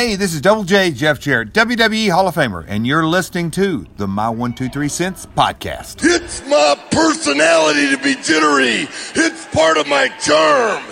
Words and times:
Hey, 0.00 0.16
this 0.16 0.32
is 0.32 0.40
Double 0.40 0.64
J 0.64 0.92
Jeff 0.92 1.20
Jarrett, 1.20 1.52
WWE 1.52 2.10
Hall 2.10 2.26
of 2.26 2.34
Famer, 2.34 2.64
and 2.66 2.86
you're 2.86 3.04
listening 3.04 3.50
to 3.50 3.86
the 3.98 4.08
My 4.08 4.30
One 4.30 4.54
Two 4.54 4.70
Three 4.70 4.88
Cents 4.88 5.26
podcast. 5.26 5.96
It's 6.00 6.40
my 6.46 6.74
personality 6.90 7.94
to 7.94 8.02
be 8.02 8.14
jittery. 8.14 8.88
It's 9.14 9.44
part 9.54 9.76
of 9.76 9.86
my 9.88 10.08
charm. 10.18 10.82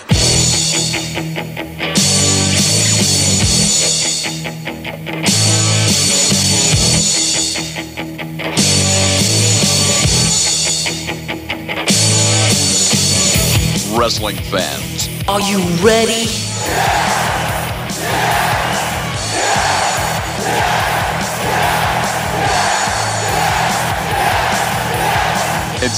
Wrestling 13.97 14.35
fans, 14.35 15.09
Are 15.27 15.41
you 15.41 15.57
ready? 15.83 16.27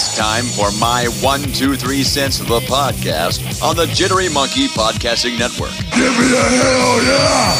It's 0.01 0.17
time 0.17 0.45
for 0.45 0.71
my 0.79 1.05
one, 1.21 1.43
two, 1.53 1.75
three 1.75 2.01
cents 2.01 2.39
of 2.39 2.47
the 2.47 2.59
podcast 2.61 3.61
on 3.61 3.75
the 3.75 3.85
Jittery 3.85 4.29
Monkey 4.29 4.67
Podcasting 4.67 5.37
Network. 5.37 5.69
Give 5.93 6.11
me 6.17 6.33
a 6.33 6.41
hell 6.41 7.03
yeah! 7.05 7.53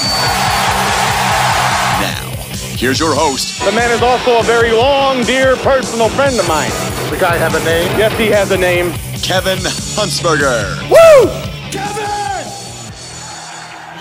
Now, 2.01 2.31
here's 2.75 2.99
your 2.99 3.13
host, 3.13 3.63
The 3.63 3.71
man 3.71 3.91
is 3.91 4.01
also 4.01 4.39
a 4.39 4.43
very 4.43 4.71
long, 4.71 5.21
dear 5.23 5.55
personal 5.57 6.09
friend 6.09 6.39
of 6.39 6.47
mine. 6.47 6.71
The 7.11 7.17
guy 7.19 7.37
have 7.37 7.53
a 7.53 7.63
name? 7.63 7.95
Yes, 7.99 8.17
he 8.17 8.27
has 8.29 8.49
a 8.49 8.57
name. 8.57 8.91
Kevin 9.21 9.59
Huntsberger. 9.59 10.81
Woo! 10.89 11.29
Kevin! 11.69 12.47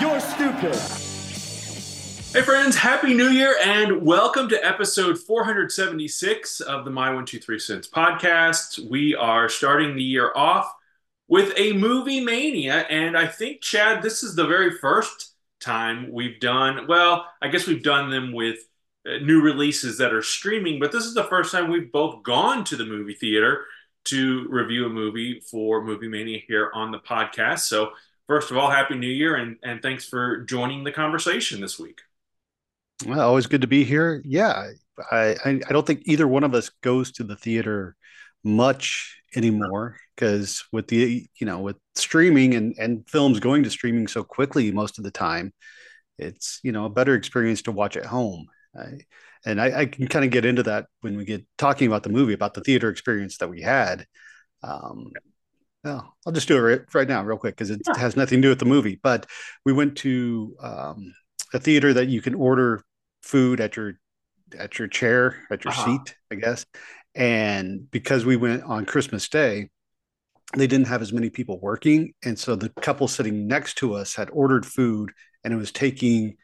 You're 0.01 0.19
stupid. 0.19 1.00
Hey 2.33 2.43
friends, 2.43 2.77
happy 2.77 3.13
new 3.13 3.27
year 3.27 3.57
and 3.61 4.03
welcome 4.03 4.47
to 4.47 4.65
episode 4.65 5.19
476 5.19 6.61
of 6.61 6.85
the 6.85 6.89
My 6.89 7.07
123 7.07 7.59
Cents 7.59 7.89
podcast. 7.89 8.79
We 8.89 9.13
are 9.13 9.49
starting 9.49 9.97
the 9.97 10.03
year 10.03 10.31
off 10.33 10.73
with 11.27 11.51
a 11.57 11.73
movie 11.73 12.23
mania 12.23 12.85
and 12.89 13.17
I 13.17 13.27
think 13.27 13.59
Chad 13.59 14.01
this 14.01 14.23
is 14.23 14.33
the 14.33 14.47
very 14.47 14.71
first 14.77 15.33
time 15.59 16.09
we've 16.09 16.39
done 16.39 16.87
well, 16.87 17.25
I 17.41 17.49
guess 17.49 17.67
we've 17.67 17.83
done 17.83 18.09
them 18.09 18.31
with 18.31 18.59
uh, 19.05 19.17
new 19.17 19.41
releases 19.41 19.97
that 19.97 20.13
are 20.13 20.21
streaming, 20.21 20.79
but 20.79 20.93
this 20.93 21.03
is 21.03 21.13
the 21.13 21.25
first 21.25 21.51
time 21.51 21.69
we've 21.69 21.91
both 21.91 22.23
gone 22.23 22.63
to 22.63 22.77
the 22.77 22.85
movie 22.85 23.13
theater 23.13 23.65
to 24.05 24.47
review 24.47 24.85
a 24.85 24.89
movie 24.89 25.41
for 25.41 25.83
Movie 25.83 26.07
Mania 26.07 26.39
here 26.47 26.71
on 26.73 26.91
the 26.91 26.99
podcast. 26.99 27.59
So, 27.59 27.91
first 28.25 28.51
of 28.51 28.57
all, 28.57 28.71
happy 28.71 28.95
new 28.95 29.09
year 29.09 29.35
and 29.35 29.57
and 29.63 29.81
thanks 29.81 30.05
for 30.05 30.45
joining 30.45 30.85
the 30.85 30.93
conversation 30.93 31.59
this 31.59 31.77
week. 31.77 31.99
Well, 33.05 33.19
always 33.21 33.47
good 33.47 33.61
to 33.61 33.67
be 33.67 33.83
here. 33.83 34.21
Yeah, 34.25 34.71
I, 35.11 35.35
I 35.45 35.61
I 35.67 35.73
don't 35.73 35.85
think 35.85 36.03
either 36.05 36.27
one 36.27 36.43
of 36.43 36.53
us 36.53 36.69
goes 36.81 37.11
to 37.13 37.23
the 37.23 37.35
theater 37.35 37.95
much 38.43 39.17
anymore 39.35 39.97
because 40.15 40.63
with 40.71 40.87
the 40.87 41.27
you 41.39 41.45
know 41.45 41.59
with 41.59 41.77
streaming 41.95 42.53
and 42.55 42.75
and 42.77 43.07
films 43.09 43.39
going 43.39 43.63
to 43.63 43.69
streaming 43.69 44.07
so 44.07 44.23
quickly 44.23 44.71
most 44.71 44.97
of 44.97 45.03
the 45.03 45.11
time, 45.11 45.53
it's 46.17 46.59
you 46.63 46.71
know 46.71 46.85
a 46.85 46.89
better 46.89 47.15
experience 47.15 47.63
to 47.63 47.71
watch 47.71 47.97
at 47.97 48.05
home. 48.05 48.47
I, 48.77 48.99
and 49.45 49.59
I, 49.59 49.81
I 49.81 49.85
can 49.87 50.07
kind 50.07 50.23
of 50.23 50.31
get 50.31 50.45
into 50.45 50.63
that 50.63 50.85
when 51.01 51.17
we 51.17 51.25
get 51.25 51.45
talking 51.57 51.87
about 51.87 52.03
the 52.03 52.09
movie 52.09 52.33
about 52.33 52.53
the 52.53 52.61
theater 52.61 52.89
experience 52.89 53.37
that 53.39 53.49
we 53.49 53.61
had. 53.61 54.05
Um, 54.63 55.11
well, 55.83 56.15
I'll 56.25 56.33
just 56.33 56.47
do 56.47 56.57
it 56.57 56.61
right, 56.61 56.81
right 56.93 57.07
now, 57.07 57.23
real 57.23 57.37
quick, 57.37 57.55
because 57.55 57.71
it 57.71 57.81
has 57.97 58.15
nothing 58.15 58.39
to 58.39 58.43
do 58.43 58.49
with 58.49 58.59
the 58.59 58.65
movie. 58.65 58.99
But 59.01 59.25
we 59.65 59.73
went 59.73 59.97
to 59.99 60.55
um, 60.61 61.13
a 61.53 61.59
theater 61.59 61.93
that 61.93 62.07
you 62.07 62.21
can 62.21 62.35
order 62.35 62.83
food 63.21 63.59
at 63.61 63.75
your 63.77 63.93
at 64.57 64.77
your 64.79 64.87
chair 64.87 65.37
at 65.51 65.63
your 65.63 65.71
Uh-huh. 65.71 65.97
seat 65.97 66.15
i 66.31 66.35
guess. 66.35 66.65
And 67.15 67.89
because 67.91 68.25
we 68.25 68.35
went 68.37 68.63
on 68.63 68.85
christmas 68.85 69.27
day 69.29 69.69
they 70.57 70.67
didn't 70.67 70.87
have 70.87 71.01
as 71.01 71.13
many 71.13 71.29
people 71.29 71.59
working. 71.61 72.13
And 72.25 72.37
so 72.37 72.55
the 72.57 72.67
couple 72.81 73.07
sitting 73.07 73.47
next 73.47 73.75
to 73.77 73.93
us 73.93 74.15
had 74.15 74.29
ordered 74.33 74.65
food 74.65 75.11
and 75.45 75.53
it 75.53 75.57
was 75.57 75.71
taking 75.71 76.35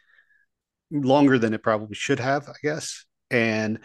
longer 0.91 1.37
than 1.37 1.53
it 1.53 1.61
probably 1.61 1.95
should 1.95 2.19
have 2.19 2.47
i 2.47 2.53
guess. 2.63 3.05
And 3.29 3.79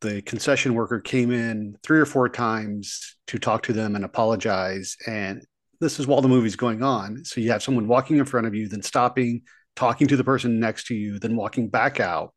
the 0.00 0.22
concession 0.22 0.74
worker 0.74 1.00
came 1.00 1.30
in 1.30 1.76
three 1.82 1.98
or 2.00 2.06
four 2.06 2.28
times 2.28 3.16
to 3.26 3.38
talk 3.38 3.62
to 3.64 3.72
them 3.72 3.96
and 3.96 4.04
apologize. 4.04 4.96
And 5.06 5.44
this 5.80 5.98
is 6.00 6.06
while 6.06 6.20
the 6.22 6.28
movie's 6.28 6.56
going 6.56 6.82
on. 6.82 7.24
So 7.24 7.40
you 7.40 7.50
have 7.50 7.62
someone 7.62 7.88
walking 7.88 8.16
in 8.18 8.24
front 8.26 8.46
of 8.46 8.54
you 8.54 8.68
then 8.68 8.82
stopping 8.82 9.42
talking 9.76 10.06
to 10.08 10.16
the 10.16 10.24
person 10.24 10.60
next 10.60 10.86
to 10.88 10.94
you, 10.94 11.18
then 11.18 11.36
walking 11.36 11.68
back 11.68 12.00
out. 12.00 12.34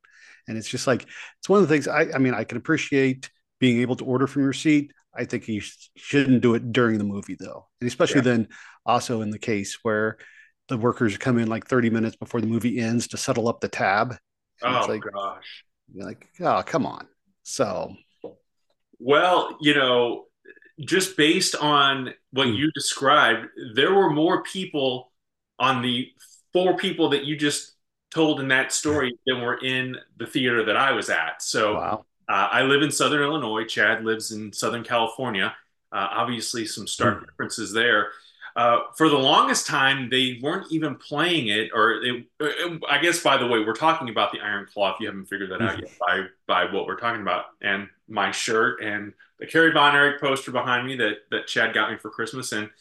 And 0.48 0.58
it's 0.58 0.70
just 0.70 0.88
like, 0.88 1.04
it's 1.40 1.50
one 1.50 1.62
of 1.62 1.68
the 1.68 1.74
things 1.74 1.88
I, 1.88 2.08
I 2.14 2.18
mean, 2.20 2.34
I 2.34 2.44
can 2.44 2.58
appreciate 2.58 3.30
being 3.60 3.82
able 3.82 3.96
to 3.98 4.06
order 4.06 4.28
from 4.28 4.44
your 4.44 4.54
seat. 4.54 4.92
I 5.14 5.26
think 5.26 5.48
you 5.48 5.60
sh- 5.62 5.90
shouldn't 5.96 6.42
do 6.42 6.54
it 6.56 6.72
during 6.72 6.98
the 6.98 7.04
movie 7.04 7.36
though. 7.40 7.68
And 7.82 7.88
especially 7.88 8.22
then 8.22 8.48
also 8.86 9.22
in 9.22 9.30
the 9.32 9.40
case 9.40 9.78
where 9.84 10.18
the 10.70 10.78
workers 10.78 11.18
come 11.18 11.38
in 11.38 11.48
like 11.48 11.68
30 11.68 11.90
minutes 11.90 12.16
before 12.16 12.42
the 12.42 12.48
movie 12.48 12.80
ends 12.80 13.08
to 13.10 13.18
settle 13.18 13.48
up 13.48 13.60
the 13.62 13.68
tab. 13.70 14.16
Oh 14.62 14.68
it's 14.78 14.88
like, 14.88 15.04
gosh. 15.14 15.66
you're 15.94 16.06
like, 16.06 16.28
oh, 16.42 16.64
come 16.66 16.86
on. 16.86 17.08
So 17.44 17.96
Well, 19.00 19.58
you 19.62 19.74
know, 19.74 20.26
just 20.80 21.18
based 21.18 21.56
on 21.56 22.14
what 22.32 22.48
Hmm. 22.48 22.54
you 22.54 22.72
described, 22.74 23.48
there 23.76 23.94
were 23.94 24.10
more 24.12 24.44
people 24.44 25.12
on 25.60 25.82
the 25.82 26.08
four 26.58 26.78
people 26.78 27.10
that 27.10 27.24
you 27.26 27.36
just 27.36 27.76
told 28.10 28.40
in 28.40 28.48
that 28.48 28.72
story 28.72 29.14
than 29.26 29.42
were 29.42 29.58
in 29.64 29.96
the 30.18 30.26
theater 30.26 30.66
that 30.66 30.78
I 30.78 30.92
was 30.92 31.10
at. 31.10 31.42
So 31.42 31.76
wow. 31.76 32.06
uh, 32.28 32.48
I 32.52 32.62
live 32.64 32.82
in 32.82 32.92
Southern 32.92 33.22
Illinois. 33.22 33.66
Chad 33.66 34.04
lives 34.04 34.32
in 34.32 34.52
Southern 34.54 34.84
California. 34.84 35.56
Uh, 35.92 36.08
obviously, 36.12 36.66
some 36.66 36.88
stark 36.88 37.20
Hmm. 37.20 37.26
differences 37.26 37.72
there. 37.74 38.12
Uh, 38.56 38.80
for 38.96 39.08
the 39.08 39.18
longest 39.18 39.68
time, 39.68 40.10
they 40.10 40.40
weren't 40.42 40.72
even 40.72 40.96
playing 40.96 41.48
it, 41.48 41.70
or 41.74 42.02
they, 42.02 42.28
uh, 42.44 42.78
I 42.90 42.98
guess. 42.98 43.22
By 43.22 43.38
the 43.38 43.46
way, 43.46 43.60
we're 43.60 43.74
talking 43.74 44.10
about 44.10 44.32
the 44.32 44.40
Iron 44.40 44.66
Claw. 44.66 44.94
If 44.94 45.00
you 45.00 45.06
haven't 45.08 45.28
figured 45.28 45.52
that 45.52 45.62
out 45.62 45.78
yet, 45.80 45.92
by 46.00 46.26
by 46.48 46.66
what 46.74 46.88
we're 46.88 46.98
talking 47.00 47.22
about, 47.22 47.46
and 47.62 47.88
my 48.08 48.32
shirt 48.32 48.82
and 48.82 49.14
the 49.40 49.46
Kerry 49.46 49.72
Von 49.72 49.96
Erich 49.96 50.20
poster 50.20 50.52
behind 50.52 50.88
me 50.88 50.96
that 50.98 51.18
that 51.30 51.46
Chad 51.46 51.74
got 51.76 51.92
me 51.92 51.98
for 51.98 52.10
Christmas, 52.10 52.52
and 52.52 52.72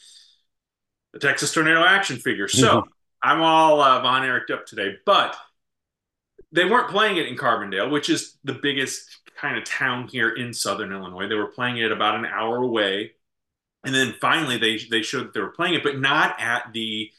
the 1.12 1.18
Texas 1.18 1.52
Tornado 1.52 1.84
action 1.84 2.16
figure. 2.16 2.48
So 2.48 2.86
I'm 3.26 3.42
all 3.42 3.80
uh, 3.80 4.00
Von 4.02 4.24
Erich 4.24 4.50
up 4.50 4.66
today, 4.66 4.98
but 5.04 5.36
they 6.52 6.64
weren't 6.64 6.90
playing 6.90 7.16
it 7.16 7.26
in 7.26 7.36
Carbondale, 7.36 7.90
which 7.90 8.08
is 8.08 8.36
the 8.44 8.52
biggest 8.54 9.18
kind 9.36 9.58
of 9.58 9.64
town 9.64 10.06
here 10.06 10.30
in 10.30 10.54
Southern 10.54 10.92
Illinois. 10.92 11.26
They 11.26 11.34
were 11.34 11.48
playing 11.48 11.78
it 11.78 11.90
about 11.90 12.14
an 12.14 12.24
hour 12.24 12.58
away, 12.58 13.14
and 13.84 13.92
then 13.92 14.14
finally 14.20 14.58
they 14.58 14.78
they 14.88 15.02
showed 15.02 15.24
that 15.26 15.34
they 15.34 15.40
were 15.40 15.50
playing 15.50 15.74
it, 15.74 15.82
but 15.82 15.98
not 15.98 16.40
at 16.40 16.72
the 16.72 17.10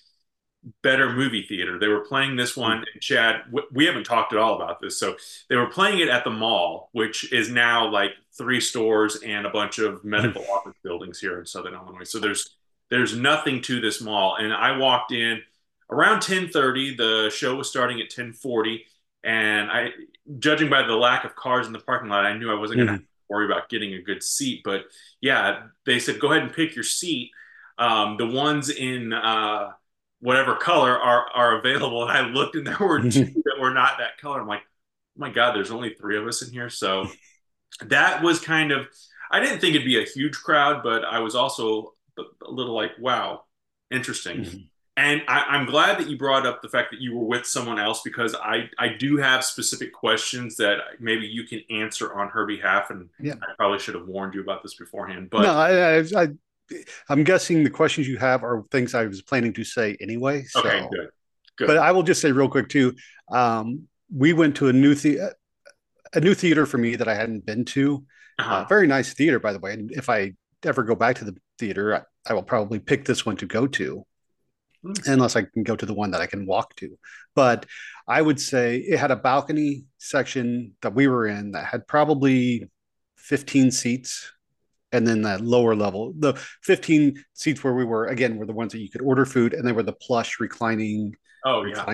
better 0.81 1.11
movie 1.11 1.43
theater. 1.43 1.77
They 1.77 1.89
were 1.89 2.05
playing 2.05 2.37
this 2.37 2.55
one, 2.55 2.85
and 2.93 3.01
Chad, 3.01 3.41
we 3.73 3.85
haven't 3.85 4.05
talked 4.05 4.31
at 4.31 4.39
all 4.39 4.55
about 4.55 4.79
this. 4.79 4.97
So 4.97 5.17
they 5.49 5.57
were 5.57 5.67
playing 5.67 5.99
it 5.99 6.07
at 6.07 6.23
the 6.23 6.29
mall, 6.29 6.89
which 6.93 7.33
is 7.33 7.49
now 7.49 7.91
like 7.91 8.11
three 8.37 8.61
stores 8.61 9.17
and 9.25 9.45
a 9.45 9.49
bunch 9.49 9.77
of 9.77 10.05
medical 10.05 10.45
office 10.53 10.75
buildings 10.83 11.19
here 11.19 11.37
in 11.37 11.45
Southern 11.45 11.73
Illinois. 11.73 12.05
So 12.05 12.19
there's 12.19 12.55
there's 12.89 13.13
nothing 13.13 13.61
to 13.63 13.81
this 13.81 13.99
mall, 14.01 14.37
and 14.37 14.53
I 14.53 14.77
walked 14.77 15.11
in 15.11 15.41
around 15.89 16.21
10:30. 16.21 16.97
The 16.97 17.29
show 17.29 17.55
was 17.55 17.69
starting 17.69 18.01
at 18.01 18.09
10:40, 18.09 18.85
and 19.23 19.69
I, 19.71 19.91
judging 20.39 20.69
by 20.69 20.83
the 20.83 20.95
lack 20.95 21.25
of 21.25 21.35
cars 21.35 21.67
in 21.67 21.73
the 21.73 21.79
parking 21.79 22.09
lot, 22.09 22.25
I 22.25 22.37
knew 22.37 22.51
I 22.51 22.59
wasn't 22.59 22.79
going 22.79 22.99
to 22.99 23.03
worry 23.29 23.45
about 23.45 23.69
getting 23.69 23.93
a 23.93 24.01
good 24.01 24.23
seat. 24.23 24.61
But 24.63 24.85
yeah, 25.21 25.63
they 25.85 25.99
said 25.99 26.19
go 26.19 26.31
ahead 26.31 26.43
and 26.43 26.53
pick 26.53 26.75
your 26.75 26.83
seat. 26.83 27.31
Um, 27.77 28.17
the 28.17 28.27
ones 28.27 28.69
in 28.69 29.13
uh, 29.13 29.71
whatever 30.19 30.55
color 30.55 30.97
are 30.97 31.27
are 31.33 31.59
available, 31.59 32.07
and 32.07 32.11
I 32.11 32.21
looked, 32.29 32.55
and 32.55 32.65
there 32.65 32.77
were 32.79 33.01
two 33.01 33.25
that 33.45 33.57
were 33.59 33.73
not 33.73 33.99
that 33.99 34.17
color. 34.19 34.41
I'm 34.41 34.47
like, 34.47 34.61
oh 34.61 35.19
my 35.19 35.29
god, 35.31 35.55
there's 35.55 35.71
only 35.71 35.93
three 35.93 36.17
of 36.17 36.25
us 36.27 36.41
in 36.41 36.51
here, 36.51 36.69
so 36.69 37.07
that 37.81 38.23
was 38.23 38.39
kind 38.39 38.71
of. 38.71 38.87
I 39.29 39.41
didn't 39.41 39.59
think 39.59 39.75
it'd 39.75 39.85
be 39.85 40.01
a 40.01 40.05
huge 40.05 40.35
crowd, 40.35 40.83
but 40.83 41.03
I 41.03 41.19
was 41.19 41.35
also 41.35 41.93
a 42.17 42.49
little 42.49 42.73
like, 42.73 42.91
wow, 42.97 43.43
interesting. 43.91 44.69
And 44.97 45.21
I, 45.27 45.41
I'm 45.43 45.67
glad 45.67 45.99
that 45.99 46.09
you 46.09 46.17
brought 46.17 46.47
up 46.47 46.63
the 46.63 46.69
fact 46.69 46.89
that 46.91 46.99
you 46.99 47.15
were 47.15 47.23
with 47.23 47.45
someone 47.45 47.77
else 47.79 48.01
because 48.03 48.33
I, 48.33 48.67
I 48.79 48.89
do 48.89 49.15
have 49.17 49.45
specific 49.45 49.93
questions 49.93 50.55
that 50.57 50.79
maybe 50.99 51.27
you 51.27 51.43
can 51.43 51.61
answer 51.69 52.13
on 52.19 52.29
her 52.29 52.47
behalf. 52.47 52.89
And 52.89 53.07
Yeah. 53.19 53.35
I 53.43 53.53
probably 53.57 53.77
should 53.77 53.93
have 53.93 54.07
warned 54.07 54.33
you 54.33 54.41
about 54.41 54.63
this 54.63 54.73
beforehand. 54.73 55.29
But 55.29 55.43
no, 55.43 55.51
I, 55.53 55.99
I, 55.99 56.23
I, 56.23 56.27
I'm 57.09 57.23
guessing 57.23 57.63
the 57.63 57.69
questions 57.69 58.07
you 58.07 58.17
have 58.17 58.43
are 58.43 58.63
things 58.71 58.95
I 58.95 59.05
was 59.05 59.21
planning 59.21 59.53
to 59.53 59.63
say 59.63 59.95
anyway. 60.01 60.43
So. 60.45 60.61
okay, 60.61 60.79
good. 60.91 61.09
Good. 61.57 61.67
But 61.67 61.77
I 61.77 61.91
will 61.91 62.03
just 62.03 62.19
say 62.21 62.31
real 62.31 62.49
quick 62.49 62.67
too. 62.67 62.95
Um, 63.31 63.87
we 64.15 64.33
went 64.33 64.55
to 64.57 64.67
a 64.69 64.73
new 64.73 64.95
the- 64.95 65.33
a 66.13 66.19
new 66.21 66.33
theater 66.33 66.65
for 66.65 66.77
me 66.77 66.95
that 66.95 67.07
I 67.07 67.13
hadn't 67.15 67.45
been 67.45 67.65
to. 67.65 68.03
uh-huh. 68.39 68.55
Uh, 68.55 68.65
very 68.65 68.87
nice 68.87 69.13
theater, 69.13 69.39
by 69.39 69.53
the 69.53 69.59
way. 69.59 69.73
And 69.73 69.91
if 69.91 70.09
I 70.09 70.33
ever 70.63 70.81
go 70.83 70.95
back 70.95 71.17
to 71.17 71.25
the 71.25 71.35
theater, 71.59 71.95
I, 71.95 72.31
I 72.31 72.33
will 72.33 72.43
probably 72.43 72.79
pick 72.79 73.05
this 73.05 73.25
one 73.25 73.35
to 73.37 73.45
go 73.45 73.67
to. 73.67 74.05
Unless 75.05 75.35
I 75.35 75.43
can 75.43 75.63
go 75.63 75.75
to 75.75 75.85
the 75.85 75.93
one 75.93 76.11
that 76.11 76.21
I 76.21 76.25
can 76.25 76.45
walk 76.45 76.75
to. 76.77 76.97
But 77.35 77.65
I 78.07 78.21
would 78.21 78.39
say 78.39 78.77
it 78.77 78.99
had 78.99 79.11
a 79.11 79.15
balcony 79.15 79.85
section 79.97 80.73
that 80.81 80.95
we 80.95 81.07
were 81.07 81.27
in 81.27 81.51
that 81.51 81.65
had 81.65 81.87
probably 81.87 82.69
15 83.17 83.71
seats. 83.71 84.31
And 84.93 85.05
then 85.05 85.23
that 85.23 85.41
lower 85.41 85.75
level, 85.75 86.13
the 86.17 86.33
15 86.63 87.21
seats 87.33 87.61
where 87.61 87.73
we 87.73 87.83
were, 87.83 88.05
again, 88.05 88.37
were 88.37 88.45
the 88.45 88.53
ones 88.53 88.71
that 88.71 88.79
you 88.79 88.89
could 88.89 89.01
order 89.01 89.25
food 89.25 89.53
and 89.53 89.67
they 89.67 89.73
were 89.73 89.83
the 89.83 89.91
plush 89.91 90.39
reclining 90.39 91.13
Oh 91.45 91.63
yeah. 91.63 91.85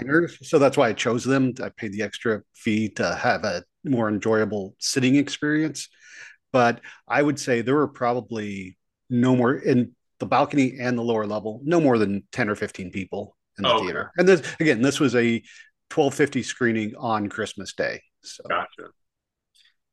So 0.42 0.58
that's 0.58 0.78
why 0.78 0.90
I 0.90 0.94
chose 0.94 1.24
them. 1.24 1.54
I 1.62 1.70
paid 1.70 1.94
the 1.94 2.02
extra 2.02 2.42
fee 2.56 2.90
to 2.90 3.14
have 3.14 3.44
a 3.44 3.64
more 3.84 4.10
enjoyable 4.10 4.76
sitting 4.80 5.16
experience. 5.16 5.90
But 6.52 6.82
I 7.08 7.22
would 7.22 7.40
say 7.40 7.62
there 7.62 7.76
were 7.76 7.88
probably 7.88 8.78
no 9.10 9.36
more 9.36 9.54
in 9.54 9.96
the 10.24 10.30
balcony 10.30 10.78
and 10.80 10.98
the 10.98 11.02
lower 11.04 11.26
level, 11.26 11.62
no 11.64 11.80
more 11.80 11.98
than 11.98 12.24
10 12.32 12.50
or 12.50 12.56
15 12.56 12.92
people 12.92 13.38
in 13.58 13.64
the 13.64 13.70
Okay. 13.70 13.86
theater. 13.86 14.12
And 14.18 14.28
this 14.28 14.42
again, 14.60 14.82
this 14.82 15.00
was 15.00 15.16
a 15.16 15.44
1250 15.90 16.44
screening 16.44 16.96
on 16.98 17.30
Christmas 17.30 17.74
Day. 17.74 18.02
So 18.22 18.44
Gotcha. 18.48 18.90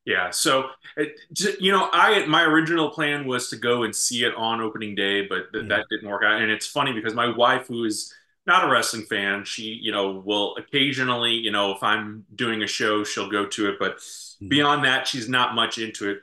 Yeah. 0.06 0.30
So, 0.30 0.70
it, 0.96 1.20
you 1.60 1.72
know, 1.72 1.88
I 1.92 2.24
my 2.26 2.42
original 2.42 2.90
plan 2.90 3.26
was 3.26 3.50
to 3.50 3.56
go 3.56 3.82
and 3.82 3.94
see 3.94 4.24
it 4.24 4.34
on 4.34 4.60
opening 4.60 4.94
day, 4.94 5.26
but 5.26 5.52
th- 5.52 5.66
Mhm. 5.66 5.68
that 5.68 5.86
didn't 5.90 6.08
work 6.08 6.22
out. 6.24 6.40
And 6.40 6.50
it's 6.50 6.66
funny 6.66 6.92
because 6.92 7.14
my 7.14 7.28
wife, 7.28 7.66
who 7.66 7.84
is 7.84 8.12
not 8.46 8.64
a 8.64 8.68
wrestling 8.72 9.04
fan, 9.04 9.44
she, 9.44 9.64
you 9.64 9.92
know, 9.92 10.12
will 10.24 10.56
occasionally, 10.56 11.32
you 11.34 11.50
know, 11.50 11.72
if 11.72 11.82
I'm 11.82 12.24
doing 12.34 12.62
a 12.62 12.66
show, 12.66 13.04
she'll 13.04 13.30
go 13.30 13.46
to 13.46 13.68
it. 13.68 13.76
But 13.78 14.00
beyond 14.48 14.84
that, 14.84 15.06
she's 15.06 15.28
not 15.28 15.54
much 15.54 15.78
into 15.78 16.10
it. 16.10 16.22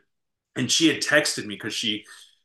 And 0.55 0.71
she 0.71 0.87
had 0.87 1.01
texted 1.01 1.45
me 1.45 1.53
because 1.55 1.73
she 1.75 2.03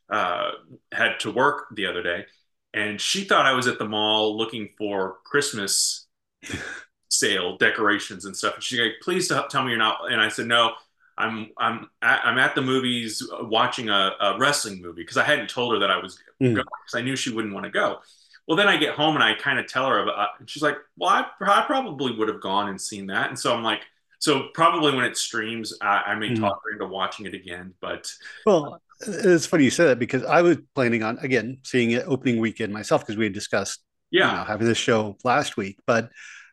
uh, 0.09 0.51
had 0.91 1.19
to 1.21 1.31
work 1.31 1.67
the 1.75 1.85
other 1.87 2.03
day, 2.03 2.25
and 2.73 2.99
she 2.99 3.23
thought 3.23 3.45
I 3.45 3.53
was 3.53 3.67
at 3.67 3.79
the 3.79 3.87
mall 3.87 4.37
looking 4.37 4.69
for 4.77 5.17
Christmas 5.25 6.07
sale 7.09 7.57
decorations 7.57 8.25
and 8.25 8.35
stuff. 8.35 8.55
And 8.55 8.63
she's 8.63 8.79
like, 8.79 8.93
"Please 9.01 9.27
tell 9.27 9.63
me 9.63 9.69
you're 9.71 9.77
not." 9.77 10.11
And 10.11 10.21
I 10.21 10.29
said, 10.29 10.47
"No, 10.47 10.73
I'm 11.17 11.51
I'm 11.57 11.89
at, 12.01 12.21
I'm 12.25 12.37
at 12.39 12.55
the 12.55 12.61
movies 12.61 13.25
watching 13.41 13.89
a, 13.89 14.11
a 14.19 14.37
wrestling 14.39 14.81
movie 14.81 15.01
because 15.01 15.17
I 15.17 15.23
hadn't 15.23 15.49
told 15.49 15.73
her 15.73 15.79
that 15.79 15.91
I 15.91 15.97
was 15.97 16.17
Mm. 16.41 16.55
going 16.55 16.65
because 16.85 16.99
I 16.99 17.01
knew 17.03 17.15
she 17.15 17.31
wouldn't 17.31 17.53
want 17.53 17.65
to 17.65 17.71
go." 17.71 17.99
Well, 18.47 18.57
then 18.57 18.67
I 18.67 18.75
get 18.77 18.95
home 18.95 19.15
and 19.15 19.23
I 19.23 19.35
kind 19.35 19.57
of 19.57 19.67
tell 19.67 19.87
her 19.87 19.99
about, 20.03 20.31
and 20.39 20.49
she's 20.49 20.63
like, 20.63 20.77
"Well, 20.97 21.09
I, 21.09 21.25
I 21.41 21.63
probably 21.65 22.15
would 22.15 22.27
have 22.27 22.41
gone 22.41 22.69
and 22.69 22.79
seen 22.81 23.07
that." 23.07 23.29
And 23.29 23.39
so 23.39 23.55
I'm 23.55 23.63
like, 23.63 23.81
"So 24.23 24.49
probably 24.53 24.95
when 24.95 25.05
it 25.05 25.17
streams, 25.17 25.73
I, 25.81 26.01
I 26.07 26.15
may 26.15 26.29
Mhm. 26.29 26.39
talk 26.39 26.59
her 26.65 26.71
into 26.73 26.87
watching 26.87 27.25
it 27.25 27.33
again." 27.33 27.73
But 27.81 28.09
Well, 28.45 28.81
it's 29.01 29.45
funny 29.45 29.65
you 29.65 29.69
said 29.69 29.87
that 29.87 29.99
because 29.99 30.23
I 30.23 30.41
was 30.41 30.57
planning 30.75 31.03
on 31.03 31.17
again 31.19 31.57
seeing 31.63 31.91
it 31.91 32.03
opening 32.07 32.39
weekend 32.39 32.73
myself 32.73 33.01
because 33.01 33.17
we 33.17 33.25
had 33.25 33.33
discussed 33.33 33.81
yeah, 34.11 34.27
you 34.27 34.37
know, 34.37 34.43
having 34.43 34.67
this 34.67 34.77
show 34.77 35.17
last 35.23 35.57
week, 35.57 35.77
but 35.85 36.09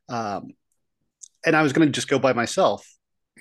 um, 0.08 0.48
and 1.44 1.56
I 1.56 1.62
was 1.62 1.72
going 1.72 1.88
to 1.88 1.92
just 1.92 2.08
go 2.08 2.18
by 2.18 2.32
myself. 2.32 2.86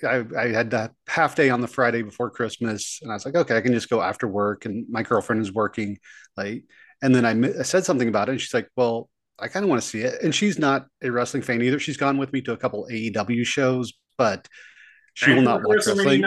I, 0.04 0.24
I 0.38 0.48
had 0.50 0.72
that 0.72 0.92
half 1.08 1.36
day 1.36 1.50
on 1.50 1.62
the 1.62 1.68
Friday 1.68 2.02
before 2.02 2.30
Christmas, 2.30 3.00
and 3.02 3.12
I 3.12 3.16
was 3.16 3.26
like, 3.26 3.36
okay, 3.36 3.58
I 3.58 3.62
can 3.62 3.74
just 3.74 3.90
go 3.90 4.02
after 4.02 4.28
work, 4.28 4.66
and 4.66 4.86
my 4.90 5.04
girlfriend 5.04 5.42
is 5.42 5.54
working 5.54 5.98
late. 6.38 6.66
And 7.02 7.14
then 7.14 7.26
I, 7.26 7.60
I 7.60 7.64
said 7.64 7.86
something 7.86 8.08
about 8.08 8.30
it, 8.30 8.34
and 8.34 8.42
she's 8.42 8.54
like, 8.54 8.70
well, 8.78 9.10
I 9.40 9.48
kind 9.48 9.64
of 9.64 9.70
want 9.70 9.82
to 9.82 9.88
see 9.88 10.02
it. 10.02 10.22
And 10.24 10.34
she's 10.34 10.60
not 10.60 10.88
a 11.02 11.10
wrestling 11.12 11.44
fan 11.44 11.62
either. 11.62 11.80
She's 11.80 11.98
gone 11.98 12.18
with 12.18 12.32
me 12.32 12.42
to 12.42 12.54
a 12.54 12.58
couple 12.58 12.88
AEW 12.92 13.46
shows, 13.46 13.94
but 14.20 14.48
she 15.16 15.34
will 15.34 15.42
not 15.42 15.64
watch 15.64 15.88
wrestling. 15.88 16.24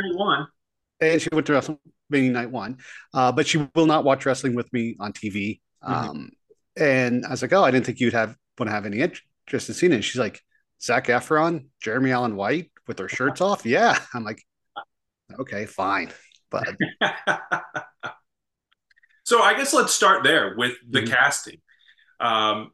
And 1.00 1.20
she 1.22 1.28
went 1.32 1.46
to 1.46 1.52
WrestleMania 1.52 2.30
Night 2.32 2.50
One, 2.50 2.78
uh, 3.14 3.30
but 3.32 3.46
she 3.46 3.68
will 3.74 3.86
not 3.86 4.02
watch 4.04 4.24
wrestling 4.26 4.54
with 4.54 4.72
me 4.72 4.96
on 4.98 5.12
TV. 5.12 5.60
Mhm. 5.84 5.90
Um, 5.92 6.30
and 6.76 7.24
I 7.26 7.30
was 7.30 7.42
like, 7.42 7.52
oh, 7.52 7.62
I 7.62 7.70
didn't 7.70 7.86
think 7.86 8.00
you'd 8.00 8.14
have 8.14 8.34
want 8.58 8.68
to 8.68 8.74
have 8.74 8.86
any 8.86 9.00
interest 9.00 9.68
in 9.68 9.74
seeing 9.74 9.92
it. 9.92 10.02
She's 10.02 10.18
like, 10.18 10.40
Zac 10.82 11.06
Efron, 11.06 11.66
Jeremy 11.80 12.12
Allen 12.12 12.34
White 12.36 12.70
with 12.86 12.96
their 12.96 13.08
shirts 13.08 13.40
off. 13.48 13.66
Yeah, 13.66 13.98
I'm 14.14 14.24
like, 14.24 14.42
okay, 15.40 15.66
fine, 15.66 16.10
but 16.50 16.66
so 19.24 19.40
I 19.42 19.54
guess 19.54 19.72
let's 19.74 19.94
start 19.94 20.24
there 20.24 20.54
with 20.56 20.74
the 20.88 21.02
Mhm. 21.02 21.08
casting. 21.08 21.58
Um, 22.20 22.70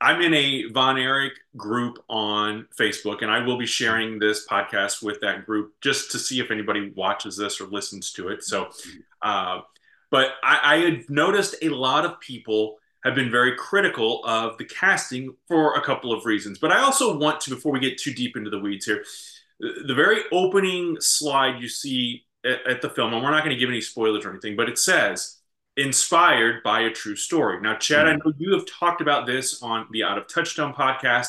I'm 0.00 0.20
in 0.20 0.34
a 0.34 0.64
Von 0.72 0.98
Erich 0.98 1.34
group 1.56 1.98
on 2.08 2.66
Facebook, 2.78 3.22
and 3.22 3.30
I 3.30 3.44
will 3.44 3.58
be 3.58 3.66
sharing 3.66 4.18
this 4.18 4.46
podcast 4.46 5.02
with 5.02 5.20
that 5.20 5.46
group 5.46 5.74
just 5.80 6.10
to 6.12 6.18
see 6.18 6.40
if 6.40 6.50
anybody 6.50 6.92
watches 6.94 7.36
this 7.36 7.60
or 7.60 7.66
listens 7.66 8.12
to 8.12 8.28
it. 8.28 8.42
So, 8.42 8.68
uh, 9.22 9.60
but 10.10 10.32
I, 10.42 10.60
I 10.62 10.76
had 10.78 11.10
noticed 11.10 11.56
a 11.62 11.70
lot 11.70 12.04
of 12.04 12.20
people 12.20 12.76
have 13.04 13.14
been 13.14 13.30
very 13.30 13.56
critical 13.56 14.24
of 14.24 14.58
the 14.58 14.64
casting 14.64 15.34
for 15.46 15.74
a 15.74 15.80
couple 15.82 16.12
of 16.12 16.26
reasons. 16.26 16.58
But 16.58 16.72
I 16.72 16.80
also 16.80 17.16
want 17.16 17.40
to, 17.42 17.50
before 17.50 17.72
we 17.72 17.80
get 17.80 17.98
too 17.98 18.12
deep 18.12 18.36
into 18.36 18.50
the 18.50 18.58
weeds 18.58 18.84
here, 18.84 19.04
the, 19.60 19.94
very 19.94 20.20
opening 20.32 21.00
slide 21.00 21.62
you 21.62 21.68
see 21.68 22.24
at, 22.44 22.66
at 22.66 22.82
the 22.82 22.90
film, 22.90 23.14
and 23.14 23.22
we're 23.22 23.30
not 23.30 23.44
going 23.44 23.54
to 23.54 23.60
give 23.60 23.70
any 23.70 23.80
spoilers 23.80 24.24
or 24.24 24.30
anything, 24.30 24.56
but 24.56 24.68
it 24.68 24.78
says 24.78 25.35
inspired 25.76 26.62
by 26.62 26.80
a 26.80 26.90
true 26.90 27.16
story. 27.16 27.60
Now, 27.60 27.76
Chad, 27.76 28.06
I 28.06 28.14
know 28.14 28.32
you 28.38 28.54
have 28.54 28.66
talked 28.66 29.00
about 29.00 29.26
this 29.26 29.62
on 29.62 29.86
the 29.90 30.04
Out 30.04 30.18
of 30.18 30.26
Touchdown 30.26 30.72
podcast 30.74 31.28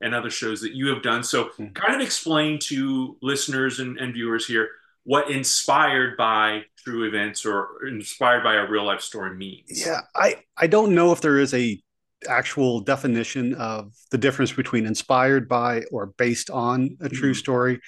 and 0.00 0.14
other 0.14 0.30
shows 0.30 0.60
that 0.60 0.72
you 0.74 0.86
have 0.88 1.02
done. 1.02 1.24
So, 1.24 1.50
Mhm. 1.58 1.74
kind 1.74 1.94
of 1.94 2.00
explain 2.00 2.58
to 2.60 3.16
listeners 3.20 3.80
and, 3.80 3.98
and 3.98 4.14
viewers 4.14 4.46
here 4.46 4.70
what 5.02 5.30
inspired 5.30 6.16
by 6.16 6.64
true 6.84 7.04
events 7.08 7.44
or 7.44 7.84
inspired 7.86 8.44
by 8.44 8.54
a 8.54 8.66
real 8.68 8.84
life 8.84 9.00
story 9.00 9.34
means. 9.34 9.84
yeah, 9.84 10.02
I 10.14 10.44
I 10.56 10.66
don't 10.66 10.94
know 10.94 11.12
if 11.12 11.20
there 11.20 11.38
is 11.38 11.52
a 11.54 11.80
actual 12.28 12.80
definition 12.80 13.54
of 13.54 13.94
the 14.10 14.18
difference 14.18 14.52
between 14.52 14.86
inspired 14.86 15.48
by 15.48 15.82
or 15.92 16.06
based 16.06 16.50
on 16.50 16.96
a 17.00 17.08
true 17.08 17.32
Mhm. 17.32 17.36
story. 17.36 17.80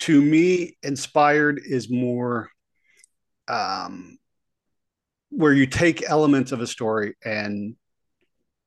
To 0.00 0.20
me, 0.22 0.76
inspired 0.82 1.60
is 1.64 1.90
more 1.90 2.50
um, 3.48 4.18
where 5.30 5.52
you 5.52 5.66
take 5.66 6.08
elements 6.08 6.52
of 6.52 6.60
a 6.60 6.66
story 6.66 7.16
and 7.24 7.76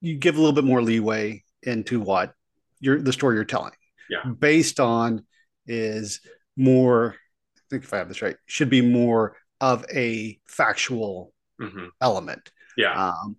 you 0.02 0.16
give 0.18 0.36
a 0.36 0.40
little 0.40 0.54
bit 0.54 0.64
more 0.64 0.82
leeway 0.82 1.44
into 1.64 2.00
what 2.00 2.34
you're 2.80 3.02
the 3.02 3.14
story 3.14 3.36
you're 3.36 3.46
telling. 3.46 3.74
Yeah. 4.10 4.24
Based 4.26 4.80
on 4.80 5.26
is 5.68 6.22
more, 6.56 7.16
I 7.58 7.62
think 7.70 7.84
if 7.84 7.94
I 7.94 7.98
have 7.98 8.08
this 8.08 8.22
right, 8.22 8.38
should 8.46 8.70
be 8.70 8.82
more 8.82 9.36
of 9.62 9.86
a 9.94 10.40
factual 10.48 11.34
Mhm. 11.60 11.90
element. 12.00 12.52
Yeah. 12.78 13.10
Um, 13.10 13.36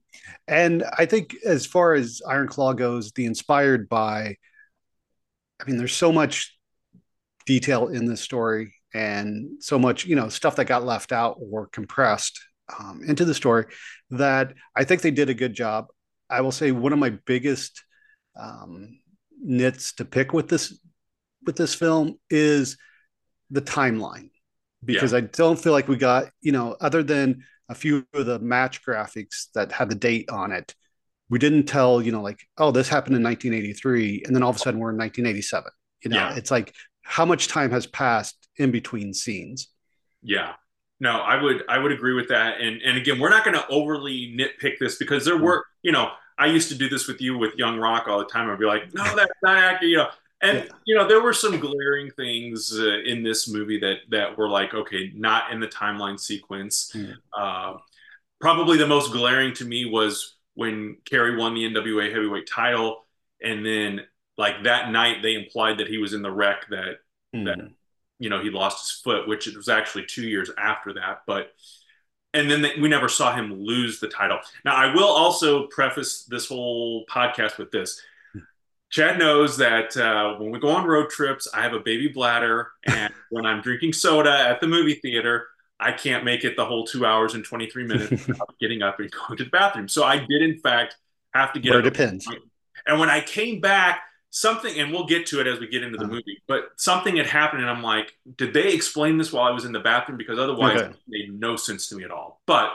and 0.46 0.84
I 0.98 1.06
think 1.06 1.34
as 1.44 1.64
far 1.64 1.94
as 1.94 2.20
Iron 2.28 2.46
Claw 2.46 2.74
goes, 2.74 3.12
the 3.12 3.24
inspired 3.24 3.88
by, 3.88 4.36
I 5.58 5.64
mean, 5.66 5.78
there's 5.78 5.96
so 5.96 6.12
much 6.12 6.58
detail 7.46 7.88
in 7.88 8.04
this 8.04 8.20
story 8.20 8.74
and 8.92 9.62
so 9.62 9.78
much, 9.78 10.04
you 10.04 10.14
know, 10.16 10.28
stuff 10.28 10.56
that 10.56 10.66
got 10.66 10.84
left 10.84 11.10
out 11.12 11.38
or 11.40 11.66
compressed 11.68 12.38
um, 12.78 13.02
into 13.06 13.24
the 13.24 13.34
story 13.34 13.66
that 14.10 14.54
I 14.76 14.84
think 14.84 15.02
they 15.02 15.10
did 15.10 15.28
a 15.30 15.34
good 15.34 15.54
job. 15.54 15.88
I 16.28 16.40
will 16.42 16.52
say 16.52 16.70
one 16.72 16.92
of 16.92 16.98
my 16.98 17.10
biggest 17.10 17.82
um, 18.38 18.98
nits 19.42 19.92
to 19.94 20.04
pick 20.04 20.32
with 20.32 20.48
this 20.48 20.78
with 21.46 21.56
this 21.56 21.74
film 21.74 22.18
is 22.28 22.76
the 23.50 23.62
timeline 23.62 24.30
because 24.84 25.12
I 25.14 25.20
don't 25.20 25.58
feel 25.58 25.72
like 25.72 25.88
we 25.88 25.96
got, 25.96 26.30
you 26.40 26.52
know, 26.52 26.76
other 26.80 27.02
than 27.02 27.44
a 27.68 27.74
few 27.74 28.06
of 28.14 28.26
the 28.26 28.38
match 28.38 28.82
graphics 28.84 29.46
that 29.54 29.72
had 29.72 29.88
the 29.90 29.94
date 29.94 30.30
on 30.30 30.52
it, 30.52 30.74
we 31.28 31.38
didn't 31.38 31.64
tell, 31.66 32.02
you 32.02 32.12
know, 32.12 32.22
like, 32.22 32.40
oh, 32.58 32.70
this 32.70 32.88
happened 32.88 33.16
in 33.16 33.22
1983. 33.22 34.22
And 34.26 34.34
then 34.34 34.42
all 34.42 34.50
of 34.50 34.56
a 34.56 34.58
sudden 34.58 34.80
we're 34.80 34.90
in 34.90 34.96
1987. 34.98 35.70
You 36.04 36.10
know, 36.10 36.16
Yeah. 36.16 36.34
it's 36.34 36.50
like 36.50 36.74
how 37.02 37.24
much 37.24 37.48
time 37.48 37.70
has 37.70 37.86
passed 37.86 38.48
in 38.56 38.70
between 38.70 39.14
scenes. 39.14 39.68
Yeah. 40.22 40.54
No, 41.00 41.12
I 41.20 41.40
would 41.42 41.64
I 41.68 41.78
would 41.78 41.92
agree 41.92 42.12
with 42.12 42.28
that. 42.28 42.60
And 42.60 42.80
and 42.82 42.96
again, 42.98 43.18
we're 43.18 43.30
not 43.30 43.44
going 43.44 43.56
to 43.56 43.66
overly 43.68 44.34
nitpick 44.36 44.78
this 44.78 44.96
because 44.96 45.24
there 45.24 45.38
were, 45.38 45.64
you 45.82 45.92
know, 45.92 46.10
I 46.38 46.46
used 46.46 46.68
to 46.70 46.74
do 46.74 46.88
this 46.88 47.08
with 47.08 47.20
you 47.20 47.36
with 47.38 47.54
Young 47.56 47.78
Rock 47.78 48.06
all 48.06 48.18
the 48.18 48.26
time. 48.26 48.50
I'd 48.50 48.58
be 48.58 48.66
like, 48.66 48.92
no, 48.94 49.04
that's 49.16 49.32
not 49.42 49.56
accurate, 49.56 49.90
you 49.90 49.96
know. 49.96 50.08
And 50.42 50.58
Yeah. 50.58 50.64
you 50.86 50.94
know, 50.96 51.06
there 51.08 51.22
were 51.22 51.32
some 51.32 51.58
glaring 51.60 52.10
things 52.12 52.78
uh, 52.78 52.98
in 53.04 53.22
this 53.22 53.48
movie 53.48 53.78
that 53.80 53.98
that 54.10 54.36
were 54.38 54.48
like, 54.48 54.74
okay, 54.74 55.10
not 55.14 55.52
in 55.52 55.60
the 55.60 55.66
timeline 55.68 56.18
sequence. 56.20 56.92
Yeah. 56.94 57.12
Uh, 57.36 57.78
probably 58.40 58.76
the 58.78 58.86
most 58.86 59.12
glaring 59.12 59.54
to 59.54 59.64
me 59.64 59.84
was 59.86 60.36
when 60.54 60.96
Kerry 61.04 61.36
won 61.36 61.54
the 61.54 61.64
NWA 61.64 62.12
heavyweight 62.12 62.46
title, 62.46 63.06
and 63.42 63.64
then 63.64 64.00
like 64.36 64.64
that 64.64 64.90
night 64.90 65.22
they 65.22 65.34
implied 65.34 65.78
that 65.78 65.88
he 65.88 65.98
was 65.98 66.12
in 66.12 66.20
the 66.22 66.30
wreck 66.30 66.68
that 66.70 66.98
That- 67.32 67.58
Mm. 67.58 67.72
You 68.20 68.30
know 68.30 68.40
he 68.40 68.50
lost 68.50 68.80
his 68.80 69.00
foot 69.02 69.26
which 69.26 69.48
it 69.48 69.56
was 69.56 69.68
actually 69.68 70.04
two 70.06 70.22
years 70.22 70.50
after 70.56 70.92
that 70.92 71.22
but 71.26 71.52
and 72.32 72.48
then 72.48 72.62
they, 72.62 72.74
we 72.80 72.88
never 72.88 73.08
saw 73.08 73.34
him 73.34 73.52
lose 73.52 73.98
the 73.98 74.06
title 74.06 74.38
now 74.64 74.74
i 74.74 74.94
will 74.94 75.08
also 75.08 75.66
preface 75.66 76.24
this 76.24 76.46
whole 76.46 77.04
podcast 77.06 77.58
with 77.58 77.72
this 77.72 78.00
chad 78.90 79.18
knows 79.18 79.56
that 79.56 79.96
uh, 79.96 80.34
when 80.38 80.50
we 80.50 80.58
go 80.60 80.68
on 80.68 80.86
road 80.86 81.10
trips 81.10 81.48
i 81.52 81.60
have 81.62 81.72
a 81.72 81.80
baby 81.80 82.06
bladder 82.06 82.70
and 82.86 83.12
when 83.30 83.44
i'm 83.44 83.60
drinking 83.60 83.92
soda 83.92 84.30
at 84.48 84.60
the 84.60 84.68
movie 84.68 84.94
theater 84.94 85.48
i 85.80 85.90
can't 85.90 86.24
make 86.24 86.44
it 86.44 86.56
the 86.56 86.64
whole 86.64 86.86
two 86.86 87.04
hours 87.04 87.34
and 87.34 87.44
23 87.44 87.84
minutes 87.84 88.10
without 88.28 88.54
getting 88.60 88.82
up 88.82 89.00
and 89.00 89.10
going 89.10 89.36
to 89.36 89.44
the 89.44 89.50
bathroom 89.50 89.88
so 89.88 90.04
i 90.04 90.16
did 90.16 90.42
in 90.42 90.56
fact 90.60 90.94
have 91.34 91.52
to 91.52 91.60
get. 91.60 91.70
Where 91.70 91.80
it 91.80 91.84
depends. 91.84 92.26
And 92.86 92.98
when 92.98 93.10
I 93.10 93.20
came 93.20 93.60
back, 93.60 94.02
something, 94.30 94.78
and 94.78 94.92
we'll 94.92 95.06
get 95.06 95.26
to 95.28 95.40
it 95.40 95.46
as 95.46 95.58
we 95.60 95.68
get 95.68 95.82
into 95.82 95.98
the 95.98 96.04
Uh-huh. 96.04 96.06
movie, 96.06 96.42
but 96.48 96.70
something 96.76 97.16
had 97.16 97.26
happened, 97.26 97.62
and 97.62 97.70
I'm 97.70 97.82
like, 97.82 98.12
did 98.36 98.54
they 98.54 98.72
explain 98.72 99.18
this 99.18 99.32
while 99.32 99.44
I 99.46 99.50
was 99.50 99.64
in 99.64 99.72
the 99.72 99.80
bathroom? 99.80 100.18
Because 100.18 100.38
otherwise, 100.38 100.80
Okay. 100.80 100.90
it 100.90 100.96
made 101.08 101.38
no 101.40 101.56
sense 101.56 101.88
to 101.88 101.96
me 101.96 102.04
at 102.04 102.10
all. 102.10 102.40
But 102.46 102.70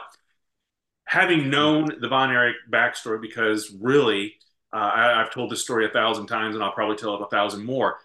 having 1.06 1.50
known 1.50 1.90
the 2.00 2.08
Von 2.08 2.32
Erich 2.32 2.56
backstory, 2.72 3.22
because 3.22 3.72
really, 3.80 4.36
uh, 4.74 4.78
I, 4.78 5.22
I've 5.22 5.32
told 5.32 5.52
this 5.52 5.62
story 5.62 5.86
a 5.86 5.90
thousand 5.90 6.28
times, 6.28 6.56
and 6.56 6.64
I'll 6.64 6.72
probably 6.74 6.98
tell 6.98 7.16
it 7.16 7.22
a 7.22 7.28
thousand 7.28 7.66
more. 7.66 8.00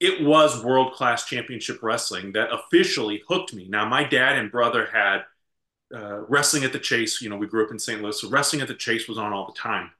It 0.00 0.22
was 0.24 0.62
world 0.64 0.92
class 0.92 1.26
championship 1.26 1.82
wrestling 1.82 2.32
that 2.32 2.50
officially 2.52 3.22
hooked 3.28 3.54
me. 3.54 3.66
Now, 3.68 3.88
my 3.88 4.04
dad 4.04 4.36
and 4.38 4.50
brother 4.50 4.86
had 4.92 5.20
uh, 5.94 6.20
wrestling 6.28 6.64
at 6.64 6.72
the 6.72 6.80
Chase. 6.80 7.22
You 7.22 7.30
know, 7.30 7.36
we 7.38 7.48
grew 7.48 7.64
up 7.66 7.72
in 7.72 7.78
St. 7.78 8.02
Louis, 8.02 8.20
so 8.20 8.30
wrestling 8.30 8.62
at 8.62 8.68
the 8.68 8.74
Chase 8.74 9.08
was 9.08 9.18
on 9.18 9.32
all 9.32 9.46
the 9.46 9.58
time. 9.60 9.92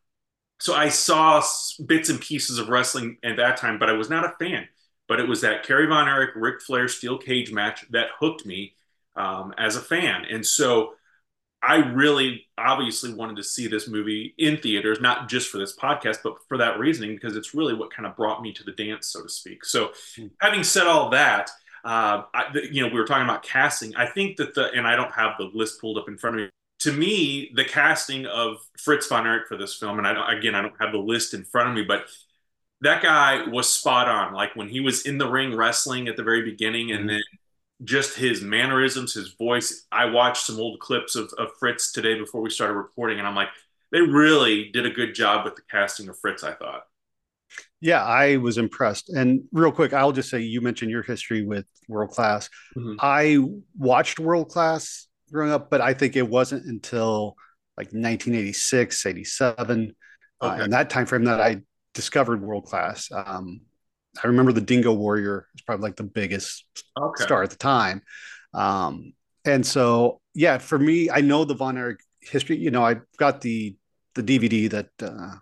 So 0.58 0.74
I 0.74 0.88
saw 0.88 1.42
bits 1.84 2.08
and 2.08 2.20
pieces 2.20 2.58
of 2.58 2.68
wrestling 2.68 3.18
at 3.22 3.36
that 3.36 3.58
time, 3.58 3.78
but 3.78 3.90
I 3.90 3.92
was 3.92 4.10
not 4.10 4.24
a 4.24 4.34
fan. 4.38 4.68
But 5.08 5.20
it 5.20 5.28
was 5.28 5.42
that 5.42 5.64
Kerry 5.64 5.86
Von 5.86 6.08
Erich, 6.08 6.30
Ric 6.34 6.60
Flair 6.60 6.88
steel 6.88 7.18
cage 7.18 7.52
match 7.52 7.84
that 7.90 8.08
hooked 8.18 8.44
me 8.44 8.74
um, 9.14 9.54
as 9.56 9.76
a 9.76 9.80
fan. 9.80 10.24
And 10.24 10.44
so 10.44 10.94
I 11.62 11.76
really 11.76 12.46
obviously 12.58 13.12
wanted 13.12 13.36
to 13.36 13.42
see 13.42 13.66
this 13.66 13.88
movie 13.88 14.34
in 14.38 14.58
theaters, 14.58 15.00
not 15.00 15.28
just 15.28 15.48
for 15.48 15.58
this 15.58 15.76
podcast, 15.76 16.18
but 16.22 16.36
for 16.48 16.58
that 16.58 16.78
reasoning, 16.78 17.14
because 17.14 17.36
it's 17.36 17.54
really 17.54 17.74
what 17.74 17.92
kind 17.92 18.06
of 18.06 18.16
brought 18.16 18.42
me 18.42 18.52
to 18.52 18.64
the 18.64 18.72
dance, 18.72 19.08
so 19.08 19.22
to 19.22 19.28
speak. 19.28 19.64
So, 19.64 19.92
having 20.40 20.62
said 20.62 20.86
all 20.86 21.10
that, 21.10 21.50
uh, 21.84 22.22
I, 22.34 22.52
the, 22.52 22.72
you 22.72 22.82
know, 22.82 22.88
we 22.88 23.00
were 23.00 23.06
talking 23.06 23.24
about 23.24 23.42
casting. 23.42 23.96
I 23.96 24.06
think 24.06 24.36
that 24.36 24.54
the, 24.54 24.70
and 24.72 24.86
I 24.86 24.96
don't 24.96 25.12
have 25.12 25.32
the 25.38 25.50
list 25.54 25.80
pulled 25.80 25.98
up 25.98 26.08
in 26.08 26.18
front 26.18 26.36
of 26.36 26.42
me. 26.42 26.50
To 26.80 26.92
me, 26.92 27.50
the 27.54 27.64
casting 27.64 28.26
of 28.26 28.58
Fritz 28.78 29.06
von 29.06 29.26
Erich 29.26 29.48
for 29.48 29.56
this 29.56 29.74
film, 29.76 29.98
and 29.98 30.06
I 30.06 30.12
don't, 30.12 30.38
again, 30.38 30.54
I 30.54 30.62
don't 30.62 30.80
have 30.80 30.92
the 30.92 30.98
list 30.98 31.34
in 31.34 31.44
front 31.44 31.70
of 31.70 31.74
me, 31.74 31.82
but 31.82 32.06
that 32.82 33.02
guy 33.02 33.46
was 33.48 33.72
spot 33.72 34.08
on. 34.08 34.34
Like 34.34 34.54
when 34.54 34.68
he 34.68 34.80
was 34.80 35.06
in 35.06 35.18
the 35.18 35.28
ring 35.28 35.56
wrestling 35.56 36.08
at 36.08 36.16
the 36.16 36.22
very 36.22 36.42
beginning, 36.42 36.92
and 36.92 37.08
then 37.08 37.22
just 37.84 38.16
his 38.16 38.42
mannerisms, 38.42 39.14
his 39.14 39.34
voice. 39.34 39.86
I 39.92 40.06
watched 40.06 40.46
some 40.46 40.58
old 40.58 40.80
clips 40.80 41.14
of, 41.16 41.32
of 41.38 41.50
Fritz 41.58 41.92
today 41.92 42.18
before 42.18 42.40
we 42.40 42.50
started 42.50 42.74
recording, 42.74 43.18
and 43.18 43.26
I'm 43.26 43.34
like, 43.34 43.48
they 43.92 44.00
really 44.00 44.70
did 44.70 44.86
a 44.86 44.90
good 44.90 45.14
job 45.14 45.44
with 45.44 45.56
the 45.56 45.62
casting 45.70 46.08
of 46.08 46.18
Fritz. 46.18 46.42
I 46.44 46.52
thought. 46.52 46.82
Yeah, 47.80 48.04
I 48.04 48.38
was 48.38 48.58
impressed. 48.58 49.10
And 49.10 49.44
real 49.52 49.72
quick, 49.72 49.92
I'll 49.92 50.12
just 50.12 50.30
say 50.30 50.40
you 50.40 50.60
mentioned 50.60 50.90
your 50.90 51.02
history 51.02 51.44
with 51.44 51.66
World 51.88 52.10
Class. 52.10 52.48
Mhm. 52.76 52.96
I 52.98 53.38
watched 53.78 54.18
World 54.18 54.48
Class 54.48 55.08
growing 55.30 55.52
up, 55.52 55.70
but 55.70 55.80
I 55.80 55.94
think 55.94 56.16
it 56.16 56.28
wasn't 56.28 56.64
until 56.66 57.36
like 57.76 57.88
1986, 57.88 59.06
87, 59.06 59.94
uh, 60.40 60.58
in 60.62 60.70
that 60.70 60.90
time 60.90 61.06
frame 61.06 61.24
that 61.24 61.40
I 61.40 61.62
discovered 61.94 62.42
World 62.42 62.64
Class. 62.66 63.10
Um, 63.12 63.60
I 64.22 64.28
remember 64.28 64.52
the 64.52 64.60
Dingo 64.60 64.92
Warrior 64.92 65.46
was 65.52 65.62
probably 65.62 65.82
like 65.84 65.96
the 65.96 66.04
biggest 66.04 66.64
Okay. 66.98 67.24
star 67.24 67.42
at 67.42 67.50
the 67.50 67.56
time. 67.56 68.02
Um, 68.54 69.12
and 69.44 69.64
so, 69.64 70.20
yeah, 70.34 70.58
for 70.58 70.78
me, 70.78 71.10
I 71.10 71.20
know 71.20 71.44
the 71.44 71.54
Von 71.54 71.76
Erich 71.76 72.00
history. 72.20 72.56
You 72.56 72.70
know, 72.70 72.84
I 72.84 72.96
got 73.18 73.40
the 73.40 73.76
the 74.14 74.22
DVD 74.22 74.70
that 74.70 74.88
uh, 75.02 75.34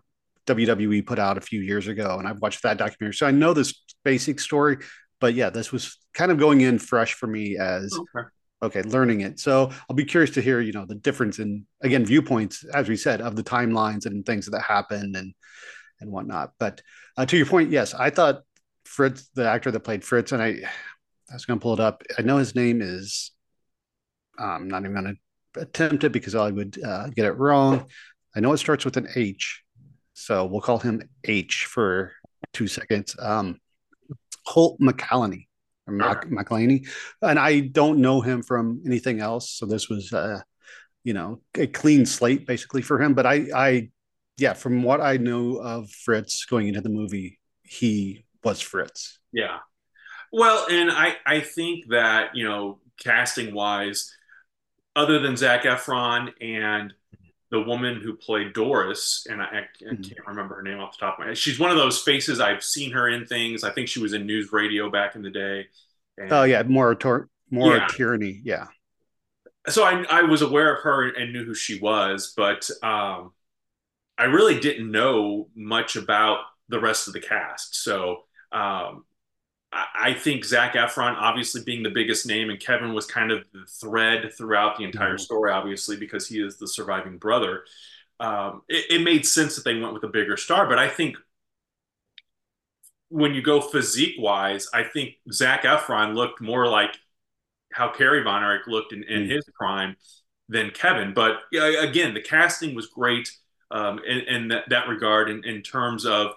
WWE 0.47 1.07
put 1.07 1.19
out 1.19 1.39
a 1.39 1.41
few 1.41 1.61
years 1.61 1.87
ago, 1.87 2.19
and 2.19 2.27
I've 2.27 2.41
watched 2.41 2.63
that 2.65 2.77
documentary, 2.77 3.15
so 3.15 3.27
I 3.27 3.31
know 3.31 3.55
this 3.55 3.85
basic 4.05 4.41
story. 4.41 4.79
But 5.21 5.35
yeah, 5.35 5.51
this 5.51 5.73
was 5.73 5.97
kind 6.13 6.31
of 6.33 6.39
going 6.39 6.61
in 6.61 6.79
fresh 6.79 7.15
for 7.15 7.27
me 7.27 7.57
as 7.57 7.95
Okay. 7.95 8.29
Okay, 8.65 8.83
learning 8.83 9.21
it. 9.21 9.41
So 9.41 9.71
I'll 9.89 9.97
be 9.97 10.05
curious 10.05 10.31
to 10.33 10.41
hear, 10.41 10.61
you 10.61 10.73
know, 10.73 10.85
the 10.85 10.95
difference 10.95 11.39
in 11.39 11.67
again 11.83 12.05
viewpoints, 12.05 12.65
as 12.65 12.89
we 12.89 12.97
said, 12.97 13.21
of 13.21 13.37
the 13.37 13.45
timelines 13.45 14.07
and 14.07 14.25
things 14.25 14.47
that 14.47 14.61
happened 14.61 15.17
and 15.17 15.35
and 16.01 16.11
whatnot. 16.11 16.53
But 16.59 16.83
uh, 17.17 17.27
to 17.27 17.37
your 17.37 17.47
point, 17.47 17.71
yes, 17.71 17.95
I 17.95 18.11
thought 18.11 18.43
Fritz, 18.85 19.29
the 19.35 19.49
actor 19.49 19.71
that 19.71 19.81
played 19.81 20.05
Fritz, 20.05 20.33
and 20.33 20.43
I, 20.43 20.49
I 20.49 21.33
was 21.33 21.45
going 21.47 21.59
to 21.59 21.63
pull 21.63 21.75
it 21.75 21.81
up. 21.81 22.03
I 22.19 22.23
know 22.23 22.39
his 22.39 22.55
name 22.55 22.83
is. 22.83 23.33
I'm 24.37 24.67
not 24.67 24.83
even 24.83 24.95
going 24.95 25.17
to 25.55 25.61
attempt 25.61 26.03
it 26.03 26.11
because 26.11 26.35
I 26.35 26.51
would 26.51 26.83
uh, 26.83 27.09
get 27.11 27.27
it 27.27 27.39
wrong. 27.39 27.87
I 28.35 28.41
know 28.41 28.53
it 28.53 28.59
starts 28.59 28.85
with 28.85 28.97
an 28.97 29.07
H, 29.15 29.63
so 30.13 30.45
we'll 30.45 30.61
call 30.61 30.79
him 30.79 31.09
H 31.23 31.67
for 31.67 32.13
two 32.53 32.67
seconds. 32.67 33.15
Um, 33.19 33.61
Holt 34.45 34.81
McCallany 34.81 35.47
or 35.87 35.95
Mac, 35.95 36.27
and 36.31 37.39
I 37.39 37.61
don't 37.61 37.99
know 37.99 38.21
him 38.21 38.43
from 38.43 38.83
anything 38.87 39.21
else. 39.21 39.51
So 39.51 39.67
this 39.67 39.89
was, 39.89 40.13
uh, 40.13 40.41
you 41.03 41.13
know, 41.13 41.41
a 41.57 41.67
clean 41.67 42.07
slate 42.07 42.47
basically 42.47 42.83
for 42.83 43.01
him. 43.01 43.15
But 43.15 43.27
I, 43.27 43.47
I, 43.55 43.91
yeah, 44.39 44.55
from 44.55 44.83
what 44.83 45.01
I 45.01 45.17
know 45.19 45.57
of 45.57 45.91
Fritz 45.91 46.45
going 46.47 46.69
into 46.69 46.81
the 46.81 46.89
movie, 46.89 47.39
he 47.63 48.25
was 48.43 48.61
Fritz. 48.61 49.19
Yeah. 49.33 49.59
Well, 50.33 50.67
and 50.69 50.91
I 50.91 51.15
I 51.25 51.41
think 51.41 51.91
that 51.91 52.35
you 52.35 52.49
know 52.49 52.81
casting 52.99 53.55
wise, 53.55 54.13
other 54.97 55.21
than 55.21 55.37
Zac 55.37 55.63
Efron 55.63 56.31
and 56.41 56.93
the 57.55 57.63
woman 57.63 58.01
who 58.01 58.17
played 58.17 58.53
Doris, 58.53 59.27
and 59.31 59.41
I, 59.41 59.45
I 59.47 59.95
can't 59.95 60.27
remember 60.27 60.57
her 60.57 60.63
name 60.63 60.81
off 60.81 60.99
the 60.99 61.07
top 61.07 61.15
of 61.15 61.21
my 61.21 61.27
head. 61.29 61.39
She's 61.39 61.61
one 61.61 61.71
of 61.71 61.77
those 61.77 62.01
faces 62.03 62.41
I've 62.41 62.65
seen 62.65 62.91
her 62.91 63.09
in 63.09 63.27
things. 63.27 63.63
I 63.63 63.71
think 63.71 63.87
she 63.89 64.01
was 64.01 64.13
in 64.13 64.27
NewsRadio 64.27 64.91
back 64.93 65.15
in 65.15 65.23
the 65.23 65.31
day. 65.31 65.67
And 66.19 66.33
Oh 66.33 66.43
yeah, 66.43 66.65
more 66.65 66.95
tor- 66.97 67.29
Maura 67.51 67.79
Yeah. 67.79 67.87
Tierney. 67.89 68.41
Yeah. 68.45 68.67
so 69.69 69.85
I, 69.85 70.05
I 70.11 70.23
was 70.23 70.43
aware 70.43 70.75
of 70.75 70.83
her 70.83 71.09
and 71.11 71.33
knew 71.33 71.45
who 71.45 71.55
she 71.55 71.79
was, 71.79 72.33
but 72.37 72.69
um, 72.83 73.33
I 74.19 74.25
really 74.25 74.59
didn't 74.59 74.91
know 74.91 75.49
much 75.55 75.97
about 75.97 76.39
the 76.69 76.81
rest 76.81 77.07
of 77.07 77.13
the 77.13 77.21
cast. 77.21 77.83
So 77.83 78.25
um, 78.51 79.05
I, 79.97 80.15
think 80.15 80.45
Zac 80.45 80.75
Efron, 80.75 81.17
obviously 81.17 81.63
being 81.63 81.83
the 81.83 81.91
biggest 81.91 82.27
name, 82.27 82.51
and 82.51 82.61
Kevin 82.61 82.95
was 82.95 83.07
kind 83.07 83.33
of 83.33 83.45
the 83.53 83.65
thread 83.67 84.33
throughout 84.37 84.79
the 84.79 84.85
entire 84.85 85.17
Mhm. 85.17 85.21
story, 85.21 85.51
obviously 85.53 85.97
because 85.97 86.29
he 86.29 86.41
is 86.41 86.59
the 86.59 86.69
surviving 86.69 87.19
brother. 87.19 87.65
Um, 88.21 88.63
it, 88.69 88.91
it 88.91 89.03
made 89.03 89.27
sense 89.27 89.57
that 89.57 89.65
they 89.65 89.79
went 89.79 89.93
with 89.95 90.05
a 90.05 90.09
bigger 90.09 90.37
star, 90.37 90.67
but 90.69 90.79
I 90.79 90.89
think 90.89 91.17
when 93.09 93.35
you 93.35 93.43
go 93.43 93.61
physique 93.61 94.17
wise, 94.19 94.69
I 94.73 94.83
think 94.85 95.15
Zac 95.33 95.63
Efron 95.65 96.15
looked 96.15 96.41
more 96.41 96.69
like 96.69 96.97
how 97.73 97.91
Kerry 97.91 98.23
Von 98.23 98.43
Erich 98.43 98.67
looked 98.67 98.93
in, 98.93 99.03
in 99.05 99.25
Mm. 99.25 99.31
his 99.31 99.45
prime 99.55 99.97
than 100.49 100.71
Kevin. 100.71 101.15
But 101.15 101.41
again, 101.53 102.15
the 102.15 102.21
casting 102.23 102.75
was 102.75 102.87
great 102.87 103.31
um, 103.71 103.99
in, 104.05 104.21
in 104.21 104.49
that, 104.49 104.69
that 104.69 104.89
regard. 104.89 105.31
In, 105.31 105.45
in 105.45 105.63
terms 105.63 106.07
of 106.07 106.33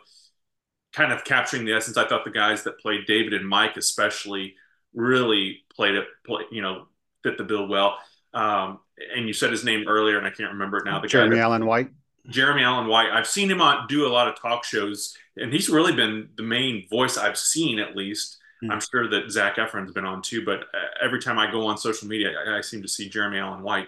kind 0.97 1.13
of 1.13 1.23
capturing 1.23 1.63
the 1.63 1.73
essence, 1.73 1.95
I 1.95 2.07
thought 2.07 2.25
the 2.25 2.31
guys 2.31 2.63
that 2.63 2.79
played 2.79 3.05
David 3.05 3.35
and 3.35 3.47
Mike, 3.47 3.77
especially, 3.77 4.55
really 4.95 5.59
played 5.75 5.93
it. 5.93 6.05
Play, 6.25 6.43
you 6.51 6.63
know, 6.63 6.87
fit 7.21 7.37
the 7.37 7.43
bill 7.43 7.67
well. 7.67 7.99
Um, 8.33 8.79
and 9.15 9.27
you 9.27 9.33
said 9.33 9.51
his 9.51 9.63
name 9.63 9.85
earlier, 9.87 10.17
and 10.17 10.25
I 10.25 10.31
can't 10.31 10.53
remember 10.53 10.77
it 10.79 10.85
now. 10.85 10.99
The 10.99 11.07
Jeremy 11.07 11.35
that- 11.35 11.43
Allen 11.43 11.67
White. 11.67 11.91
Jeremy 12.29 12.63
Allen 12.63 12.87
White. 12.87 13.11
I've 13.11 13.27
seen 13.27 13.49
him 13.49 13.61
on 13.61 13.87
do 13.87 14.05
a 14.05 14.09
lot 14.09 14.27
of 14.27 14.41
talk 14.41 14.65
shows, 14.65 15.15
and 15.37 15.53
he's 15.53 15.69
really 15.69 15.93
been 15.95 16.29
the 16.35 16.43
main 16.43 16.85
voice 16.89 17.15
I've 17.15 17.37
seen, 17.37 17.79
at 17.79 17.95
least. 17.95 18.39
Hmm. 18.61 18.71
I'm 18.71 18.81
sure 18.81 19.07
that 19.07 19.31
Zac 19.31 19.57
Efron's 19.57 19.93
been 19.93 20.03
on 20.03 20.23
too, 20.23 20.43
but 20.43 20.61
uh, 20.61 20.87
every 21.01 21.21
time 21.21 21.37
I 21.37 21.49
go 21.49 21.67
on 21.67 21.77
social 21.77 22.07
media, 22.07 22.33
I, 22.45 22.57
I 22.57 22.61
seem 22.61 22.81
to 22.81 22.87
see 22.87 23.07
Jeremy 23.07 23.37
Allen 23.37 23.61
White. 23.61 23.87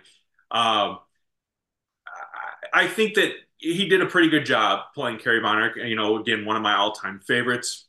Um, 0.51 0.99
I 2.71 2.87
think 2.87 3.15
that 3.15 3.31
he 3.59 3.87
did 3.87 4.01
a 4.01 4.05
pretty 4.05 4.29
good 4.29 4.45
job 4.45 4.85
playing 4.95 5.19
Kerry 5.19 5.45
Erich. 5.45 5.75
You 5.75 5.95
know, 5.95 6.17
again, 6.17 6.45
one 6.45 6.55
of 6.55 6.61
my 6.61 6.75
all-time 6.75 7.19
favorites. 7.19 7.85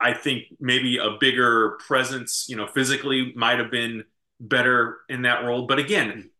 I 0.00 0.14
think 0.14 0.44
maybe 0.58 0.96
a 0.96 1.18
bigger 1.20 1.78
presence, 1.86 2.46
you 2.48 2.56
know, 2.56 2.66
physically 2.66 3.32
might 3.36 3.58
have 3.58 3.70
been 3.70 4.04
better 4.38 4.98
in 5.10 5.22
that 5.22 5.44
role. 5.44 5.66
But 5.66 5.78
again, 5.78 6.30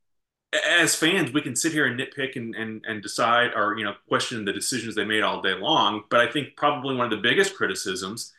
as 0.66 0.94
fans, 0.94 1.32
we 1.32 1.42
can 1.42 1.54
sit 1.54 1.72
here 1.72 1.86
and 1.86 2.00
nitpick 2.00 2.36
and, 2.36 2.54
and, 2.54 2.84
and 2.88 3.02
decide 3.02 3.50
or, 3.54 3.76
you 3.76 3.84
know, 3.84 3.94
question 4.08 4.44
the 4.44 4.52
decisions 4.52 4.94
they 4.94 5.04
made 5.04 5.22
all 5.22 5.42
day 5.42 5.54
long. 5.54 6.04
But 6.08 6.20
I 6.20 6.30
think 6.30 6.56
probably 6.56 6.96
one 6.96 7.04
of 7.04 7.10
the 7.10 7.28
biggest 7.28 7.54
criticisms 7.54 8.32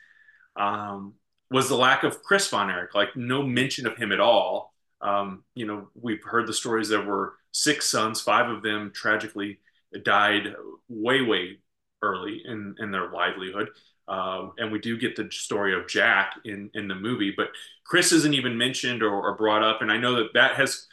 um, 0.56 1.14
was 1.52 1.70
the 1.70 1.76
lack 1.76 2.04
of 2.04 2.24
Chris 2.24 2.50
Von 2.50 2.72
like 2.96 3.16
no 3.16 3.44
mention 3.44 3.86
of 3.86 3.98
him 3.98 4.12
at 4.12 4.20
all. 4.20 4.74
Um, 5.02 5.44
you 5.54 5.68
know, 5.68 5.90
we've 5.94 6.24
heard 6.24 6.48
the 6.48 6.54
stories. 6.54 6.90
that 6.90 7.06
were 7.06 7.36
six 7.52 7.90
sons, 7.90 8.22
five 8.22 8.50
of 8.50 8.64
them 8.64 8.92
tragically 8.94 9.60
died 10.04 10.56
way, 10.90 11.22
way 11.22 11.58
early 12.02 12.42
in, 12.46 12.76
in 12.80 12.92
their 12.92 13.12
livelihood. 13.12 13.70
Um, 14.08 14.54
and 14.58 14.72
we 14.72 14.80
do 14.80 14.98
get 14.98 15.16
the 15.16 15.30
story 15.32 15.74
of 15.74 15.88
Jack 15.88 16.34
in, 16.44 16.70
in 16.74 16.88
the 16.88 16.96
movie, 16.96 17.34
but 17.36 17.50
Chris 17.86 18.12
isn't 18.12 18.34
even 18.34 18.58
mentioned 18.58 19.04
or, 19.04 19.14
or 19.14 19.36
brought 19.36 19.64
up. 19.64 19.82
And 19.82 19.92
I 19.92 19.98
know 19.98 20.16
that 20.16 20.34
that 20.34 20.56
has 20.56 20.88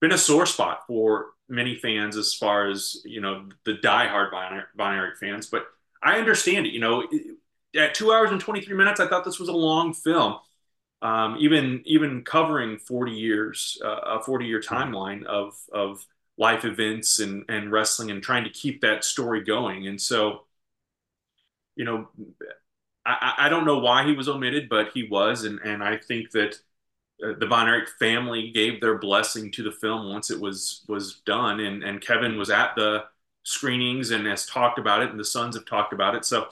been 0.00 0.12
a 0.12 0.18
sore 0.18 0.46
spot 0.46 0.80
for 0.86 1.30
many 1.48 1.76
fans 1.76 2.16
as 2.16 2.34
far 2.34 2.70
as, 2.70 3.00
you 3.04 3.20
know, 3.20 3.48
the 3.64 3.74
diehard 3.74 4.30
Von 4.30 4.62
Von 4.76 5.12
fans. 5.20 5.46
But 5.46 5.66
I 6.02 6.18
understand 6.18 6.66
it. 6.66 6.72
You 6.72 6.80
know, 6.80 7.04
at 7.76 7.94
two 7.94 8.12
hours 8.12 8.30
and 8.30 8.40
23 8.40 8.74
minutes, 8.74 9.00
I 9.00 9.08
thought 9.08 9.24
this 9.24 9.38
was 9.38 9.48
a 9.48 9.52
long 9.52 9.92
film. 9.92 10.38
Um, 11.02 11.36
even 11.40 11.82
even 11.86 12.24
covering 12.24 12.78
40 12.78 13.12
years, 13.12 13.78
uh, 13.84 14.18
a 14.18 14.22
40 14.22 14.46
year 14.46 14.60
timeline 14.60 15.24
of 15.26 15.54
of 15.72 16.06
life 16.38 16.64
events 16.64 17.18
and 17.20 17.44
and 17.48 17.72
wrestling 17.72 18.10
and 18.10 18.22
trying 18.22 18.44
to 18.44 18.50
keep 18.50 18.80
that 18.82 19.04
story 19.04 19.42
going. 19.44 19.86
And 19.88 20.00
so, 20.00 20.44
you 21.76 21.84
know, 21.84 22.08
I, 23.06 23.34
I 23.38 23.48
don't 23.48 23.66
know 23.66 23.78
why 23.78 24.06
he 24.06 24.12
was 24.14 24.28
omitted, 24.28 24.68
but 24.68 24.90
he 24.94 25.04
was, 25.04 25.44
and 25.44 25.58
and 25.60 25.82
I 25.82 25.96
think 25.98 26.30
that 26.32 26.56
uh, 27.24 27.34
the 27.38 27.46
Von 27.46 27.68
Erich 27.68 27.90
family 28.00 28.50
gave 28.52 28.80
their 28.80 28.98
blessing 28.98 29.52
to 29.52 29.62
the 29.64 29.72
film 29.72 30.10
once 30.10 30.30
it 30.30 30.40
was 30.40 30.84
was 30.88 31.20
done, 31.26 31.60
and 31.60 31.84
and 31.84 32.00
Kevin 32.00 32.38
was 32.38 32.50
at 32.50 32.74
the 32.76 33.04
screenings 33.44 34.10
and 34.12 34.26
has 34.26 34.46
talked 34.46 34.78
about 34.78 35.02
it, 35.02 35.10
and 35.10 35.20
the 35.20 35.24
sons 35.24 35.56
have 35.56 35.66
talked 35.66 35.92
about 35.94 36.14
it. 36.16 36.24
So 36.26 36.48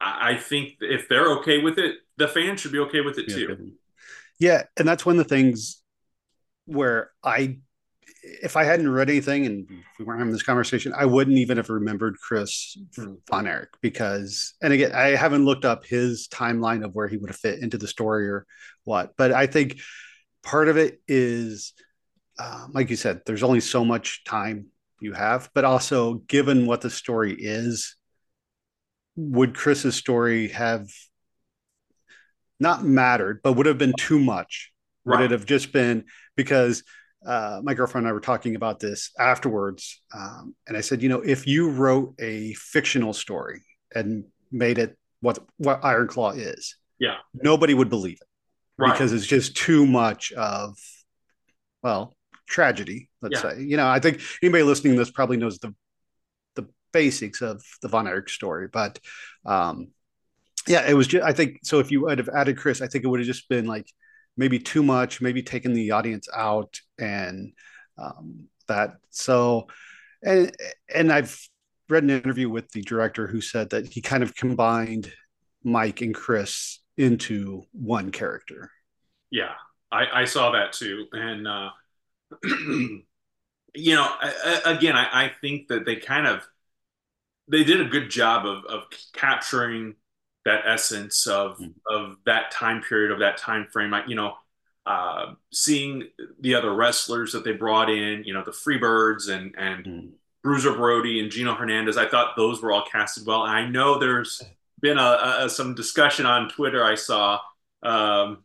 I, 0.00 0.32
I 0.32 0.36
think 0.38 0.78
if 0.80 1.08
they're 1.08 1.38
okay 1.40 1.58
with 1.62 1.78
it, 1.78 1.96
the 2.20 2.28
fans 2.28 2.60
should 2.60 2.72
be 2.72 2.78
okay 2.78 3.00
with 3.00 3.18
it 3.18 3.28
Yeah, 3.28 3.36
too. 3.36 3.72
Yeah, 4.38 4.62
and 4.76 4.86
that's 4.86 5.04
one 5.04 5.18
of 5.18 5.26
the 5.26 5.34
things 5.34 5.82
where 6.66 7.10
I, 7.24 7.58
if 8.22 8.56
I 8.56 8.64
hadn't 8.64 8.90
read 8.90 9.08
anything 9.08 9.46
and 9.46 9.66
we 9.98 10.04
weren't 10.04 10.20
having 10.20 10.32
this 10.32 10.42
conversation, 10.42 10.92
I 10.96 11.06
wouldn't 11.06 11.38
even 11.38 11.56
have 11.56 11.70
remembered 11.70 12.16
Chris 12.20 12.76
Von 13.28 13.46
Erich 13.46 13.70
because, 13.80 14.54
and 14.62 14.72
again, 14.72 14.92
I 14.92 15.16
haven't 15.16 15.44
looked 15.44 15.64
up 15.64 15.84
his 15.84 16.28
timeline 16.28 16.84
of 16.84 16.94
where 16.94 17.08
he 17.08 17.16
would 17.16 17.30
have 17.30 17.38
fit 17.38 17.60
into 17.60 17.78
the 17.78 17.88
story 17.88 18.28
or 18.28 18.46
what, 18.84 19.14
but 19.16 19.32
I 19.32 19.46
think 19.46 19.80
part 20.42 20.68
of 20.68 20.76
it 20.76 21.00
is, 21.08 21.72
um, 22.38 22.72
like 22.74 22.90
you 22.90 22.96
said, 22.96 23.22
there's 23.26 23.42
only 23.42 23.60
so 23.60 23.84
much 23.84 24.24
time 24.24 24.66
you 25.00 25.14
have, 25.14 25.50
but 25.54 25.64
also 25.64 26.14
given 26.14 26.66
what 26.66 26.82
the 26.82 26.90
story 26.90 27.34
is, 27.38 27.96
would 29.16 29.54
Chris's 29.54 29.96
story 29.96 30.48
have 30.48 30.86
not 32.60 32.84
mattered, 32.84 33.40
but 33.42 33.54
would 33.54 33.66
have 33.66 33.78
been 33.78 33.94
too 33.98 34.20
much? 34.20 34.70
Would 35.06 35.22
it 35.22 35.30
have 35.32 35.46
just 35.46 35.72
been 35.72 36.04
because 36.36 36.84
uh, 37.26 37.60
my 37.64 37.74
girlfriend 37.74 38.04
and 38.06 38.10
I 38.10 38.12
were 38.12 38.20
talking 38.20 38.54
about 38.54 38.78
this 38.80 39.10
afterwards, 39.18 40.00
um, 40.14 40.54
and 40.68 40.76
I 40.76 40.82
said, 40.82 41.02
you 41.02 41.08
know, 41.08 41.20
if 41.20 41.46
you 41.46 41.70
wrote 41.70 42.14
a 42.20 42.52
fictional 42.54 43.12
story 43.12 43.62
and 43.94 44.24
made 44.52 44.78
it 44.78 44.96
what 45.20 45.38
what 45.56 45.84
Iron 45.84 46.06
Claw 46.06 46.30
is, 46.30 46.76
Yeah. 46.98 47.16
nobody 47.34 47.74
would 47.74 47.88
believe 47.90 48.18
it 48.20 48.28
Right. 48.78 48.92
because 48.92 49.12
it's 49.12 49.26
just 49.26 49.56
too 49.56 49.84
much 49.86 50.32
of, 50.32 50.78
well, 51.82 52.14
tragedy. 52.46 53.10
Let's 53.22 53.42
Yeah. 53.42 53.54
say, 53.54 53.62
you 53.62 53.76
know, 53.76 53.88
I 53.88 54.00
think 54.00 54.20
anybody 54.42 54.62
listening 54.64 54.94
to 54.94 54.98
this 54.98 55.10
probably 55.10 55.38
knows 55.38 55.58
the 55.58 55.74
the 56.56 56.66
basics 56.92 57.40
of 57.42 57.62
the 57.82 57.88
Von 57.88 58.06
Erich 58.06 58.28
story, 58.28 58.68
but 58.68 58.98
um, 59.46 59.88
yeah, 60.68 60.88
it 60.88 60.94
was 60.94 61.06
just, 61.06 61.24
I 61.24 61.32
think, 61.32 61.60
so 61.62 61.78
if 61.78 61.90
you 61.90 62.02
would 62.02 62.18
have 62.18 62.28
added 62.28 62.56
Chris, 62.58 62.80
I 62.82 62.86
think 62.86 63.04
it 63.04 63.08
would 63.08 63.20
have 63.20 63.26
just 63.26 63.48
been 63.48 63.66
like 63.66 63.86
maybe 64.36 64.58
too 64.58 64.82
much, 64.82 65.20
maybe 65.20 65.42
taking 65.42 65.72
the 65.72 65.92
audience 65.92 66.28
out 66.34 66.78
and 66.98 67.52
um, 67.98 68.46
that. 68.68 68.94
So, 69.10 69.68
and, 70.22 70.52
and 70.94 71.12
I've 71.12 71.38
read 71.88 72.04
an 72.04 72.10
interview 72.10 72.48
with 72.48 72.70
the 72.72 72.82
director 72.82 73.26
who 73.26 73.40
said 73.40 73.70
that 73.70 73.88
he 73.88 74.00
kind 74.00 74.22
of 74.22 74.34
combined 74.34 75.12
Mike 75.64 76.00
and 76.02 76.14
Chris 76.14 76.80
into 76.96 77.62
one 77.72 78.12
character. 78.12 78.70
Yeah, 79.30 79.52
I, 79.90 80.22
I 80.22 80.24
saw 80.24 80.52
that 80.52 80.72
too, 80.72 81.06
and 81.12 81.46
uh, 81.46 81.70
you 82.44 83.04
know, 83.94 84.02
I, 84.04 84.60
I- 84.64 84.72
again, 84.72 84.96
I, 84.96 85.24
I 85.26 85.32
think 85.40 85.68
that 85.68 85.84
they 85.84 85.96
kind 85.96 86.26
of 86.26 86.46
they 87.48 87.64
did 87.64 87.80
a 87.80 87.84
good 87.88 88.10
job 88.10 88.46
of 88.46 88.64
of 88.66 88.82
capturing 89.12 89.94
that 90.50 90.62
essence 90.66 91.26
of 91.26 91.58
Mm. 91.58 91.74
of 91.96 92.16
that 92.26 92.50
time 92.50 92.82
period 92.82 93.10
of 93.12 93.20
that 93.20 93.36
time 93.38 93.66
frame. 93.72 93.92
I, 93.94 94.04
you 94.06 94.16
know, 94.16 94.32
uh, 94.86 95.34
seeing 95.52 96.08
the 96.40 96.54
other 96.54 96.74
wrestlers 96.74 97.32
that 97.32 97.44
they 97.44 97.52
brought 97.52 97.90
in, 97.90 98.24
you 98.24 98.32
know, 98.34 98.42
the 98.44 98.50
Freebirds 98.62 99.28
and 99.28 99.54
and 99.56 100.12
Bruiser 100.42 100.74
Brody 100.74 101.20
and 101.20 101.30
Gino 101.30 101.54
Hernandez. 101.54 101.96
I 101.96 102.08
thought 102.08 102.36
those 102.36 102.62
were 102.62 102.72
all 102.72 102.84
casted 102.90 103.26
well. 103.26 103.44
And 103.44 103.52
I 103.52 103.66
know 103.68 103.98
there's 103.98 104.42
been 104.80 104.98
a, 104.98 105.10
a, 105.44 105.50
some 105.50 105.74
discussion 105.74 106.24
on 106.26 106.48
Twitter 106.48 106.82
I 106.82 106.94
saw 106.94 107.38
um, 107.82 108.42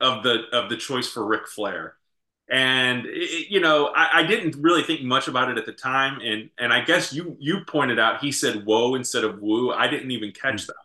of 0.00 0.22
the 0.22 0.44
of 0.52 0.68
the 0.70 0.76
choice 0.76 1.08
for 1.08 1.24
Ric 1.26 1.48
Flair, 1.48 1.96
and 2.50 3.06
it, 3.06 3.48
you 3.50 3.60
know 3.60 3.86
I, 3.94 4.20
I 4.20 4.22
didn't 4.26 4.56
really 4.56 4.82
think 4.82 5.00
much 5.02 5.28
about 5.28 5.50
it 5.50 5.58
at 5.58 5.66
the 5.66 5.72
time, 5.72 6.20
and 6.20 6.50
and 6.58 6.72
I 6.72 6.84
guess 6.84 7.12
you 7.12 7.36
you 7.40 7.64
pointed 7.66 7.98
out 7.98 8.20
he 8.20 8.32
said 8.32 8.64
"whoa" 8.66 8.94
instead 8.96 9.24
of 9.24 9.40
"woo." 9.40 9.72
I 9.72 9.88
didn't 9.88 10.10
even 10.12 10.32
catch 10.32 10.66
that. 10.66 10.76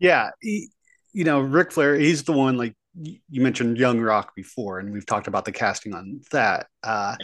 Yeah, 0.00 0.30
he, 0.40 0.70
you 1.12 1.24
know, 1.24 1.40
Ric 1.40 1.70
Flair, 1.72 1.94
he's 1.94 2.24
the 2.24 2.32
one 2.32 2.56
like 2.56 2.74
you 2.94 3.40
mentioned 3.40 3.78
Young 3.78 4.00
Rock 4.00 4.34
before, 4.34 4.80
and 4.80 4.92
we've 4.92 5.06
talked 5.06 5.28
about 5.28 5.44
the 5.44 5.52
casting 5.52 5.94
on 5.94 6.22
that. 6.32 6.66
Uh, 6.82 7.16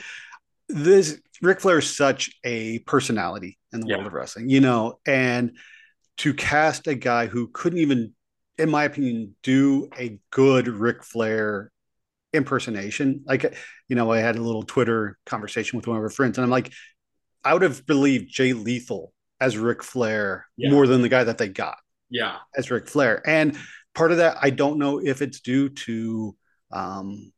this 0.69 1.21
Ric 1.43 1.61
Flair 1.61 1.79
is 1.79 1.97
such 1.97 2.31
a 2.45 2.79
personality 2.81 3.59
in 3.73 3.81
the 3.81 3.89
Yeah. 3.89 3.97
world 3.97 4.07
of 4.07 4.12
wrestling, 4.12 4.49
you 4.49 4.61
know, 4.61 5.01
and 5.07 5.57
to 6.19 6.35
cast 6.35 6.87
a 6.87 6.95
guy 6.95 7.27
who 7.27 7.49
couldn't 7.49 7.79
even, 7.81 8.15
in 8.59 8.71
my 8.71 8.85
opinion, 8.85 9.35
do 9.43 9.89
a 9.99 10.19
good 10.31 10.69
Ric 10.69 11.03
Flair 11.03 11.71
impersonation. 12.33 13.23
Like, 13.27 13.57
you 13.89 13.97
know, 13.97 14.11
I 14.12 14.19
had 14.19 14.37
a 14.37 14.43
little 14.43 14.62
Twitter 14.62 15.19
conversation 15.27 15.77
with 15.77 15.87
one 15.87 15.97
of 15.97 16.03
our 16.03 16.11
friends, 16.11 16.39
and 16.39 16.45
I'm 16.45 16.51
like, 16.51 16.73
I 17.45 17.53
would 17.53 17.62
have 17.62 17.87
believed 17.87 18.31
Jay 18.31 18.53
Lethal 18.53 19.12
as 19.41 19.59
Ric 19.59 19.83
Flair 19.83 20.47
Yeah. 20.57 20.71
more 20.71 20.87
than 20.87 21.03
the 21.03 21.09
guy 21.09 21.25
that 21.25 21.39
they 21.39 21.49
got 21.49 21.79
Yeah, 22.11 22.37
as 22.57 22.71
Ric 22.71 22.88
Flair. 22.88 23.23
And 23.29 23.57
part 23.95 24.12
of 24.12 24.19
that, 24.19 24.37
I 24.40 24.51
don't 24.51 24.79
know 24.79 25.01
if 25.01 25.23
it's 25.23 25.40
due 25.40 25.69
to 25.71 26.37
um, 26.73 27.33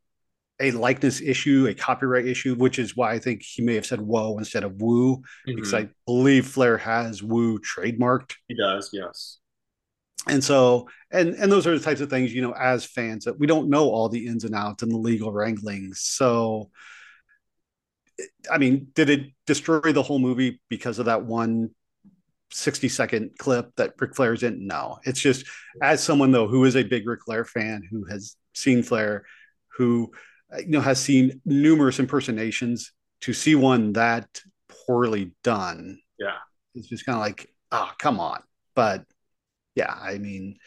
a 0.59 0.71
likeness 0.71 1.21
issue, 1.21 1.67
a 1.67 1.73
copyright 1.73 2.27
issue, 2.27 2.55
which 2.55 2.79
is 2.79 2.95
why 2.95 3.13
I 3.13 3.19
think 3.19 3.41
he 3.43 3.61
may 3.61 3.75
have 3.75 3.85
said 3.85 4.01
whoa 4.01 4.37
instead 4.37 4.63
of 4.63 4.81
woo, 4.81 5.21
because 5.45 5.71
Mhm. 5.73 5.77
I 5.77 5.89
believe 6.05 6.47
Flair 6.47 6.77
has 6.77 7.23
woo 7.23 7.59
trademarked. 7.59 8.33
he 8.47 8.55
does. 8.55 8.89
Yes. 8.93 9.37
And 10.27 10.43
so, 10.43 10.89
and 11.11 11.29
and 11.35 11.49
those 11.51 11.65
are 11.65 11.77
the 11.77 11.83
types 11.83 12.01
of 12.01 12.09
things, 12.09 12.33
you 12.33 12.41
know, 12.41 12.51
as 12.51 12.83
fans 12.85 13.23
that 13.25 13.39
we 13.39 13.47
don't 13.47 13.69
know 13.69 13.89
all 13.89 14.09
the 14.09 14.27
ins 14.27 14.43
and 14.43 14.53
outs 14.53 14.83
and 14.83 14.91
the 14.91 14.97
legal 14.97 15.31
wranglings. 15.31 16.01
So, 16.01 16.69
I 18.51 18.57
mean, 18.57 18.89
did 18.93 19.09
it 19.09 19.31
destroy 19.47 19.93
the 19.93 20.03
whole 20.03 20.19
movie 20.19 20.61
because 20.69 20.99
of 20.99 21.05
that 21.05 21.23
one 21.23 21.69
60 22.51 22.89
second 22.89 23.31
clip 23.37 23.75
that 23.77 23.93
Ric 23.99 24.15
Flair's 24.15 24.43
in? 24.43 24.65
No. 24.67 24.99
It's 25.03 25.19
just 25.19 25.45
as 25.81 26.03
someone 26.03 26.31
though 26.31 26.47
who 26.47 26.65
is 26.65 26.75
a 26.75 26.83
big 26.83 27.07
Ric 27.07 27.21
Flair 27.25 27.45
fan, 27.45 27.83
who 27.89 28.05
has 28.05 28.35
seen 28.53 28.83
Flair, 28.83 29.25
who 29.77 30.11
uh, 30.53 30.57
you 30.59 30.69
know 30.69 30.81
has 30.81 30.99
seen 30.99 31.41
numerous 31.45 31.99
impersonations, 31.99 32.91
to 33.21 33.33
see 33.33 33.55
one 33.55 33.93
that 33.93 34.41
poorly 34.87 35.31
done, 35.43 35.99
Yeah. 36.17 36.37
it's 36.75 36.87
just 36.87 37.05
kind 37.05 37.15
of 37.17 37.21
like, 37.21 37.47
oh, 37.71 37.91
come 37.97 38.19
on. 38.19 38.41
But 38.75 39.03
yeah, 39.75 39.93
I 39.93 40.17
mean, 40.17 40.57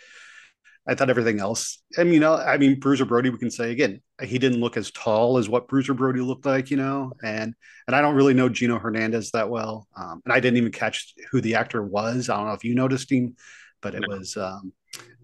I 0.86 0.94
thought 0.94 1.10
everything 1.10 1.38
else. 1.38 1.80
I 1.96 2.02
mean, 2.02 2.14
you 2.14 2.20
know, 2.20 2.34
I 2.34 2.58
mean, 2.58 2.80
Bruiser 2.80 3.04
Brody. 3.04 3.30
We 3.30 3.38
can 3.38 3.50
say 3.50 3.70
again, 3.70 4.00
he 4.20 4.38
didn't 4.38 4.60
look 4.60 4.76
as 4.76 4.90
tall 4.90 5.38
as 5.38 5.48
what 5.48 5.68
Bruiser 5.68 5.94
Brody 5.94 6.20
looked 6.20 6.44
like, 6.44 6.70
you 6.70 6.76
know. 6.76 7.12
And 7.22 7.54
and 7.86 7.96
I 7.96 8.00
don't 8.00 8.16
really 8.16 8.34
know 8.34 8.48
Gino 8.48 8.78
Hernandez 8.78 9.30
that 9.30 9.48
well, 9.48 9.86
um, 9.96 10.22
and 10.24 10.32
I 10.32 10.40
didn't 10.40 10.56
even 10.56 10.72
catch 10.72 11.14
who 11.30 11.40
the 11.40 11.54
actor 11.54 11.82
was. 11.82 12.28
I 12.28 12.36
don't 12.36 12.46
know 12.46 12.52
if 12.52 12.64
you 12.64 12.74
noticed 12.74 13.12
him, 13.12 13.36
but 13.80 13.94
it 13.94 14.04
was 14.08 14.36
um, 14.36 14.72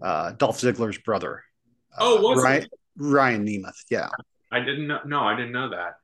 uh, 0.01 0.31
Dolph 0.31 0.59
Ziggler's 0.59 0.97
brother. 0.97 1.43
Oh, 1.97 2.17
uh, 2.17 2.21
was 2.21 2.39
it? 2.39 2.47
Ryan, 2.47 2.67
Ryan 2.97 3.45
Nemeth. 3.45 3.83
Yeah, 3.89 4.09
I 4.51 4.59
didn't 4.59 4.87
know. 4.87 4.99
No, 5.05 5.23
I 5.23 5.35
didn't 5.35 5.51
know 5.51 5.71
that. 5.71 5.95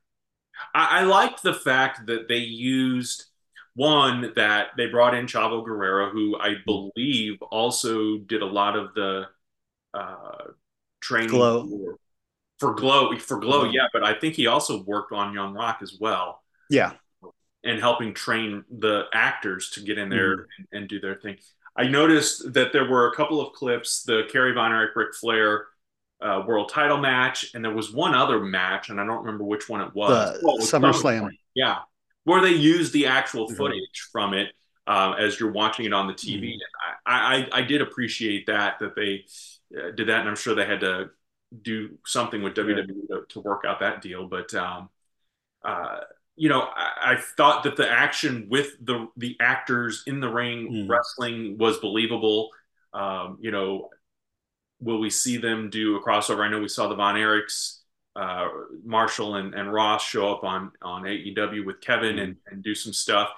I, 0.74 1.00
I 1.00 1.02
liked 1.04 1.42
the 1.42 1.54
fact 1.54 2.06
that 2.06 2.28
they 2.28 2.36
used 2.36 3.24
one 3.74 4.32
that 4.36 4.68
they 4.76 4.86
brought 4.86 5.14
in 5.14 5.26
Chavo 5.26 5.64
Guerrero, 5.64 6.10
who 6.10 6.38
I 6.38 6.56
believe 6.66 7.40
also 7.50 8.18
did 8.18 8.42
a 8.42 8.46
lot 8.46 8.76
of 8.76 8.92
the 8.94 9.26
uh, 9.96 10.44
training 11.00 11.30
Glow. 11.30 11.68
for, 11.68 11.98
for 12.58 12.74
Glow. 12.74 13.16
For 13.18 13.38
Glow, 13.38 13.64
yeah, 13.64 13.86
but 13.92 14.02
I 14.04 14.14
think 14.14 14.34
he 14.34 14.46
also 14.46 14.82
worked 14.82 15.12
on 15.12 15.34
Young 15.34 15.54
Rock 15.54 15.78
as 15.82 15.96
well 16.00 16.42
yeah, 16.68 16.92
and 17.64 17.80
helping 17.80 18.14
train 18.14 18.64
the 18.78 19.04
actors 19.12 19.70
to 19.70 19.80
get 19.80 19.98
in 19.98 20.08
there 20.08 20.32
and, 20.32 20.66
and 20.72 20.88
do 20.88 21.00
their 21.00 21.14
thing. 21.16 21.36
I 21.76 21.84
noticed 21.88 22.54
that 22.54 22.72
there 22.72 22.88
were 22.88 23.08
a 23.08 23.14
couple 23.14 23.40
of 23.40 23.52
clips, 23.52 24.02
the 24.02 24.22
Kerry 24.30 24.52
Von 24.52 24.72
Erich 24.72 24.96
Ric 24.96 25.14
Flair 25.14 25.66
uh, 26.22 26.42
world 26.46 26.70
title 26.70 26.96
match, 26.96 27.54
and 27.54 27.64
there 27.64 27.74
was 27.74 27.92
one 27.92 28.14
other 28.14 28.40
match, 28.40 28.88
and 28.88 29.00
I 29.00 29.04
don't 29.04 29.18
remember 29.24 29.44
which 29.44 29.68
one 29.68 29.82
it 29.82 29.94
was. 29.94 30.40
The 30.40 30.46
Oh, 30.48 30.58
SummerSlam. 30.58 31.30
Yeah, 31.54 31.78
where 32.24 32.40
they 32.40 32.52
used 32.52 32.92
the 32.92 33.06
actual 33.06 33.48
Mhm. 33.48 33.56
footage 33.56 34.08
from 34.10 34.32
it 34.34 34.52
uh, 34.86 35.14
as 35.18 35.38
you're 35.38 35.52
watching 35.52 35.84
it 35.84 35.92
on 35.92 36.06
the 36.06 36.14
TV. 36.14 36.48
Mhm. 36.48 36.52
And 36.52 36.62
I, 37.04 37.48
I, 37.52 37.58
I 37.58 37.62
did 37.62 37.82
appreciate 37.82 38.46
that 38.46 38.78
that 38.80 38.94
they 38.94 39.26
did 39.70 40.08
that, 40.08 40.20
and 40.20 40.28
I'm 40.28 40.36
sure 40.36 40.54
they 40.54 40.66
had 40.66 40.80
to 40.80 41.10
do 41.62 41.98
something 42.06 42.42
with 42.42 42.54
WWE 42.54 43.06
to, 43.08 43.24
to 43.30 43.40
work 43.40 43.64
out 43.66 43.80
that 43.80 44.02
deal. 44.02 44.26
But 44.28 44.54
um, 44.54 44.90
uh, 45.64 46.00
you 46.36 46.48
know, 46.48 46.62
I, 46.62 47.14
I 47.14 47.16
thought 47.16 47.64
that 47.64 47.76
the 47.76 47.90
action 47.90 48.48
with 48.50 48.72
the 48.84 49.08
the 49.16 49.36
actors 49.40 50.04
in 50.06 50.20
the 50.20 50.28
ring 50.28 50.70
Mm. 50.70 50.88
wrestling 50.88 51.58
was 51.58 51.78
believable. 51.78 52.50
Um, 52.94 53.38
you 53.40 53.50
know, 53.50 53.90
will 54.80 54.98
we 55.00 55.10
see 55.10 55.36
them 55.36 55.70
do 55.70 55.96
a 55.96 56.02
crossover? 56.02 56.40
I 56.40 56.48
know 56.48 56.60
we 56.60 56.68
saw 56.68 56.88
the 56.88 56.94
Von 56.94 57.14
Erichs 57.16 57.78
uh, 58.14 58.48
Marshall 58.84 59.36
and, 59.36 59.54
and 59.54 59.72
Ross 59.72 60.04
show 60.04 60.32
up 60.32 60.44
on 60.44 60.72
on 60.82 61.06
AEW 61.06 61.64
with 61.66 61.80
Kevin 61.80 62.18
and, 62.18 62.36
and 62.46 62.62
do 62.62 62.74
some 62.74 62.92
stuff. 62.92 63.28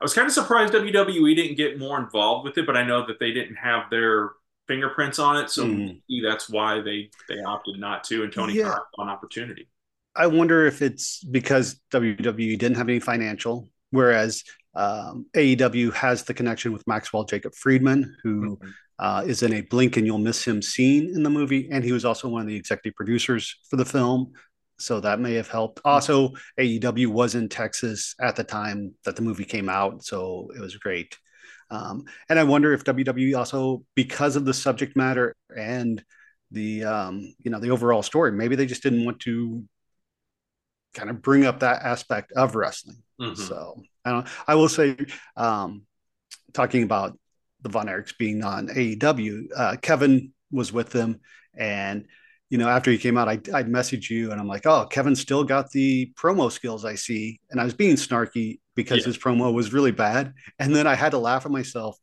I 0.00 0.04
was 0.04 0.14
kind 0.14 0.26
of 0.26 0.32
surprised 0.32 0.72
WWE 0.72 1.34
didn't 1.34 1.56
get 1.56 1.78
more 1.78 1.98
involved 1.98 2.44
with 2.44 2.56
it, 2.58 2.66
but 2.66 2.76
I 2.76 2.84
know 2.84 3.06
that 3.06 3.18
they 3.18 3.32
didn't 3.32 3.56
have 3.56 3.90
their 3.90 4.30
fingerprints 4.68 5.18
on 5.18 5.36
it, 5.38 5.50
so 5.50 5.66
maybe 5.66 6.22
that's 6.22 6.48
why 6.48 6.80
they 6.80 7.10
they 7.28 7.40
opted 7.40 7.80
not 7.80 8.04
to. 8.04 8.22
And 8.22 8.32
Tony 8.32 8.54
Yeah. 8.54 8.76
An 8.98 9.08
opportunity. 9.08 9.68
I 10.14 10.26
wonder 10.26 10.66
if 10.66 10.82
it's 10.82 11.22
because 11.24 11.80
WWE 11.92 12.58
didn't 12.58 12.76
have 12.76 12.88
any 12.88 13.00
financial, 13.00 13.68
whereas 13.90 14.44
um, 14.74 15.26
AEW 15.34 15.92
has 15.94 16.24
the 16.24 16.34
connection 16.34 16.72
with 16.72 16.86
Maxwell 16.86 17.24
Jacob 17.24 17.54
Friedman, 17.54 18.16
who 18.22 18.58
uh, 18.98 19.24
is 19.26 19.42
in 19.42 19.54
a 19.54 19.60
blink 19.62 19.96
and 19.96 20.06
you'll 20.06 20.18
miss 20.18 20.44
him 20.44 20.60
scene 20.60 21.12
in 21.14 21.22
the 21.22 21.30
movie, 21.30 21.68
and 21.70 21.84
he 21.84 21.92
was 21.92 22.04
also 22.04 22.28
one 22.28 22.42
of 22.42 22.48
the 22.48 22.56
executive 22.56 22.96
producers 22.96 23.56
for 23.68 23.76
the 23.76 23.84
film. 23.84 24.32
So 24.80 25.00
that 25.00 25.18
may 25.18 25.34
have 25.34 25.48
helped. 25.48 25.80
Also, 25.84 26.34
AEW 26.58 27.08
was 27.08 27.34
in 27.34 27.48
Texas 27.48 28.14
at 28.20 28.36
the 28.36 28.44
time 28.44 28.94
that 29.04 29.16
the 29.16 29.22
movie 29.22 29.44
came 29.44 29.68
out, 29.68 30.04
so 30.04 30.50
it 30.54 30.60
was 30.60 30.76
great. 30.76 31.16
Um, 31.70 32.04
and 32.28 32.38
I 32.38 32.44
wonder 32.44 32.72
if 32.72 32.84
WWE 32.84 33.36
also, 33.36 33.84
because 33.94 34.36
of 34.36 34.44
the 34.44 34.54
subject 34.54 34.96
matter 34.96 35.36
and 35.54 36.02
the 36.50 36.84
um, 36.84 37.34
you 37.40 37.50
know 37.50 37.60
the 37.60 37.70
overall 37.70 38.02
story, 38.02 38.32
maybe 38.32 38.56
they 38.56 38.66
just 38.66 38.82
didn't 38.82 39.04
want 39.04 39.20
to 39.20 39.64
kind 40.94 41.10
of 41.10 41.22
bring 41.22 41.44
up 41.44 41.60
that 41.60 41.82
aspect 41.82 42.32
of 42.32 42.54
wrestling. 42.54 43.02
Mhm. 43.20 43.36
So 43.36 43.82
I 44.04 44.10
don't. 44.10 44.26
I 44.46 44.54
will 44.54 44.68
say, 44.68 44.96
um, 45.36 45.82
talking 46.52 46.82
about 46.82 47.18
the 47.62 47.68
Von 47.68 47.86
Erichs 47.86 48.16
being 48.16 48.44
on 48.44 48.68
AEW, 48.68 49.48
uh, 49.54 49.76
Kevin 49.82 50.32
was 50.50 50.72
with 50.72 50.90
them, 50.90 51.20
and 51.54 52.06
you 52.48 52.56
know 52.56 52.68
after 52.68 52.90
he 52.90 52.98
came 52.98 53.18
out, 53.18 53.28
I 53.28 53.34
I 53.52 53.62
messaged 53.64 54.08
you, 54.08 54.32
and 54.32 54.40
I'm 54.40 54.48
like, 54.48 54.66
oh, 54.66 54.86
Kevin 54.86 55.16
still 55.16 55.44
got 55.44 55.70
the 55.70 56.12
promo 56.16 56.50
skills 56.50 56.84
I 56.84 56.94
see, 56.94 57.40
and 57.50 57.60
I 57.60 57.64
was 57.64 57.74
being 57.74 57.96
snarky 57.96 58.60
because 58.78 59.00
Yeah. 59.00 59.06
his 59.06 59.18
promo 59.18 59.52
was 59.52 59.72
really 59.72 59.92
bad, 59.92 60.32
and 60.58 60.74
then 60.74 60.86
I 60.86 60.94
had 60.94 61.10
to 61.12 61.18
laugh 61.18 61.44
at 61.46 61.52
myself 61.52 61.98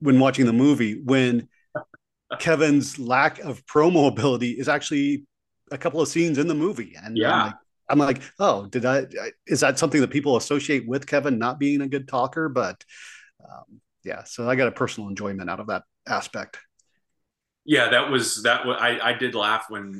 when 0.00 0.20
watching 0.20 0.46
the 0.46 0.52
movie 0.52 1.00
when 1.02 1.48
Kevin's 2.38 2.98
lack 2.98 3.40
of 3.40 3.64
promo 3.66 4.08
ability 4.08 4.52
is 4.52 4.68
actually 4.68 5.26
a 5.72 5.78
couple 5.78 6.00
of 6.00 6.08
scenes 6.08 6.38
in 6.38 6.46
the 6.48 6.54
movie, 6.54 6.94
and 7.02 7.16
Yeah. 7.16 7.32
I'm 7.32 7.46
like, 7.46 7.54
I'm 7.88 7.98
like, 7.98 8.22
oh, 8.38 8.66
did 8.66 8.84
I? 8.84 9.06
Is 9.46 9.60
that 9.60 9.78
something 9.78 10.00
that 10.00 10.10
people 10.10 10.36
associate 10.36 10.86
with 10.86 11.06
Kevin 11.08 11.38
not 11.38 11.58
being 11.58 11.80
a 11.80 11.88
good 11.88 12.06
talker? 12.06 12.48
But 12.48 12.84
um, 13.44 13.80
yeah, 14.04 14.22
so 14.24 14.48
I 14.48 14.54
got 14.56 14.68
a 14.68 14.72
personal 14.72 15.08
enjoyment 15.08 15.50
out 15.50 15.58
of 15.60 15.66
that 15.68 15.82
aspect. 16.06 16.58
Yeah, 17.64 17.90
that 17.90 18.10
was 18.10 18.42
that. 18.44 18.64
Was, 18.66 18.76
I 18.80 19.00
I 19.10 19.12
did 19.14 19.34
laugh 19.34 19.66
when 19.68 19.98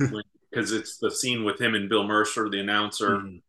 because 0.51 0.73
it's 0.73 0.99
the 0.99 1.11
scene 1.11 1.45
with 1.45 1.61
him 1.61 1.75
and 1.75 1.89
Bill 1.89 2.05
Mercer, 2.05 2.49
the 2.49 2.61
announcer, 2.61 3.11
Mhm. 3.25 3.43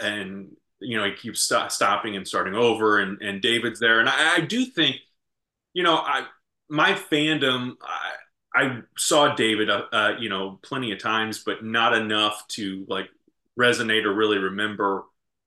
and 0.00 0.56
you 0.82 0.98
know 0.98 1.04
he 1.06 1.14
keeps 1.14 1.40
sto- 1.42 1.68
stopping 1.68 2.16
and 2.16 2.26
starting 2.26 2.54
over, 2.54 2.98
and 3.00 3.20
and 3.22 3.40
David's 3.42 3.80
there, 3.80 4.00
and 4.00 4.08
I, 4.08 4.36
I 4.36 4.40
do 4.40 4.64
think, 4.66 4.96
you 5.74 5.82
know, 5.82 5.96
I 5.96 6.26
my 6.68 6.92
fandom, 6.94 7.74
I, 7.82 8.12
I 8.64 8.80
saw 8.98 9.34
David, 9.34 9.70
uh, 9.70 9.84
uh, 9.92 10.12
you 10.20 10.28
know, 10.28 10.58
plenty 10.62 10.92
of 10.92 10.98
times, 11.00 11.42
but 11.44 11.64
not 11.64 11.94
enough 11.94 12.46
to 12.50 12.86
like 12.88 13.08
resonate 13.58 14.04
or 14.04 14.14
really 14.14 14.38
remember 14.38 15.04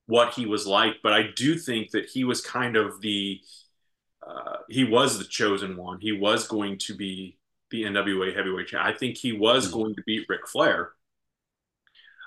what 0.08 0.34
he 0.36 0.45
was 0.45 0.67
like. 0.67 0.95
But 1.04 1.13
I 1.13 1.24
do 1.36 1.58
think 1.58 1.91
that 1.91 2.08
he 2.08 2.24
was 2.26 2.41
kind 2.41 2.76
of 2.78 3.02
the 3.02 3.41
uh, 4.28 4.58
he 4.69 4.84
was 4.84 5.17
the 5.19 5.26
chosen 5.26 5.78
one. 5.78 6.00
He 6.02 6.12
was 6.12 6.48
going 6.48 6.78
to 6.80 6.95
be 6.95 7.38
the 7.71 7.84
NWA 7.86 8.32
heavyweight 8.32 8.67
champ. 8.67 8.86
I 8.86 8.93
think 8.98 9.17
he 9.17 9.34
was 9.34 9.67
Mm-hmm. 9.67 9.69
going 9.69 9.95
to 9.95 10.04
beat 10.06 10.26
Ric 10.30 10.48
Flair. 10.48 10.91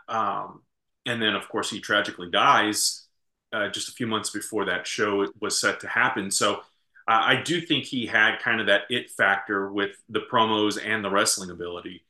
Um, 0.09 0.63
and 1.09 1.23
then, 1.23 1.35
of 1.35 1.49
course, 1.49 1.71
he 1.71 1.81
tragically 1.81 2.31
dies 2.31 3.07
uh, 3.53 3.69
just 3.71 3.89
a 3.89 3.93
few 3.93 4.07
months 4.07 4.29
before 4.29 4.67
that 4.67 4.87
show 4.87 5.27
was 5.41 5.59
set 5.59 5.81
to 5.81 5.89
happen. 5.89 6.31
So 6.31 6.57
uh, 6.57 6.61
I 7.09 7.41
do 7.43 7.63
think 7.63 7.85
he 7.85 8.05
had 8.05 8.41
kind 8.41 8.61
of 8.61 8.67
that 8.67 8.83
it 8.91 9.11
factor 9.11 9.73
with 9.73 9.93
the 10.11 10.21
promos 10.31 10.79
and 10.85 11.03
the 11.03 11.09
wrestling 11.09 11.49
ability. 11.49 12.05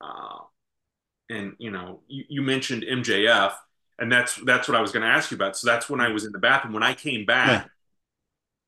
Uh, 0.00 0.38
and 1.28 1.56
you 1.58 1.72
know, 1.72 2.00
you, 2.06 2.24
you 2.28 2.42
mentioned 2.42 2.84
MJF, 2.84 3.54
and 3.98 4.10
that's 4.10 4.36
that's 4.44 4.68
what 4.68 4.76
I 4.76 4.80
was 4.80 4.92
going 4.92 5.02
to 5.02 5.08
ask 5.08 5.32
you 5.32 5.34
about. 5.34 5.56
So 5.56 5.66
that's 5.66 5.90
when 5.90 6.00
I 6.00 6.10
was 6.10 6.24
in 6.24 6.30
the 6.30 6.38
bathroom. 6.38 6.74
When 6.74 6.84
I 6.84 6.94
came 6.94 7.26
back, 7.26 7.68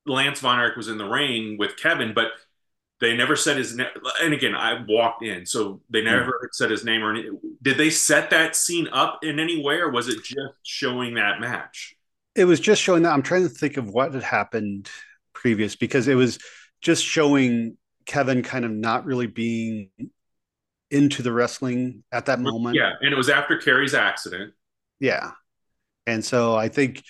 Lance 0.04 0.40
Von 0.40 0.58
Erich 0.58 0.76
was 0.76 0.88
in 0.88 0.98
the 0.98 1.08
ring 1.08 1.58
with 1.58 1.76
Kevin, 1.76 2.12
but 2.12 2.32
they 3.00 3.16
never 3.16 3.36
said 3.36 3.56
his 3.56 3.76
name. 3.76 3.88
And 4.22 4.32
again, 4.32 4.54
I 4.54 4.84
walked 4.88 5.22
in, 5.22 5.46
so 5.46 5.80
they 5.90 6.02
never 6.02 6.48
said 6.52 6.70
his 6.70 6.84
name 6.84 7.02
or 7.02 7.12
any. 7.12 7.28
Did 7.62 7.78
they 7.78 7.90
set 7.90 8.30
that 8.30 8.56
scene 8.56 8.88
up 8.92 9.20
in 9.22 9.38
any 9.38 9.62
way, 9.62 9.76
or 9.76 9.90
was 9.90 10.08
it 10.08 10.22
just 10.22 10.54
showing 10.62 11.14
that 11.14 11.40
match? 11.40 11.96
It 12.34 12.44
was 12.44 12.60
just 12.60 12.82
showing 12.82 13.02
that. 13.02 13.12
I'm 13.12 13.22
trying 13.22 13.42
to 13.42 13.48
think 13.48 13.76
of 13.76 13.88
what 13.88 14.14
had 14.14 14.22
happened 14.22 14.90
previous 15.32 15.76
because 15.76 16.08
it 16.08 16.14
was 16.14 16.38
just 16.80 17.04
showing 17.04 17.76
Kevin 18.06 18.42
kind 18.42 18.64
of 18.64 18.70
not 18.70 19.04
really 19.04 19.26
being 19.26 19.90
into 20.90 21.22
the 21.22 21.32
wrestling 21.32 22.04
at 22.12 22.26
that 22.26 22.40
moment. 22.40 22.76
Yeah, 22.76 22.92
and 23.00 23.12
it 23.12 23.16
was 23.16 23.28
after 23.28 23.58
Kerry's 23.58 23.94
accident. 23.94 24.54
Yeah. 25.00 25.32
And 26.06 26.24
so 26.24 26.54
I 26.54 26.68
think, 26.68 27.02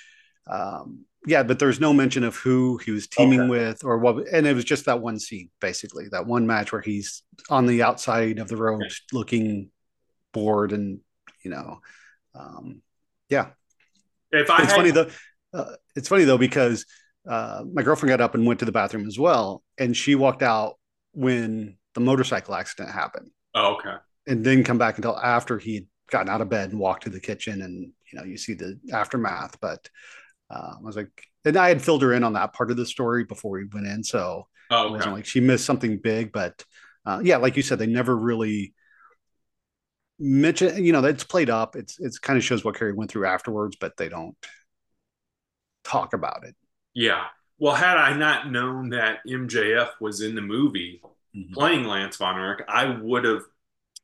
um, 0.47 1.05
yeah, 1.27 1.43
but 1.43 1.59
there's 1.59 1.81
no 1.81 1.93
mention 1.93 2.25
of 2.25 2.37
who 2.37 2.79
he 2.79 2.91
was 2.93 3.07
teaming 3.09 3.41
Okay. 3.43 3.51
with 3.51 3.85
or 3.85 3.99
what. 3.99 4.27
And 4.33 4.47
it 4.47 4.55
was 4.55 4.65
just 4.65 4.87
that 4.87 5.01
one 5.01 5.19
scene, 5.19 5.51
basically, 5.61 6.09
that 6.13 6.27
one 6.27 6.47
match 6.47 6.73
where 6.73 6.81
he's 6.83 7.23
on 7.51 7.67
the 7.67 7.83
outside 7.83 8.39
of 8.39 8.49
the 8.49 8.57
ropes 8.57 9.03
looking 9.13 9.71
bored 10.33 10.73
and, 10.73 11.01
you 11.45 11.51
know, 11.51 11.81
um, 12.35 12.83
yeah. 13.29 13.49
If 14.33 14.51
I 14.51 14.63
it's 14.63 14.73
had, 14.73 14.77
funny 14.77 14.91
though. 14.91 15.09
Uh, 15.53 15.73
it's 15.95 16.09
funny 16.09 16.25
though, 16.25 16.39
because 16.39 16.85
uh, 17.29 17.65
my 17.73 17.83
girlfriend 17.83 18.11
got 18.11 18.21
up 18.21 18.35
and 18.35 18.47
went 18.47 18.61
to 18.61 18.67
the 18.67 18.73
bathroom 18.73 19.07
as 19.07 19.19
well. 19.19 19.63
And 19.79 19.97
she 19.97 20.15
walked 20.15 20.43
out 20.43 20.75
when 21.13 21.79
the 21.95 22.01
motorcycle 22.01 22.55
accident 22.55 22.91
happened 22.95 23.31
Oh, 23.55 23.77
okay. 23.77 23.95
and 24.27 24.45
didn't 24.45 24.65
come 24.65 24.79
back 24.79 24.97
until 24.99 25.17
after 25.19 25.59
he'd 25.59 25.87
gotten 26.11 26.29
out 26.29 26.41
of 26.43 26.49
bed 26.51 26.71
and 26.71 26.79
walked 26.79 27.05
to 27.05 27.11
the 27.11 27.19
kitchen 27.21 27.63
and 27.63 27.91
you 28.13 28.19
know 28.19 28.25
you 28.25 28.37
see 28.37 28.55
the 28.55 28.79
aftermath 28.93 29.59
but 29.61 29.89
uh, 30.51 30.75
i 30.79 30.83
was 30.83 30.97
like 30.97 31.11
and 31.45 31.57
i 31.57 31.69
had 31.69 31.83
filled 31.83 32.03
her 32.03 32.13
in 32.13 32.25
on 32.25 32.33
that 32.35 32.53
part 32.53 32.71
of 32.71 32.77
the 32.77 32.87
story 32.87 33.25
before 33.25 33.53
we 33.53 33.65
went 33.73 33.87
in 33.87 34.03
so 34.05 34.47
Oh, 34.71 34.89
it 34.89 34.91
wasn't 34.93 35.15
like 35.15 35.27
she 35.27 35.41
missed 35.41 35.65
something 35.65 35.99
big 35.99 36.33
but 36.33 36.65
uh, 37.05 37.21
yeah 37.23 37.37
like 37.37 37.57
you 37.57 37.63
said 37.63 37.79
they 37.79 37.87
never 37.87 38.17
really 38.17 38.75
mention 40.19 40.85
you 40.85 40.93
know 40.93 41.05
it's 41.05 41.25
played 41.25 41.51
up 41.51 41.77
it's 41.77 42.01
it's 42.01 42.19
kind 42.19 42.37
of 42.37 42.45
shows 42.45 42.65
what 42.65 42.75
Kerry 42.75 42.93
went 42.93 43.11
through 43.11 43.27
afterwards 43.27 43.77
but 43.79 43.97
they 43.97 44.09
don't 44.09 44.35
talk 45.85 46.15
about 46.15 46.45
it 46.45 46.57
Yeah. 46.95 47.27
Well, 47.59 47.75
had 47.75 47.97
I 47.97 48.15
not 48.17 48.51
known 48.51 48.91
that 48.91 49.21
MJF 49.27 49.91
was 50.01 50.21
in 50.21 50.35
the 50.35 50.43
movie 50.43 51.01
Mhm. 51.35 51.53
playing 51.53 51.85
Lance 51.85 52.17
Von 52.17 52.39
Erich, 52.39 52.65
I 52.69 52.87
would 52.87 53.25
have. 53.25 53.43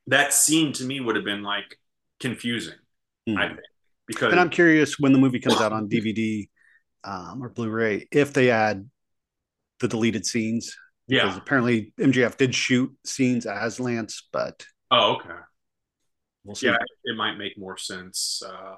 That 0.06 0.32
scene 0.32 0.72
to 0.74 0.84
me 0.84 1.00
would 1.00 1.16
have 1.16 1.24
been 1.24 1.42
like 1.42 1.78
confusing. 2.20 2.78
Mhm. 3.28 3.38
I 3.38 3.48
think 3.48 3.60
because 4.12 4.32
and 4.32 4.40
i'm 4.40 4.50
curious 4.50 4.98
when 4.98 5.12
the 5.12 5.18
movie 5.18 5.40
comes 5.40 5.60
out 5.60 5.72
on 5.72 5.88
dvd 5.88 6.48
um, 7.04 7.42
or 7.42 7.48
blu-ray 7.48 8.06
if 8.12 8.32
they 8.32 8.50
add 8.50 8.88
the 9.80 9.88
deleted 9.88 10.24
scenes 10.24 10.76
Yeah. 11.08 11.22
because 11.24 11.36
apparently 11.38 11.92
MJF 11.98 12.36
did 12.36 12.54
shoot 12.54 12.92
scenes 13.04 13.46
as 13.46 13.80
Lance, 13.80 14.28
but 14.32 14.64
Oh, 14.92 15.16
okay. 15.16 15.34
we'll. 16.44 16.54
Yeah, 16.62 16.76
it 17.04 17.16
might 17.16 17.36
make 17.36 17.58
more 17.58 17.76
sense 17.76 18.40
uh, 18.46 18.76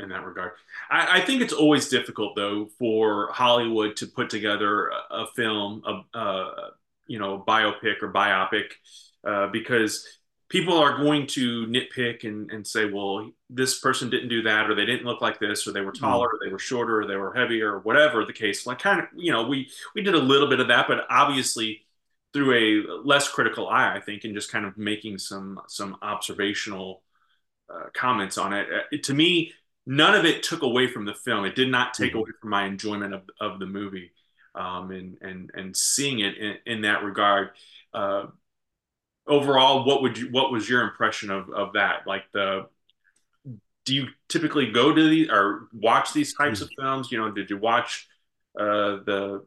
in 0.00 0.08
that 0.08 0.24
regard. 0.24 0.52
I, 0.90 1.18
I 1.18 1.20
think 1.20 1.42
it's 1.42 1.52
always 1.52 1.88
difficult, 1.88 2.34
though, 2.34 2.66
for 2.78 3.30
Hollywood 3.32 3.94
to 3.98 4.06
put 4.08 4.28
together 4.30 4.88
a, 4.88 5.14
a 5.22 5.26
film, 5.36 5.82
a, 5.86 6.18
a 6.18 6.70
you 7.06 7.20
know 7.20 7.44
biopic 7.46 8.02
or 8.02 8.12
biopic, 8.12 8.72
uh, 9.24 9.46
because 9.48 10.04
people 10.48 10.76
are 10.78 10.96
going 10.98 11.26
to 11.28 11.66
nitpick 11.66 12.24
and, 12.24 12.50
and 12.50 12.66
say, 12.66 12.84
well, 12.90 13.30
this 13.50 13.78
person 13.80 14.10
didn't 14.10 14.28
do 14.28 14.42
that, 14.42 14.70
or 14.70 14.74
they 14.74 14.86
didn't 14.86 15.04
look 15.06 15.20
like 15.20 15.38
this, 15.40 15.66
or 15.66 15.72
they 15.72 15.80
were 15.80 15.92
taller, 15.92 16.28
or 16.28 16.38
they 16.44 16.52
were 16.52 16.58
shorter, 16.58 17.00
or 17.00 17.06
they 17.06 17.16
were 17.16 17.34
heavier, 17.34 17.72
or 17.74 17.80
whatever 17.80 18.24
the 18.24 18.32
case. 18.32 18.66
Like 18.66 18.78
kind 18.78 19.00
of, 19.00 19.06
you 19.14 19.32
know, 19.32 19.46
we 19.46 19.70
we 19.94 20.02
did 20.02 20.14
a 20.14 20.18
little 20.18 20.48
bit 20.48 20.60
of 20.60 20.68
that, 20.68 20.86
but 20.88 21.04
obviously 21.10 21.82
through 22.32 22.54
a 22.54 23.02
less 23.04 23.28
critical 23.28 23.68
eye, 23.68 23.94
I 23.96 24.00
think, 24.00 24.24
and 24.24 24.34
just 24.34 24.52
kind 24.52 24.66
of 24.66 24.76
making 24.76 25.18
some 25.18 25.60
some 25.68 25.96
observational 26.02 27.02
uh, 27.72 27.86
comments 27.94 28.38
on 28.38 28.52
it. 28.52 28.68
Uh, 28.72 28.96
to 29.04 29.14
me, 29.14 29.52
none 29.86 30.14
of 30.14 30.24
it 30.24 30.42
took 30.42 30.62
away 30.62 30.86
from 30.88 31.04
the 31.04 31.14
film. 31.14 31.44
It 31.44 31.56
did 31.56 31.70
not 31.70 31.94
take 31.94 32.12
Mhm. 32.12 32.16
away 32.18 32.30
from 32.40 32.50
my 32.50 32.66
enjoyment 32.66 33.14
of, 33.14 33.22
of 33.40 33.58
the 33.58 33.66
movie, 33.66 34.12
um, 34.54 34.90
and 34.90 35.18
and 35.20 35.50
and 35.54 35.76
seeing 35.76 36.20
it 36.20 36.36
in, 36.36 36.58
in 36.66 36.80
that 36.82 37.02
regard. 37.02 37.50
Uh, 37.92 38.26
overall, 39.26 39.84
what 39.84 40.02
would 40.02 40.18
you 40.18 40.28
what 40.30 40.50
was 40.52 40.68
your 40.68 40.82
impression 40.82 41.30
of 41.30 41.50
of 41.50 41.72
that? 41.74 42.06
Like 42.06 42.24
the 42.32 42.66
do 43.84 43.94
you 43.94 44.06
typically 44.28 44.70
go 44.72 44.92
to 44.92 45.08
these 45.08 45.28
or 45.30 45.68
watch 45.72 46.12
these 46.12 46.34
types 46.34 46.60
of 46.60 46.68
films? 46.78 47.12
You 47.12 47.18
know, 47.18 47.30
did 47.30 47.50
you 47.50 47.56
watch 47.56 48.08
uh, 48.58 48.98
the 49.06 49.46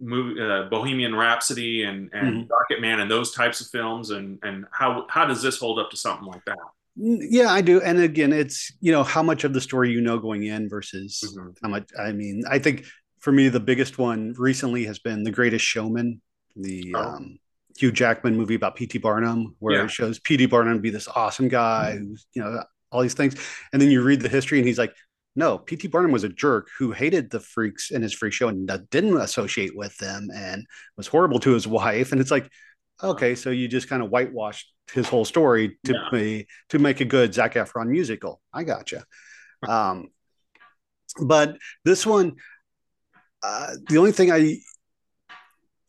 movie 0.00 0.40
uh, 0.40 0.64
Bohemian 0.68 1.14
Rhapsody 1.14 1.82
and 1.84 2.10
and 2.12 2.44
Mhm. 2.44 2.48
Rocketman 2.48 3.00
and 3.00 3.10
those 3.10 3.32
types 3.32 3.60
of 3.60 3.68
films? 3.68 4.10
And 4.10 4.38
and 4.42 4.66
how 4.70 5.06
how 5.08 5.24
does 5.26 5.42
this 5.42 5.58
hold 5.58 5.78
up 5.78 5.90
to 5.90 5.96
something 5.96 6.26
like 6.26 6.44
that? 6.46 6.58
Yeah, 6.94 7.50
I 7.50 7.62
do. 7.62 7.80
And 7.80 7.98
again, 7.98 8.32
it's 8.32 8.70
you 8.80 8.92
know 8.92 9.02
how 9.02 9.22
much 9.22 9.44
of 9.44 9.52
the 9.52 9.60
story 9.60 9.90
you 9.90 10.00
know 10.00 10.18
going 10.18 10.44
in 10.44 10.68
versus 10.68 11.20
Mhm. 11.36 11.56
how 11.62 11.68
much. 11.68 11.88
I 11.98 12.12
mean, 12.12 12.44
I 12.48 12.58
think 12.60 12.84
for 13.20 13.32
me 13.32 13.48
the 13.48 13.60
biggest 13.60 13.98
one 13.98 14.34
recently 14.36 14.84
has 14.84 14.98
been 14.98 15.24
The 15.24 15.30
Greatest 15.32 15.64
Showman, 15.64 16.20
the 16.54 16.94
Oh. 16.94 17.00
um, 17.00 17.38
Hugh 17.76 17.92
Jackman 17.92 18.36
movie 18.36 18.54
about 18.54 18.76
P.T. 18.76 18.98
Barnum, 18.98 19.56
where 19.58 19.76
Yeah. 19.78 19.84
it 19.84 19.90
shows 19.90 20.18
P.T. 20.18 20.46
Barnum 20.46 20.80
be 20.80 20.90
this 20.90 21.08
awesome 21.08 21.48
guy 21.48 21.96
who's 21.96 22.26
you 22.34 22.42
know 22.42 22.62
all 22.90 23.00
these 23.02 23.14
things, 23.14 23.34
and 23.72 23.80
then 23.80 23.90
you 23.90 24.02
read 24.02 24.20
the 24.20 24.28
history, 24.28 24.58
and 24.58 24.66
he's 24.68 24.78
like, 24.78 24.94
no, 25.34 25.56
P.T. 25.58 25.88
Barnum 25.88 26.10
was 26.12 26.24
a 26.24 26.28
jerk 26.28 26.68
who 26.78 26.92
hated 26.92 27.30
the 27.30 27.40
freaks 27.40 27.90
in 27.90 28.02
his 28.02 28.12
freak 28.12 28.34
show 28.34 28.48
and 28.48 28.70
didn't 28.90 29.16
associate 29.16 29.74
with 29.74 29.96
them 29.96 30.28
and 30.34 30.66
was 30.96 31.06
horrible 31.06 31.40
to 31.40 31.52
his 31.52 31.66
wife, 31.66 32.12
and 32.12 32.20
it's 32.20 32.30
like. 32.30 32.48
Okay, 33.02 33.34
so 33.34 33.50
you 33.50 33.66
just 33.66 33.88
kind 33.88 34.00
of 34.00 34.10
whitewashed 34.10 34.72
his 34.92 35.08
whole 35.08 35.24
story 35.24 35.76
to 35.86 35.92
Yeah. 35.92 36.08
be 36.12 36.46
to 36.68 36.78
make 36.78 37.00
a 37.00 37.04
good 37.04 37.34
Zac 37.34 37.54
Efron 37.54 37.88
musical. 37.88 38.40
I 38.52 38.62
gotcha. 38.62 39.04
Um, 39.66 40.08
but 41.20 41.56
this 41.84 42.06
one, 42.06 42.36
uh, 43.42 43.74
the 43.88 43.98
only 43.98 44.12
thing 44.12 44.30
I, 44.30 44.58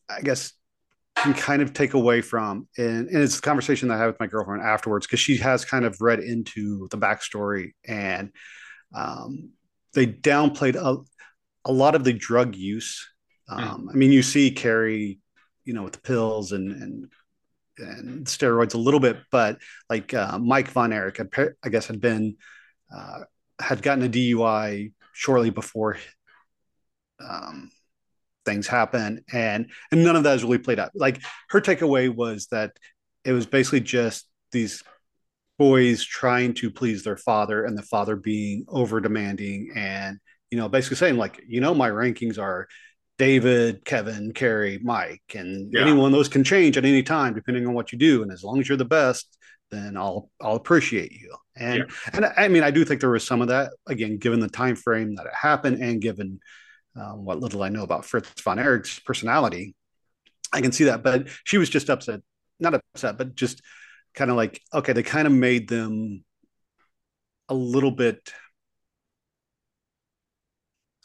I 0.09 0.21
guess, 0.21 0.53
can 1.15 1.33
kind 1.33 1.61
of 1.61 1.73
take 1.73 1.93
away 1.93 2.21
from, 2.21 2.67
and, 2.77 3.07
and 3.07 3.17
it's 3.17 3.39
a 3.39 3.41
conversation 3.41 3.87
that 3.87 3.95
I 3.95 3.99
had 3.99 4.07
with 4.07 4.19
my 4.19 4.27
girlfriend 4.27 4.63
afterwards 4.63 5.05
because 5.05 5.19
she 5.19 5.37
has 5.37 5.63
kind 5.63 5.85
of 5.85 6.01
read 6.01 6.19
into 6.19 6.87
the 6.89 6.97
backstory 6.97 7.71
and 7.87 8.31
um, 8.93 9.51
they 9.93 10.07
downplayed 10.07 10.75
a, 10.75 10.97
a 11.65 11.71
lot 11.71 11.95
of 11.95 12.03
the 12.03 12.13
drug 12.13 12.55
use. 12.55 13.07
Um, 13.47 13.89
I 13.91 13.95
mean, 13.95 14.11
you 14.11 14.23
see 14.23 14.51
Kerry, 14.51 15.19
you 15.65 15.73
know, 15.73 15.83
with 15.83 15.93
the 15.93 16.01
pills 16.01 16.51
and 16.51 16.71
and 16.71 17.11
and 17.77 18.25
steroids 18.27 18.75
a 18.75 18.77
little 18.77 18.99
bit, 18.99 19.17
but 19.31 19.57
like 19.89 20.13
uh, 20.13 20.37
Mike 20.37 20.69
Von 20.69 20.93
Erich, 20.93 21.19
appa- 21.19 21.53
I 21.63 21.69
guess, 21.69 21.87
had 21.87 21.99
been 21.99 22.37
uh, 22.95 23.21
had 23.59 23.81
gotten 23.81 24.03
a 24.03 24.09
DUI 24.09 24.93
shortly 25.13 25.49
before 25.49 25.97
um, 27.19 27.71
things 28.45 28.67
happen, 28.67 29.23
and 29.31 29.71
and 29.91 30.03
none 30.03 30.15
of 30.15 30.23
that 30.23 30.35
is 30.35 30.43
really 30.43 30.57
played 30.57 30.79
out. 30.79 30.91
Like 30.95 31.21
her 31.49 31.61
takeaway 31.61 32.13
was 32.13 32.47
that 32.47 32.71
it 33.23 33.31
was 33.31 33.45
basically 33.45 33.81
just 33.81 34.27
these 34.51 34.83
boys 35.57 36.03
trying 36.03 36.53
to 36.55 36.71
please 36.71 37.03
their 37.03 37.17
father, 37.17 37.65
and 37.65 37.77
the 37.77 37.83
father 37.83 38.15
being 38.15 38.65
over 38.67 38.99
demanding, 38.99 39.71
and 39.75 40.19
you 40.51 40.57
know, 40.57 40.69
basically 40.69 40.97
saying 40.97 41.17
like, 41.17 41.41
you 41.47 41.61
know, 41.61 41.73
my 41.73 41.89
rankings 41.89 42.37
are 42.37 42.67
David, 43.17 43.85
Kevin, 43.85 44.33
Kerry, 44.33 44.79
Mike, 44.83 45.23
and 45.35 45.71
Yeah. 45.73 45.81
any 45.81 45.93
one 45.93 46.07
of 46.07 46.11
those 46.11 46.27
can 46.27 46.43
change 46.43 46.77
at 46.77 46.85
any 46.85 47.03
time 47.03 47.33
depending 47.33 47.65
on 47.67 47.73
what 47.73 47.91
you 47.91 47.97
do. 47.97 48.21
And 48.23 48.31
as 48.31 48.43
long 48.43 48.59
as 48.59 48.67
you're 48.67 48.77
the 48.77 48.85
best, 48.85 49.37
then 49.71 49.97
I'll 49.97 50.29
I'll 50.41 50.55
appreciate 50.55 51.11
you. 51.11 51.35
And 51.55 51.85
and 52.13 52.25
I 52.37 52.47
mean, 52.47 52.63
I 52.63 52.71
do 52.71 52.85
think 52.85 53.01
there 53.01 53.09
was 53.09 53.25
some 53.25 53.41
of 53.41 53.47
that 53.47 53.71
again, 53.87 54.17
given 54.17 54.39
the 54.39 54.49
time 54.49 54.75
frame 54.75 55.15
that 55.15 55.25
it 55.25 55.33
happened, 55.33 55.81
and 55.81 56.01
given 56.01 56.39
um, 56.95 57.25
what 57.25 57.39
little 57.39 57.63
I 57.63 57.69
know 57.69 57.83
about 57.83 58.05
Fritz 58.05 58.41
von 58.41 58.59
Erich's 58.59 58.99
personality, 58.99 59.75
I 60.51 60.61
can 60.61 60.71
see 60.71 60.85
that. 60.85 61.03
But 61.03 61.27
she 61.43 61.57
was 61.57 61.69
just 61.69 61.89
upset, 61.89 62.21
not 62.59 62.75
upset, 62.75 63.17
but 63.17 63.35
just 63.35 63.61
kind 64.13 64.29
of 64.31 64.37
like, 64.37 64.61
okay, 64.73 64.93
they 64.93 65.03
kind 65.03 65.27
of 65.27 65.33
made 65.33 65.67
them 65.67 66.23
a 67.49 67.53
little 67.53 67.91
bit 67.91 68.31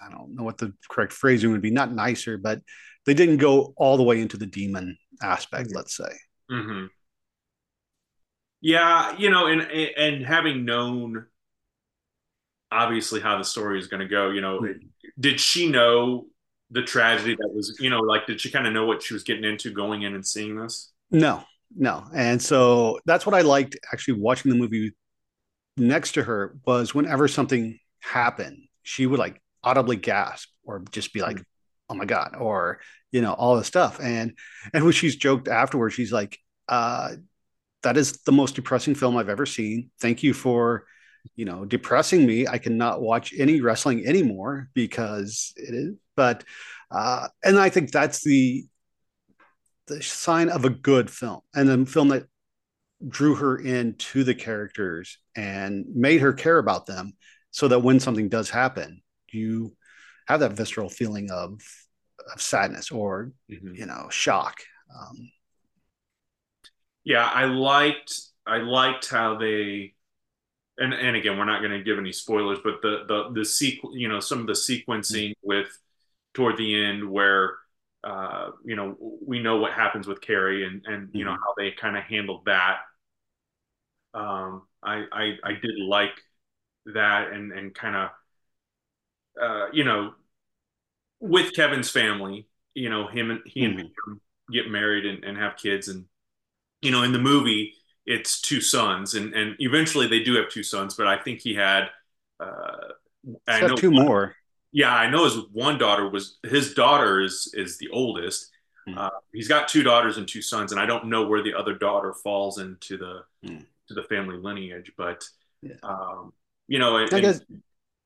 I 0.00 0.10
don't 0.10 0.34
know 0.34 0.44
what 0.44 0.58
the 0.58 0.72
correct 0.88 1.12
phrasing 1.12 1.52
would 1.52 1.62
be, 1.62 1.70
not 1.70 1.92
nicer, 1.92 2.38
but 2.38 2.62
they 3.06 3.14
didn't 3.14 3.38
go 3.38 3.72
all 3.76 3.96
the 3.96 4.02
way 4.02 4.20
into 4.20 4.36
the 4.36 4.46
demon 4.46 4.96
aspect, 5.22 5.70
let's 5.74 5.96
say. 5.96 6.10
hmm 6.48 6.86
Yeah, 8.60 9.16
you 9.18 9.30
know, 9.30 9.46
and 9.46 9.62
and 9.62 10.24
having 10.24 10.64
known 10.64 11.26
obviously 12.70 13.20
how 13.20 13.38
the 13.38 13.44
story 13.44 13.78
is 13.78 13.86
going 13.86 14.00
to 14.00 14.08
go, 14.08 14.30
you 14.30 14.40
know, 14.40 14.60
did 15.18 15.40
she 15.40 15.70
know 15.70 16.26
the 16.70 16.82
tragedy 16.82 17.34
that 17.34 17.50
was, 17.54 17.76
you 17.80 17.90
know, 17.90 18.00
like 18.00 18.26
did 18.26 18.40
she 18.40 18.50
kind 18.50 18.66
of 18.66 18.72
know 18.72 18.84
what 18.84 19.02
she 19.02 19.14
was 19.14 19.22
getting 19.22 19.44
into 19.44 19.70
going 19.72 20.02
in 20.02 20.14
and 20.14 20.26
seeing 20.26 20.56
this? 20.56 20.92
No, 21.10 21.42
no. 21.74 22.04
And 22.14 22.40
so 22.42 22.98
that's 23.06 23.24
what 23.24 23.34
I 23.34 23.40
liked 23.40 23.76
actually 23.92 24.20
watching 24.20 24.50
the 24.50 24.56
movie 24.58 24.92
next 25.76 26.12
to 26.12 26.22
her 26.22 26.56
was 26.66 26.94
whenever 26.94 27.26
something 27.28 27.78
happened, 28.00 28.58
she 28.82 29.06
would 29.06 29.18
like 29.18 29.40
audibly 29.62 29.96
gasp 29.96 30.48
or 30.64 30.82
just 30.90 31.12
be 31.14 31.22
like, 31.22 31.42
oh 31.88 31.94
my 31.94 32.04
God, 32.04 32.36
or, 32.38 32.80
you 33.12 33.22
know, 33.22 33.32
all 33.32 33.56
this 33.56 33.66
stuff. 33.66 33.98
And, 34.00 34.34
and 34.74 34.84
when 34.84 34.92
she's 34.92 35.16
joked 35.16 35.48
afterwards, 35.48 35.94
she's 35.94 36.12
like, 36.12 36.38
uh, 36.68 37.12
that 37.82 37.96
is 37.96 38.18
the 38.24 38.32
most 38.32 38.56
depressing 38.56 38.94
film 38.94 39.16
I've 39.16 39.30
ever 39.30 39.46
seen. 39.46 39.90
Thank 40.00 40.22
you 40.22 40.34
for, 40.34 40.84
you 41.36 41.44
know, 41.44 41.64
depressing 41.64 42.26
me. 42.26 42.46
I 42.46 42.58
cannot 42.58 43.00
watch 43.00 43.34
any 43.36 43.60
wrestling 43.60 44.06
anymore 44.06 44.68
because 44.74 45.52
it 45.56 45.74
is, 45.74 45.94
but, 46.16 46.44
uh, 46.90 47.28
and 47.44 47.58
I 47.58 47.68
think 47.68 47.90
that's 47.90 48.22
the, 48.24 48.64
the 49.86 50.02
sign 50.02 50.50
of 50.50 50.64
a 50.64 50.70
good 50.70 51.10
film 51.10 51.40
and 51.54 51.68
a 51.70 51.86
film 51.86 52.08
that 52.08 52.26
drew 53.06 53.34
her 53.36 53.56
into 53.58 54.24
the 54.24 54.34
characters 54.34 55.18
and 55.36 55.86
made 55.94 56.20
her 56.20 56.32
care 56.32 56.58
about 56.58 56.86
them 56.86 57.12
so 57.50 57.68
that 57.68 57.80
when 57.80 58.00
something 58.00 58.28
does 58.28 58.50
happen 58.50 59.00
you 59.30 59.72
have 60.26 60.40
that 60.40 60.52
visceral 60.52 60.88
feeling 60.88 61.30
of 61.30 61.60
of 62.34 62.42
sadness 62.42 62.90
or 62.90 63.32
Mhm. 63.50 63.76
you 63.78 63.86
know 63.86 64.08
shock 64.10 64.60
um, 64.94 65.30
Yeah, 67.04 67.24
I 67.24 67.44
liked 67.44 68.12
I 68.46 68.58
liked 68.58 69.08
how 69.08 69.38
they 69.38 69.94
and 70.78 70.94
and 70.94 71.16
again, 71.16 71.38
we're 71.38 71.44
not 71.44 71.60
going 71.60 71.72
to 71.72 71.82
give 71.82 71.98
any 71.98 72.12
spoilers, 72.12 72.58
but 72.64 72.82
the 72.82 73.04
the 73.08 73.30
the 73.32 73.40
sequ 73.40 73.80
you 73.92 74.08
know, 74.08 74.20
some 74.20 74.40
of 74.40 74.46
the 74.46 74.52
sequencing 74.54 75.34
with 75.42 75.68
toward 76.34 76.56
the 76.56 76.84
end 76.84 77.08
where 77.10 77.56
uh, 78.04 78.50
you 78.64 78.76
know, 78.76 78.96
we 79.26 79.40
know 79.40 79.58
what 79.58 79.72
happens 79.72 80.06
with 80.06 80.20
Kerry 80.20 80.66
and 80.66 80.84
and 80.86 81.10
you 81.14 81.24
know 81.24 81.30
Mhm. 81.30 81.38
how 81.44 81.54
they 81.58 81.72
kind 81.72 81.96
of 81.96 82.04
handled 82.04 82.44
that. 82.46 82.78
Um, 84.14 84.66
I 84.82 85.04
I 85.12 85.32
I 85.44 85.52
did 85.52 85.78
like 85.78 86.18
that 86.86 87.32
and 87.32 87.52
and 87.52 87.74
kind 87.74 87.96
of 87.96 88.10
uh, 89.40 89.66
you 89.72 89.84
know, 89.84 90.14
with 91.20 91.54
Kevin's 91.54 91.90
family, 91.90 92.46
you 92.74 92.88
know, 92.88 93.06
him 93.08 93.30
and 93.30 93.40
he 93.44 93.64
and 93.64 93.76
Mhm. 93.76 93.94
Pam 94.06 94.20
get 94.52 94.70
married 94.70 95.04
and, 95.06 95.24
and 95.24 95.36
have 95.36 95.56
kids 95.56 95.88
and 95.88 96.06
you 96.82 96.92
know, 96.92 97.02
in 97.04 97.12
the 97.12 97.20
movie, 97.20 97.74
it's 98.08 98.40
two 98.40 98.60
sons, 98.60 99.14
and 99.14 99.34
and 99.34 99.56
eventually 99.60 100.06
they 100.08 100.22
do 100.24 100.34
have 100.36 100.48
two 100.48 100.62
sons. 100.62 100.94
But 100.94 101.06
I 101.06 101.16
think 101.18 101.40
he 101.40 101.54
had, 101.54 101.90
uh, 102.40 102.92
I 103.46 103.60
know 103.60 103.76
two 103.76 103.90
more 103.90 104.34
Yeah, 104.72 104.94
I 104.94 105.08
know 105.10 105.24
his 105.24 105.36
one 105.52 105.78
daughter 105.78 106.08
was 106.08 106.38
his 106.44 106.74
daughter 106.74 107.20
is 107.20 107.52
is 107.54 107.78
the 107.78 107.88
oldest. 107.90 108.50
Hmm. 108.86 108.98
Uh, 108.98 109.10
he's 109.32 109.48
got 109.48 109.68
two 109.68 109.82
daughters 109.82 110.18
and 110.18 110.26
two 110.28 110.42
sons, 110.42 110.72
and 110.72 110.80
I 110.80 110.86
don't 110.86 111.06
know 111.06 111.26
where 111.26 111.42
the 111.42 111.54
other 111.54 111.74
daughter 111.74 112.14
falls 112.14 112.58
into 112.58 112.96
the 112.96 113.24
Hmm. 113.46 113.60
to 113.88 113.94
the 113.94 114.02
family 114.04 114.36
lineage. 114.36 114.92
But 114.96 115.28
Yeah. 115.62 115.74
um, 115.82 116.32
you 116.68 116.78
know, 116.78 116.96
and, 116.98 117.12
I 117.14 117.20
guess 117.20 117.40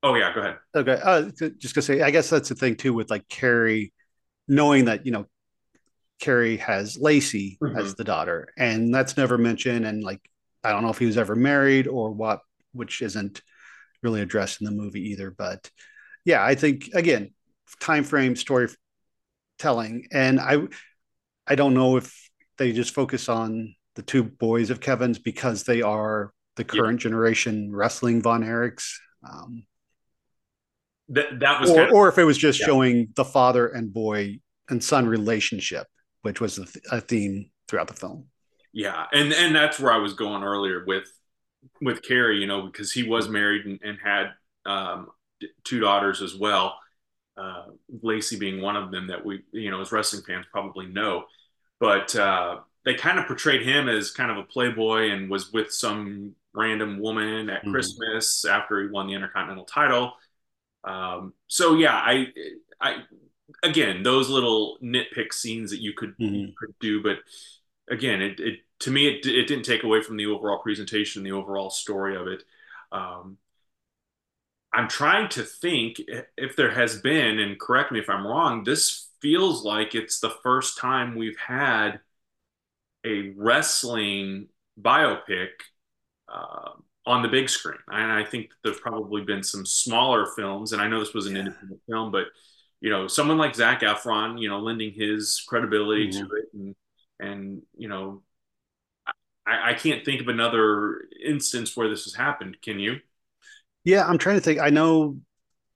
oh 0.02 0.14
yeah, 0.14 0.34
go 0.34 0.40
ahead. 0.40 0.58
okay 0.74 0.98
uh, 1.02 1.30
just 1.58 1.74
gonna 1.74 1.82
say 1.82 2.02
i 2.02 2.10
guess 2.10 2.28
that's 2.30 2.48
the 2.48 2.54
thing 2.56 2.74
too 2.76 2.92
with 2.92 3.10
like 3.10 3.28
kerry 3.28 3.92
knowing 4.48 4.86
that 4.86 5.06
you 5.06 5.12
know 5.12 5.26
kerry 6.22 6.56
has 6.56 6.96
lacey 6.96 7.58
Mhm. 7.60 7.76
as 7.80 7.94
the 7.96 8.04
daughter 8.04 8.38
and 8.56 8.94
that's 8.94 9.16
never 9.16 9.36
mentioned 9.36 9.84
and 9.84 10.02
like 10.04 10.20
i 10.64 10.70
don't 10.70 10.82
know 10.84 10.90
if 10.96 10.98
he 10.98 11.06
was 11.06 11.18
ever 11.18 11.34
married 11.34 11.86
or 11.88 12.12
what 12.12 12.40
which 12.72 13.02
isn't 13.02 13.42
really 14.04 14.20
addressed 14.22 14.60
in 14.60 14.64
the 14.64 14.70
movie 14.82 15.10
either 15.10 15.30
but 15.44 15.68
yeah 16.24 16.42
i 16.44 16.54
think 16.54 16.88
again 16.94 17.24
time 17.80 18.04
frame 18.04 18.36
story 18.36 18.68
telling 19.58 20.06
and 20.12 20.38
i 20.40 20.54
i 21.46 21.54
don't 21.56 21.74
know 21.74 21.96
if 21.96 22.06
they 22.58 22.72
just 22.72 22.94
focus 22.94 23.28
on 23.28 23.74
the 23.96 24.02
two 24.02 24.22
boys 24.22 24.70
of 24.70 24.78
kevin's 24.80 25.18
because 25.18 25.64
they 25.64 25.82
are 25.82 26.32
the 26.56 26.62
Yeah. 26.62 26.80
current 26.80 27.00
generation 27.00 27.74
wrestling 27.74 28.22
von 28.22 28.42
erichs 28.44 28.86
um, 29.28 29.64
That 31.08 31.40
that 31.40 31.60
was 31.60 31.70
or, 31.70 31.74
kind 31.76 31.88
of, 31.88 31.94
or 31.94 32.08
if 32.08 32.16
it 32.18 32.24
was 32.24 32.38
just 32.38 32.60
Yeah. 32.60 32.66
showing 32.66 33.08
the 33.16 33.24
father 33.24 33.66
and 33.68 33.92
boy 33.92 34.38
and 34.70 34.82
son 34.82 35.06
relationship, 35.06 35.86
which 36.22 36.40
was 36.40 36.58
a, 36.58 36.64
th- 36.66 36.84
a 36.90 37.00
theme 37.00 37.50
throughout 37.68 37.88
the 37.88 37.94
film. 37.94 38.26
Yeah, 38.72 39.06
and 39.12 39.32
and 39.32 39.54
that's 39.54 39.78
where 39.78 39.92
I 39.92 39.98
was 39.98 40.14
going 40.14 40.42
earlier 40.42 40.84
with 40.86 41.04
with 41.80 42.02
Kerry, 42.02 42.40
you 42.40 42.46
know, 42.46 42.62
because 42.66 42.92
he 42.92 43.04
was 43.04 43.28
married 43.28 43.66
and, 43.66 43.80
and 43.84 43.98
had 44.04 44.32
um, 44.66 45.08
d- 45.40 45.48
two 45.64 45.80
daughters 45.80 46.22
as 46.22 46.36
well. 46.36 46.78
Uh, 47.36 47.66
Lacey 48.02 48.38
being 48.38 48.62
one 48.62 48.76
of 48.76 48.90
them 48.92 49.08
that 49.08 49.24
we, 49.24 49.42
you 49.52 49.70
know, 49.70 49.80
as 49.80 49.92
wrestling 49.92 50.22
fans 50.24 50.46
probably 50.52 50.86
know. 50.86 51.24
But 51.80 52.16
uh, 52.16 52.60
they 52.84 52.94
kind 52.94 53.18
of 53.18 53.26
portrayed 53.26 53.62
him 53.62 53.88
as 53.88 54.12
kind 54.12 54.30
of 54.30 54.38
a 54.38 54.44
playboy 54.44 55.10
and 55.10 55.30
was 55.30 55.52
with 55.52 55.72
some 55.72 56.34
random 56.54 57.00
woman 57.00 57.50
at 57.50 57.64
Mhm. 57.64 57.68
Christmas 57.68 58.44
after 58.46 58.82
he 58.82 58.88
won 58.90 59.08
the 59.08 59.14
Intercontinental 59.14 59.66
title. 59.66 60.14
Um, 60.84 61.34
so 61.48 61.74
yeah, 61.76 61.94
I, 61.94 62.28
I 62.80 62.96
again 63.62 64.02
those 64.02 64.28
little 64.28 64.78
nitpick 64.82 65.32
scenes 65.32 65.70
that 65.70 65.80
you 65.80 65.92
could 65.94 66.14
you 66.26 66.40
Mhm. 66.40 66.54
could 66.58 66.74
do, 66.80 67.02
but 67.02 67.18
again, 67.90 68.22
it, 68.22 68.40
it 68.40 68.60
to 68.80 68.90
me 68.90 69.08
it, 69.08 69.26
it 69.26 69.46
didn't 69.48 69.64
take 69.64 69.84
away 69.84 70.02
from 70.02 70.16
the 70.16 70.26
overall 70.26 70.58
presentation, 70.58 71.22
the 71.22 71.32
overall 71.32 71.70
story 71.70 72.16
of 72.16 72.26
it. 72.28 72.44
Um, 72.92 73.38
I'm 74.72 74.88
trying 74.88 75.28
to 75.30 75.42
think 75.42 76.00
if 76.36 76.56
there 76.56 76.70
has 76.70 77.00
been, 77.00 77.38
and 77.38 77.60
correct 77.60 77.92
me 77.92 77.98
if 78.00 78.08
I'm 78.08 78.26
wrong. 78.26 78.64
This 78.64 79.08
feels 79.20 79.64
like 79.64 79.94
it's 79.94 80.18
the 80.20 80.30
first 80.42 80.78
time 80.78 81.14
we've 81.14 81.38
had 81.38 82.00
a 83.04 83.30
wrestling 83.36 84.48
biopic 84.80 85.48
uh, 86.32 86.70
on 87.06 87.22
the 87.22 87.28
big 87.28 87.48
screen. 87.48 87.78
And 87.88 88.12
I 88.12 88.24
think 88.24 88.50
there's 88.64 88.80
probably 88.80 89.22
been 89.22 89.42
some 89.42 89.66
smaller 89.66 90.26
films, 90.36 90.72
and 90.72 90.82
I 90.82 90.88
know 90.88 91.00
this 91.00 91.14
was 91.14 91.26
an 91.26 91.36
yeah. 91.36 91.38
independent 91.38 91.82
film, 91.88 92.12
but 92.12 92.26
you 92.82 92.90
know, 92.90 93.06
someone 93.06 93.38
like 93.38 93.54
Zac 93.54 93.82
Efron, 93.82 94.42
you 94.42 94.48
know, 94.48 94.58
lending 94.58 94.92
his 94.92 95.42
credibility 95.46 96.08
mm-hmm. 96.08 96.26
to 96.26 96.34
it, 96.34 96.44
and 96.52 96.74
and 97.20 97.62
you 97.76 97.88
know, 97.88 98.22
I, 99.46 99.70
I 99.70 99.74
can't 99.74 100.04
think 100.04 100.20
of 100.20 100.26
another 100.26 101.02
instance 101.24 101.76
where 101.76 101.88
this 101.88 102.04
has 102.04 102.14
happened. 102.14 102.56
Can 102.60 102.80
you? 102.80 102.96
Yeah, 103.84 104.04
I'm 104.04 104.18
trying 104.18 104.34
to 104.34 104.40
think. 104.40 104.60
I 104.60 104.70
know. 104.70 105.18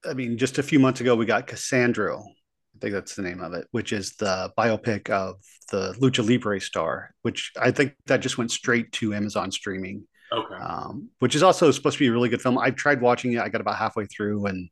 I 0.05 0.15
mean, 0.15 0.37
just 0.37 0.59
a 0.59 0.65
few 0.65 0.81
months 0.81 1.01
ago, 1.01 1.15
we 1.15 1.27
got 1.27 1.47
Cassandro. 1.47 2.25
I 2.25 2.79
think 2.81 2.93
that's 2.93 3.15
the 3.15 3.23
name 3.23 3.41
of 3.41 3.55
it, 3.55 3.69
which 3.71 3.93
is 3.93 4.17
the 4.17 4.53
biopic 4.59 5.09
of 5.09 5.37
the 5.71 5.95
Lucha 6.01 6.27
Libre 6.27 6.61
star, 6.61 7.15
which 7.23 7.53
I 7.59 7.71
think 7.71 7.95
that 8.07 8.21
just 8.21 8.37
went 8.37 8.51
straight 8.51 8.91
to 8.93 9.15
Amazon 9.15 9.53
streaming. 9.53 10.09
Okay. 10.33 10.57
Um, 10.57 11.11
which 11.21 11.37
is 11.37 11.45
also 11.45 11.71
supposed 11.71 11.99
to 11.99 12.05
be 12.05 12.09
a 12.09 12.13
really 12.13 12.29
good 12.29 12.43
film. 12.43 12.59
I've 12.59 12.75
tried 12.75 13.01
watching 13.01 13.35
it. 13.35 13.41
I 13.41 13.49
got 13.49 13.61
about 13.61 13.77
halfway 13.77 14.07
through, 14.07 14.47
and 14.47 14.69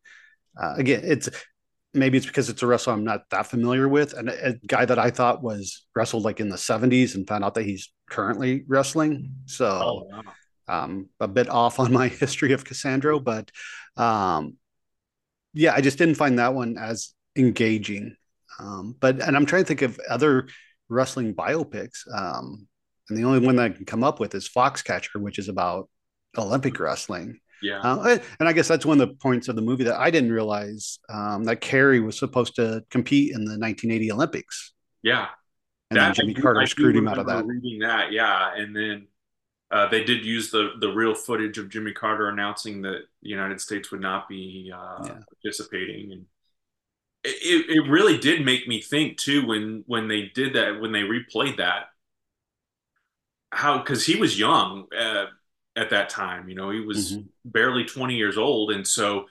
uh, 0.61 0.75
again, 0.77 1.03
it's 1.05 1.31
maybe 1.95 2.19
it's 2.19 2.27
because 2.27 2.49
it's 2.49 2.63
a 2.63 2.67
wrestler 2.67 2.93
I'm 2.93 3.05
not 3.05 3.29
that 3.31 3.47
familiar 3.47 3.89
with, 3.89 4.13
and 4.13 4.29
a, 4.29 4.49
a, 4.49 4.53
guy 4.67 4.85
that 4.85 4.99
I 4.99 5.11
thought 5.11 5.43
was 5.43 5.87
wrestled 5.95 6.25
like 6.25 6.41
in 6.41 6.49
the 6.49 6.57
70s, 6.57 7.15
and 7.15 7.27
found 7.27 7.45
out 7.45 7.55
that 7.55 7.65
he's 7.65 7.93
currently 8.11 8.65
wrestling. 8.67 9.33
So, 9.47 9.67
oh, 9.67 10.09
wow. 10.11 10.85
um, 10.85 11.09
a 11.21 11.29
bit 11.29 11.49
off 11.49 11.79
on 11.79 11.93
my 11.93 12.09
history 12.23 12.53
of 12.53 12.65
Cassandro, 12.65 13.23
but 13.23 13.51
um, 13.97 14.57
yeah, 15.53 15.73
I 15.75 15.81
just 15.81 15.99
didn't 15.99 16.17
find 16.17 16.39
that 16.39 16.55
one 16.55 16.77
as 16.79 17.15
engaging. 17.37 18.17
Um, 18.59 18.95
but 19.01 19.21
and 19.21 19.37
I'm 19.37 19.47
trying 19.47 19.63
to 19.63 19.69
think 19.69 19.83
of 19.83 19.99
other 20.09 20.49
wrestling 20.89 21.35
biopics. 21.35 22.01
Um, 22.13 22.67
and 23.09 23.19
the 23.19 23.25
only 23.25 23.45
one 23.45 23.57
that 23.57 23.65
I 23.65 23.75
can 23.75 23.85
come 23.85 24.05
up 24.05 24.21
with 24.21 24.35
is 24.35 24.49
Foxcatcher, 24.49 25.21
which 25.21 25.39
is 25.39 25.49
about 25.49 25.89
Olympic 26.37 26.79
wrestling. 26.79 27.41
Yeah. 27.65 27.81
Uh, 27.81 28.19
and 28.39 28.49
I 28.49 28.53
guess 28.53 28.69
that's 28.69 28.85
one 28.85 29.01
of 29.01 29.09
the 29.09 29.15
points 29.15 29.49
of 29.49 29.57
the 29.57 29.63
movie 29.63 29.85
that 29.85 29.99
I 29.99 30.11
didn't 30.11 30.33
realize 30.33 30.99
um, 31.09 31.45
that 31.45 31.63
Kerry 31.63 31.99
was 32.01 32.19
supposed 32.19 32.57
to 32.57 32.85
compete 32.91 33.31
in 33.31 33.45
the 33.45 33.59
1980 33.59 34.13
Olympics. 34.13 34.73
Yeah. 35.03 35.29
And 35.91 35.99
that, 35.99 36.09
then 36.09 36.15
Jimmy 36.15 36.35
Carter 36.35 36.67
screwed 36.67 36.95
him 36.95 37.09
out 37.09 37.19
of 37.19 37.27
that. 37.27 37.47
Reading 37.47 37.79
that, 37.81 38.13
yeah. 38.13 38.55
And 38.55 38.77
then 38.77 39.07
uh, 39.71 39.89
they 39.89 40.05
did 40.05 40.25
use 40.25 40.51
the 40.51 40.73
the 40.79 40.89
real 40.89 41.15
footage 41.15 41.59
of 41.59 41.71
Jimmy 41.71 41.93
Carter 41.93 42.29
announcing 42.29 42.83
that 42.83 43.03
the 43.23 43.29
United 43.29 43.61
States 43.61 43.91
would 43.91 44.01
not 44.01 44.29
be 44.29 44.71
uh, 44.75 45.05
yeah. 45.05 45.19
participating, 45.43 46.13
and 46.13 46.27
it, 47.25 47.71
it 47.71 47.91
really 47.91 48.19
did 48.19 48.45
make 48.45 48.69
me 48.69 48.81
think 48.81 49.17
too 49.17 49.47
when 49.47 49.85
when 49.87 50.09
they 50.09 50.31
did 50.35 50.55
that 50.55 50.81
when 50.81 50.93
they 50.93 51.03
replayed 51.03 51.57
that 51.57 51.87
how 53.55 53.79
because 53.79 54.05
he 54.05 54.17
was 54.17 54.39
young 54.39 54.87
uh, 54.97 55.27
at 55.77 55.91
that 55.91 56.09
time 56.09 56.49
you 56.49 56.55
know 56.55 56.71
he 56.71 56.81
was 56.81 57.13
mm-hmm. 57.13 57.27
barely 57.45 57.85
20 57.85 58.15
years 58.15 58.39
old 58.39 58.71
and 58.71 58.87
so 58.87 59.27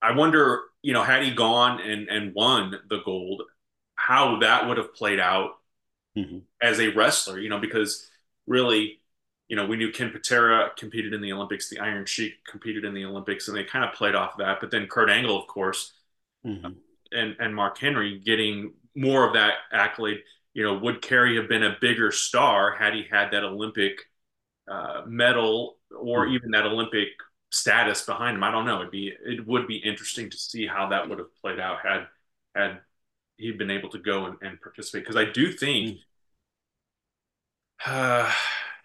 i 0.00 0.12
wonder 0.12 0.60
you 0.82 0.92
know 0.92 1.02
had 1.02 1.22
he 1.22 1.30
gone 1.32 1.80
and 1.80 2.08
and 2.08 2.34
won 2.34 2.78
the 2.88 3.00
gold 3.04 3.42
how 3.94 4.38
that 4.40 4.68
would 4.68 4.78
have 4.78 4.94
played 4.94 5.20
out 5.20 5.52
mm-hmm. 6.16 6.38
as 6.60 6.80
a 6.80 6.88
wrestler 6.88 7.38
you 7.38 7.48
know 7.48 7.58
because 7.58 8.08
really 8.46 9.00
you 9.48 9.56
know 9.56 9.66
we 9.66 9.76
knew 9.76 9.90
ken 9.92 10.10
patera 10.10 10.70
competed 10.76 11.12
in 11.12 11.20
the 11.20 11.32
olympics 11.32 11.68
the 11.68 11.78
iron 11.78 12.06
sheik 12.06 12.34
competed 12.44 12.84
in 12.84 12.94
the 12.94 13.04
olympics 13.04 13.48
and 13.48 13.56
they 13.56 13.64
kind 13.64 13.84
of 13.84 13.92
played 13.94 14.14
off 14.14 14.32
of 14.32 14.38
that 14.38 14.58
but 14.60 14.70
then 14.70 14.86
kurt 14.86 15.10
angle 15.10 15.40
of 15.40 15.46
course 15.46 15.92
mm-hmm. 16.46 16.72
and 17.12 17.36
and 17.38 17.54
mark 17.54 17.76
henry 17.78 18.20
getting 18.24 18.72
more 18.94 19.26
of 19.26 19.34
that 19.34 19.54
accolade 19.72 20.20
you 20.54 20.64
know, 20.64 20.78
would 20.78 21.00
Kerry 21.00 21.36
have 21.36 21.48
been 21.48 21.62
a 21.62 21.76
bigger 21.80 22.10
star 22.12 22.72
had 22.72 22.94
he 22.94 23.04
had 23.10 23.30
that 23.32 23.44
Olympic 23.44 24.02
uh, 24.70 25.02
medal 25.06 25.76
or 25.96 26.26
hmm. 26.26 26.34
even 26.34 26.50
that 26.52 26.66
Olympic 26.66 27.08
status 27.50 28.04
behind 28.04 28.36
him? 28.36 28.44
I 28.44 28.50
don't 28.50 28.64
know. 28.64 28.80
It'd 28.80 28.90
be 28.90 29.12
it 29.24 29.46
would 29.46 29.66
be 29.66 29.76
interesting 29.76 30.30
to 30.30 30.36
see 30.36 30.66
how 30.66 30.88
that 30.88 31.08
would 31.08 31.18
have 31.18 31.34
played 31.40 31.60
out 31.60 31.78
had 31.84 32.06
had 32.54 32.80
he 33.36 33.52
been 33.52 33.70
able 33.70 33.90
to 33.90 33.98
go 33.98 34.26
and, 34.26 34.36
and 34.42 34.60
participate. 34.60 35.04
Because 35.04 35.16
I 35.16 35.30
do 35.30 35.52
think 35.52 35.98
uh, 37.84 38.32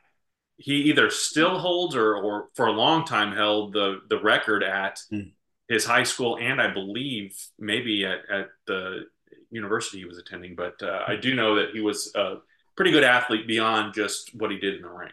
he 0.58 0.74
either 0.84 1.10
still 1.10 1.60
holds 1.60 1.96
or 1.96 2.16
or 2.16 2.50
for 2.56 2.68
a 2.68 2.72
long 2.72 3.06
time 3.06 3.36
held 3.36 3.74
the 3.74 4.02
the 4.10 4.20
record 4.22 4.64
at. 4.64 5.00
Mm. 5.12 5.32
His 5.70 5.84
high 5.84 6.04
school, 6.04 6.38
and 6.38 6.62
I 6.62 6.72
believe 6.72 7.38
maybe 7.60 8.06
at, 8.06 8.20
at 8.32 8.48
the 8.68 9.08
university 9.52 10.00
he 10.00 10.06
was 10.06 10.18
attending, 10.18 10.56
but 10.56 10.82
uh, 10.82 11.04
I 11.08 11.16
do 11.16 11.36
know 11.36 11.56
that 11.56 11.72
he 11.72 11.82
was 11.82 12.14
a 12.16 12.38
pretty 12.76 12.92
good 12.92 13.04
athlete 13.04 13.48
beyond 13.48 13.94
just 13.94 14.34
what 14.36 14.52
he 14.52 14.60
did 14.60 14.76
in 14.76 14.84
the 14.84 14.90
ring. 14.90 15.12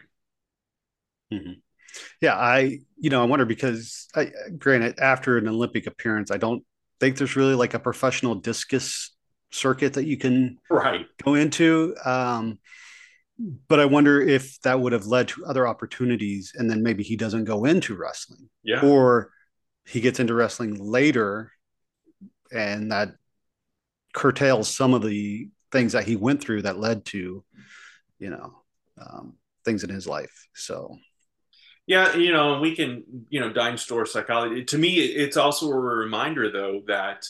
Mm-hmm. 1.31 1.53
Yeah, 2.21 2.35
I 2.35 2.79
you 2.97 3.09
know 3.09 3.21
I 3.21 3.25
wonder 3.25 3.45
because 3.45 4.07
I, 4.15 4.31
granted 4.57 4.99
after 4.99 5.37
an 5.37 5.47
Olympic 5.47 5.87
appearance, 5.87 6.31
I 6.31 6.37
don't 6.37 6.63
think 6.99 7.17
there's 7.17 7.35
really 7.35 7.55
like 7.55 7.73
a 7.73 7.79
professional 7.79 8.35
discus 8.35 9.15
circuit 9.51 9.93
that 9.93 10.05
you 10.05 10.17
can 10.17 10.57
right 10.69 11.05
go 11.23 11.35
into. 11.35 11.95
Um, 12.03 12.59
but 13.67 13.79
I 13.79 13.85
wonder 13.85 14.21
if 14.21 14.59
that 14.61 14.79
would 14.79 14.93
have 14.93 15.07
led 15.07 15.29
to 15.29 15.45
other 15.45 15.67
opportunities, 15.67 16.53
and 16.55 16.69
then 16.69 16.83
maybe 16.83 17.03
he 17.03 17.15
doesn't 17.15 17.45
go 17.45 17.65
into 17.65 17.95
wrestling, 17.95 18.49
yeah, 18.63 18.81
or 18.81 19.31
he 19.85 20.01
gets 20.01 20.19
into 20.19 20.33
wrestling 20.33 20.75
later, 20.75 21.51
and 22.51 22.91
that 22.91 23.09
curtails 24.13 24.73
some 24.73 24.93
of 24.93 25.01
the 25.01 25.49
things 25.71 25.91
that 25.91 26.05
he 26.05 26.15
went 26.15 26.41
through 26.41 26.61
that 26.61 26.79
led 26.79 27.03
to, 27.05 27.43
you 28.19 28.29
know, 28.29 28.63
um, 28.97 29.33
things 29.65 29.83
in 29.83 29.89
his 29.89 30.07
life. 30.07 30.47
So, 30.53 30.97
yeah, 31.87 32.15
you 32.15 32.31
know, 32.31 32.59
we 32.59 32.75
can, 32.75 33.03
you 33.29 33.39
know, 33.39 33.53
dime 33.53 33.77
store 33.77 34.05
psychology. 34.05 34.65
To 34.65 34.77
me, 34.77 34.97
it's 34.97 35.37
also 35.37 35.69
a 35.69 35.75
reminder, 35.75 36.51
though, 36.51 36.81
that, 36.87 37.25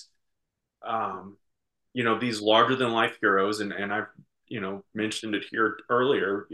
um, 0.86 1.38
you 1.94 2.04
know, 2.04 2.18
these 2.20 2.42
larger 2.42 2.76
than 2.76 2.92
life 2.92 3.18
heroes, 3.20 3.60
and 3.60 3.74
and 3.74 3.94
I've, 3.94 4.08
you 4.48 4.62
know, 4.62 4.84
mentioned 4.94 5.36
it 5.36 5.46
here 5.50 5.78
earlier. 5.90 6.48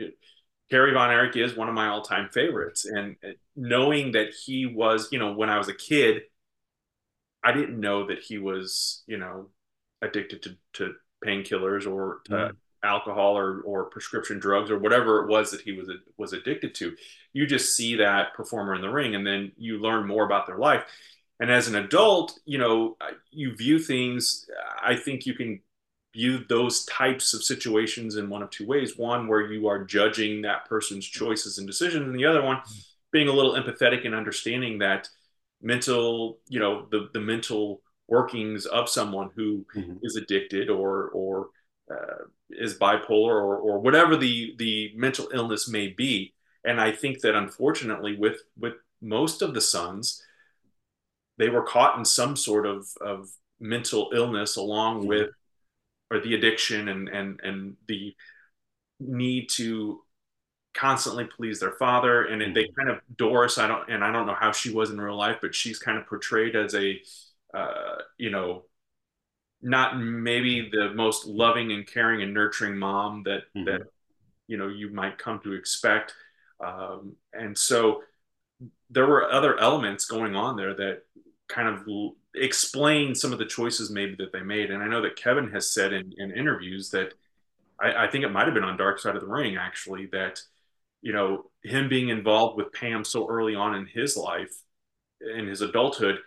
Kerry 0.69 0.93
Von 0.93 1.11
Erich 1.11 1.35
is 1.35 1.55
one 1.55 1.67
of 1.67 1.75
my 1.75 1.87
all 1.87 2.01
time 2.01 2.29
favorites, 2.31 2.85
and 2.85 3.17
knowing 3.55 4.13
that 4.13 4.33
he 4.33 4.65
was, 4.65 5.09
you 5.11 5.19
know, 5.19 5.33
when 5.33 5.49
I 5.49 5.57
was 5.57 5.67
a 5.67 5.73
kid, 5.73 6.23
I 7.43 7.51
didn't 7.51 7.79
know 7.79 8.07
that 8.07 8.19
he 8.19 8.37
was, 8.37 9.03
you 9.05 9.17
know, 9.17 9.49
addicted 10.01 10.43
to, 10.43 10.57
to 10.73 10.93
painkillers 11.23 11.85
or 11.85 12.21
to 12.25 12.31
mm. 12.31 12.51
Alcohol 12.84 13.38
or, 13.38 13.62
or 13.62 13.86
prescription 13.86 14.39
drugs 14.39 14.72
or 14.72 14.80
whatever 14.80 15.24
it 15.24 15.30
was 15.30 15.52
that 15.52 15.62
he 15.62 15.72
was 15.72 15.89
was 16.17 16.34
addicted 16.34 16.76
to. 16.76 16.96
You 17.34 17.46
just 17.46 17.76
see 17.76 17.96
that 17.98 18.34
performer 18.34 18.76
in 18.76 18.82
the 18.82 18.89
ring, 18.89 19.15
and 19.15 19.26
then 19.26 19.52
you 19.58 19.80
learn 19.80 20.08
more 20.08 20.26
about 20.26 20.48
their 20.48 20.58
life. 20.58 20.84
And 21.39 21.52
as 21.52 21.67
an 21.67 21.76
adult, 21.76 22.39
you 22.46 22.58
know, 22.58 22.98
you 23.32 23.56
view 23.56 23.80
things. 23.80 24.48
I 24.84 24.96
think 24.96 25.26
you 25.26 25.34
can 25.34 25.62
view 26.13 26.44
those 26.50 26.86
types 26.86 27.34
of 27.34 27.44
situations 27.44 28.17
in 28.17 28.30
one 28.30 28.44
of 28.44 28.50
two 28.50 28.67
ways. 28.67 28.98
One 28.98 29.28
where 29.28 29.52
you 29.52 29.67
are 29.67 29.84
judging 29.84 30.41
that 30.41 30.65
person's 30.65 31.06
choices 31.06 31.58
and 31.58 31.67
decisions, 31.67 32.06
and 32.06 32.15
the 32.15 32.26
other 32.26 32.44
one 32.44 32.62
being 33.12 33.28
a 33.28 33.34
little 33.34 33.54
empathetic 33.54 34.06
and 34.06 34.15
understanding 34.15 34.80
that 34.80 35.08
mental, 35.62 36.39
you 36.48 36.60
know, 36.60 36.88
the 36.91 37.10
the 37.13 37.20
mental 37.20 37.82
workings 38.08 38.65
of 38.65 38.89
someone 38.89 39.30
who 39.36 39.65
mm-hmm. 39.76 39.94
is 40.04 40.15
addicted 40.15 40.70
or 40.70 41.10
or 41.10 41.50
uh, 41.91 42.25
is 42.49 42.77
bipolar 42.77 43.32
or, 43.32 43.58
or 43.58 43.80
whatever 43.80 44.15
the 44.15 44.56
the 44.58 44.91
mental 44.95 45.30
illness 45.34 45.67
may 45.67 45.88
be. 45.88 46.34
And 46.63 46.80
I 46.80 46.91
think 46.91 47.21
that 47.21 47.36
unfortunately, 47.36 48.15
with 48.17 48.41
with 48.58 48.73
most 49.01 49.41
of 49.41 49.54
the 49.54 49.62
sons, 49.62 50.21
they 51.38 51.49
were 51.49 51.63
caught 51.63 51.98
in 51.98 52.06
some 52.06 52.35
sort 52.35 52.65
of 52.65 52.87
of 53.02 53.29
mental 53.60 54.12
illness 54.13 54.56
along 54.56 55.00
mm-hmm. 55.00 55.08
with 55.08 55.29
or 56.10 56.19
the 56.19 56.35
addiction 56.35 56.87
and 56.87 57.10
and 57.10 57.39
and 57.44 57.75
the 57.87 58.15
need 59.00 59.50
to 59.50 60.02
constantly 60.73 61.25
please 61.25 61.60
their 61.60 61.71
father 61.71 62.23
and 62.23 62.42
mm-hmm. 62.42 62.54
they 62.54 62.69
kind 62.77 62.89
of 62.89 63.02
doris 63.17 63.58
i 63.58 63.67
don't 63.67 63.89
and 63.89 64.06
i 64.06 64.12
don't 64.12 64.25
know 64.25 64.37
how 64.39 64.54
she 64.54 64.71
was 64.71 64.89
in 64.89 65.02
real 65.02 65.17
life 65.17 65.35
but 65.42 65.54
she's 65.54 65.77
kind 65.77 65.98
of 65.98 66.08
portrayed 66.08 66.56
as 66.56 66.73
a 66.75 66.98
uh, 67.54 67.98
you 68.17 68.29
know, 68.29 68.63
not 69.62 69.99
maybe 69.99 70.69
the 70.71 70.93
most 70.93 71.25
loving 71.25 71.71
and 71.71 71.85
caring 71.85 72.21
and 72.21 72.33
nurturing 72.33 72.77
mom 72.77 73.23
that 73.23 73.41
mm-hmm. 73.55 73.65
that 73.65 73.81
you 74.47 74.57
know 74.57 74.67
you 74.67 74.89
might 74.89 75.17
come 75.17 75.39
to 75.43 75.53
expect. 75.53 76.13
Um, 76.59 77.15
and 77.33 77.57
so 77.57 78.03
there 78.89 79.07
were 79.07 79.31
other 79.31 79.59
elements 79.59 80.05
going 80.05 80.35
on 80.35 80.55
there 80.55 80.75
that 80.75 81.03
kind 81.47 81.67
of 81.67 81.87
l- 81.87 82.15
explain 82.35 83.15
some 83.15 83.33
of 83.33 83.39
the 83.39 83.45
choices 83.45 83.89
maybe 83.89 84.15
that 84.15 84.31
they 84.31 84.41
made. 84.41 84.69
And 84.69 84.83
I 84.83 84.87
know 84.87 85.01
that 85.01 85.15
Kevin 85.15 85.49
has 85.51 85.73
said 85.73 85.91
in, 85.91 86.13
in 86.17 86.31
interviews 86.31 86.89
that 86.91 87.13
I, 87.79 88.05
I 88.05 88.07
think 88.07 88.23
it 88.23 88.31
might 88.31 88.45
have 88.45 88.53
been 88.53 88.63
on 88.63 88.77
Dark 88.77 88.99
Side 88.99 89.15
of 89.15 89.21
the 89.21 89.27
Ring 89.27 89.57
actually 89.57 90.07
that 90.07 90.39
you 91.01 91.13
know 91.13 91.49
him 91.63 91.89
being 91.89 92.09
involved 92.09 92.57
with 92.57 92.73
Pam 92.73 93.03
so 93.03 93.27
early 93.27 93.55
on 93.55 93.75
in 93.75 93.85
his 93.85 94.15
life 94.15 94.53
in 95.35 95.47
his 95.47 95.62
adulthood 95.62 96.17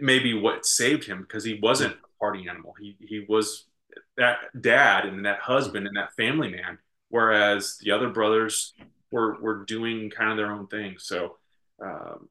maybe 0.00 0.34
what 0.34 0.66
saved 0.66 1.04
him 1.04 1.20
because 1.22 1.44
he 1.44 1.58
wasn't 1.62 1.96
party 2.24 2.48
animal. 2.48 2.74
He 2.80 2.96
he 3.00 3.26
was 3.28 3.66
that 4.16 4.38
dad 4.58 5.04
and 5.04 5.26
that 5.26 5.40
husband 5.40 5.86
and 5.86 5.96
that 5.96 6.14
family 6.14 6.50
man, 6.50 6.78
whereas 7.10 7.76
the 7.82 7.90
other 7.90 8.08
brothers 8.08 8.72
were 9.10 9.38
were 9.40 9.64
doing 9.64 10.10
kind 10.10 10.30
of 10.30 10.38
their 10.38 10.52
own 10.52 10.66
thing. 10.68 10.96
So, 10.98 11.36
um, 11.82 12.28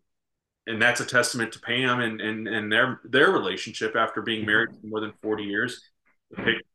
and 0.65 0.81
that's 0.81 0.99
a 0.99 1.05
testament 1.05 1.51
to 1.53 1.59
Pam 1.59 1.99
and 1.99 2.19
and 2.19 2.47
and 2.47 2.71
their 2.71 3.01
their 3.03 3.29
relationship 3.29 3.95
after 3.95 4.21
being 4.23 4.45
married 4.47 4.69
for 4.71 4.87
more 4.87 4.99
than 4.99 5.13
forty 5.21 5.43
years. 5.43 5.81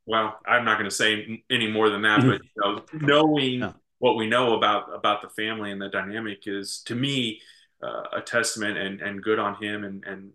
Well, 0.07 0.39
I'm 0.47 0.65
not 0.65 0.79
going 0.79 0.89
to 0.89 0.95
say 0.95 1.43
any 1.51 1.69
more 1.69 1.91
than 1.91 2.03
that, 2.03 2.21
but 2.21 2.41
you 2.45 2.51
know, 2.57 2.83
knowing 2.93 3.61
yeah. 3.61 3.73
what 3.99 4.17
we 4.17 4.29
know 4.29 4.57
about 4.57 4.95
about 4.95 5.23
the 5.23 5.29
family 5.31 5.73
and 5.73 5.83
the 5.83 5.89
dynamic 5.89 6.47
is 6.47 6.83
to 6.87 6.95
me 6.95 7.41
uh, 7.83 8.05
a 8.13 8.21
testament 8.21 8.79
and 8.79 9.01
and 9.01 9.23
good 9.23 9.41
on 9.41 9.57
him 9.57 9.83
and 9.83 10.05
and 10.05 10.31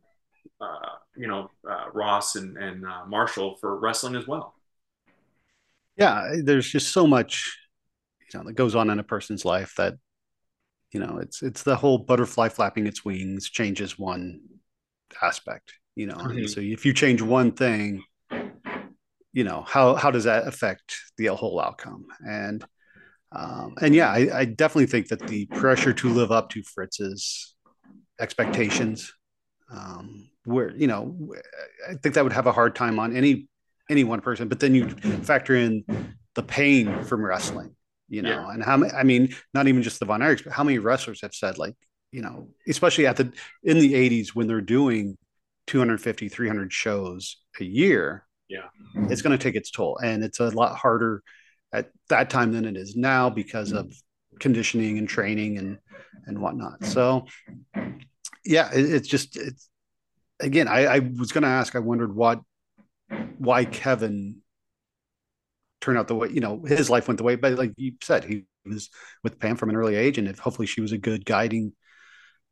uh, 0.59 0.97
you 1.16 1.28
know 1.28 1.49
uh, 1.70 1.89
Ross 1.93 2.36
and 2.36 2.57
and 2.57 2.86
uh, 2.86 3.05
Marshall 3.07 3.57
for 3.59 3.78
wrestling 3.78 4.16
as 4.16 4.28
well. 4.28 4.55
Yeah, 5.97 6.36
there's 6.43 6.70
just 6.70 6.91
so 6.91 7.05
much 7.05 7.57
you 8.34 8.39
know 8.39 8.45
that 8.45 8.53
goes 8.53 8.76
on 8.76 8.89
in 8.89 8.99
a 8.99 9.03
person's 9.03 9.45
life 9.45 9.74
that 9.78 9.95
you 10.91 10.99
know 10.99 11.18
it's 11.18 11.41
it's 11.41 11.64
the 11.64 11.76
whole 11.76 11.97
butterfly 11.97 12.49
flapping 12.49 12.88
its 12.88 13.03
wings 13.03 13.49
changes 13.49 13.97
one 13.97 14.39
aspect 15.22 15.74
you 15.95 16.05
know 16.05 16.16
mm-hmm. 16.16 16.45
so 16.45 16.59
if 16.59 16.86
you 16.86 16.93
change 16.93 17.22
one 17.22 17.51
thing 17.51 18.03
you 19.32 19.43
know 19.43 19.64
how 19.68 19.95
how 19.95 20.11
does 20.11 20.24
that 20.24 20.47
affect 20.47 20.95
the 21.18 21.26
whole 21.28 21.59
outcome 21.59 22.05
and 22.28 22.64
um, 23.32 23.74
and 23.82 23.95
yeah 23.95 24.11
I, 24.11 24.39
I 24.39 24.45
definitely 24.45 24.86
think 24.88 25.07
that 25.07 25.28
the 25.28 25.45
pressure 25.47 25.93
to 25.93 26.09
live 26.09 26.32
up 26.32 26.49
to 26.51 26.64
fritz's 26.64 27.55
expectations 28.20 29.11
um, 29.74 30.30
where 30.45 30.71
you 30.76 30.88
know 30.88 31.34
i 31.89 31.93
think 31.95 32.15
that 32.15 32.24
would 32.24 32.34
have 32.34 32.47
a 32.47 32.51
hard 32.51 32.76
time 32.76 32.99
on 32.99 33.15
any 33.15 33.47
any 33.89 34.03
one 34.03 34.21
person 34.21 34.47
but 34.47 34.59
then 34.59 34.76
you 34.76 34.89
factor 34.89 35.55
in 35.55 35.84
the 36.36 36.43
pain 36.43 37.03
from 37.03 37.24
wrestling 37.24 37.76
you 38.09 38.21
know 38.21 38.30
yeah. 38.30 38.51
and 38.51 38.63
how 38.63 38.78
many 38.78 38.93
i 38.93 39.03
mean 39.03 39.34
not 39.53 39.67
even 39.67 39.82
just 39.82 39.99
the 39.99 40.05
von 40.05 40.21
erichs 40.21 40.43
but 40.43 40.53
how 40.53 40.63
many 40.63 40.78
wrestlers 40.80 41.21
have 41.21 41.34
said 41.34 41.57
like 41.57 41.76
you 42.11 42.21
know 42.21 42.47
especially 42.67 43.07
at 43.07 43.17
the 43.17 43.32
in 43.63 43.80
the 43.80 43.93
80s 43.93 44.30
when 44.30 44.47
they're 44.47 44.61
doing 44.61 45.17
250 45.67 46.30
300 46.30 46.74
shows 46.74 47.38
a 47.59 47.63
year 47.63 48.26
yeah. 48.53 48.67
it's 49.09 49.21
going 49.21 49.38
to 49.38 49.43
take 49.43 49.55
its 49.55 49.71
toll. 49.71 49.97
And 50.01 50.24
it's 50.24 50.39
a 50.39 50.49
lot 50.49 50.76
harder 50.76 51.24
at 51.74 51.89
that 52.09 52.30
time 52.30 52.51
than 52.51 52.65
it 52.65 52.78
is 52.78 52.95
now 52.95 53.30
because 53.30 53.71
of 53.71 53.93
conditioning 54.39 54.97
and 54.97 55.07
training 55.09 55.57
and 55.57 55.78
and 56.26 56.39
whatnot. 56.39 56.86
So 56.86 57.26
yeah 58.46 58.72
it, 58.74 58.91
it's 58.91 59.08
just 59.08 59.38
it's 59.38 59.70
again, 60.39 60.68
I, 60.68 60.86
I 60.86 61.00
was 61.00 61.32
going 61.32 61.44
to 61.44 61.50
ask. 61.50 61.76
I 61.76 61.80
wondered 61.80 62.16
what, 62.16 62.41
why 63.38 63.66
Kevin 63.66 64.41
turned 65.82 65.98
out 65.98 66.08
the 66.08 66.16
way 66.16 66.30
you 66.30 66.39
know 66.39 66.64
his 66.64 66.89
life 66.89 67.08
went 67.08 67.18
the 67.18 67.24
way, 67.24 67.36
but 67.36 67.54
like 67.54 67.74
you 67.78 67.94
said, 68.02 68.24
he 68.24 68.46
was 68.66 68.89
with 69.24 69.39
Pam 69.39 69.58
from 69.58 69.70
an 69.70 69.76
early 69.76 69.96
age, 69.96 70.18
and 70.18 70.28
if 70.28 70.39
hopefully 70.39 70.68
she 70.68 70.82
was 70.82 70.91
a 70.91 70.98
good 70.98 71.26
guiding 71.26 71.74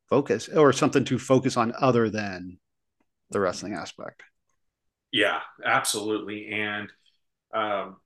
focus 0.10 0.50
or 0.50 0.74
something 0.74 1.06
to 1.06 1.18
focus 1.18 1.56
on 1.56 1.74
other 1.80 2.10
than 2.10 2.60
the 3.30 3.40
wrestling 3.40 3.74
aspect. 3.74 4.24
Yeah, 5.12 5.40
absolutely, 5.66 6.52
and 6.52 6.90
um, 7.54 7.98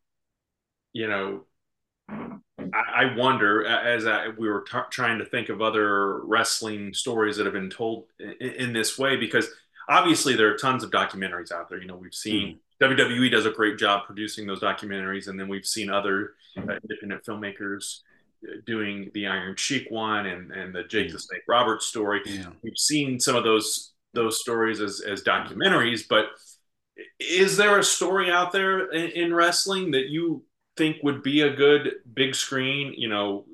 you 0.94 1.08
know, 1.08 1.46
I, 2.10 3.14
wonder 3.16 3.66
as 3.66 4.06
I, 4.06 4.30
we 4.30 4.48
were 4.50 4.66
t- 4.70 4.78
trying 4.90 5.20
to 5.20 5.26
think 5.26 5.50
of 5.50 5.62
other 5.62 6.22
wrestling 6.26 6.94
stories 6.94 7.38
that 7.38 7.46
have 7.46 7.54
been 7.54 7.70
told 7.70 8.06
in, 8.20 8.52
in 8.52 8.74
this 8.74 8.98
way 8.98 9.16
because 9.16 9.48
obviously 9.90 10.36
there 10.36 10.54
are 10.54 10.58
tons 10.58 10.84
of 10.84 10.92
documentaries 10.92 11.52
out 11.52 11.70
there. 11.70 11.80
You 11.80 11.88
know, 11.88 11.96
we've 11.96 12.14
seen 12.14 12.60
mm. 12.82 12.88
WWE 12.90 13.32
does 13.32 13.46
a 13.46 13.52
great 13.52 13.78
job 13.78 14.06
producing 14.06 14.46
those 14.46 14.60
documentaries, 14.60 15.28
and 15.28 15.40
then 15.40 15.48
we've 15.48 15.66
seen 15.66 15.90
other 15.90 16.34
uh, 16.58 16.78
independent 16.84 17.24
filmmakers 17.26 18.00
uh, 18.48 18.58
doing 18.66 19.12
the 19.14 19.28
Iron 19.28 19.56
Sheik 19.56 19.90
one 19.90 20.26
and 20.26 20.52
and 20.52 20.74
the 20.74 20.84
Jake 20.84 21.12
the 21.12 21.20
Snake 21.20 21.44
Roberts 21.48 21.86
story. 21.86 22.22
Yeah. 22.26 22.48
We've 22.62 22.78
seen 22.78 23.20
some 23.20 23.36
of 23.36 23.44
those 23.44 23.94
those 24.14 24.40
stories 24.40 24.82
as 24.82 25.02
as 25.02 25.24
documentaries, 25.24 26.04
but 26.08 26.26
is 27.20 27.58
there 27.58 27.78
a 27.78 27.84
story 27.84 28.32
out 28.32 28.52
there 28.52 28.92
in, 28.92 29.12
in 29.12 29.34
wrestling 29.34 29.92
that 29.92 30.08
you 30.08 30.44
think 30.78 30.98
would 31.04 31.24
be 31.24 31.42
a 31.42 31.54
good 31.54 31.92
big 32.14 32.36
screen? 32.36 32.94
You 32.98 33.10
know, 33.10 33.46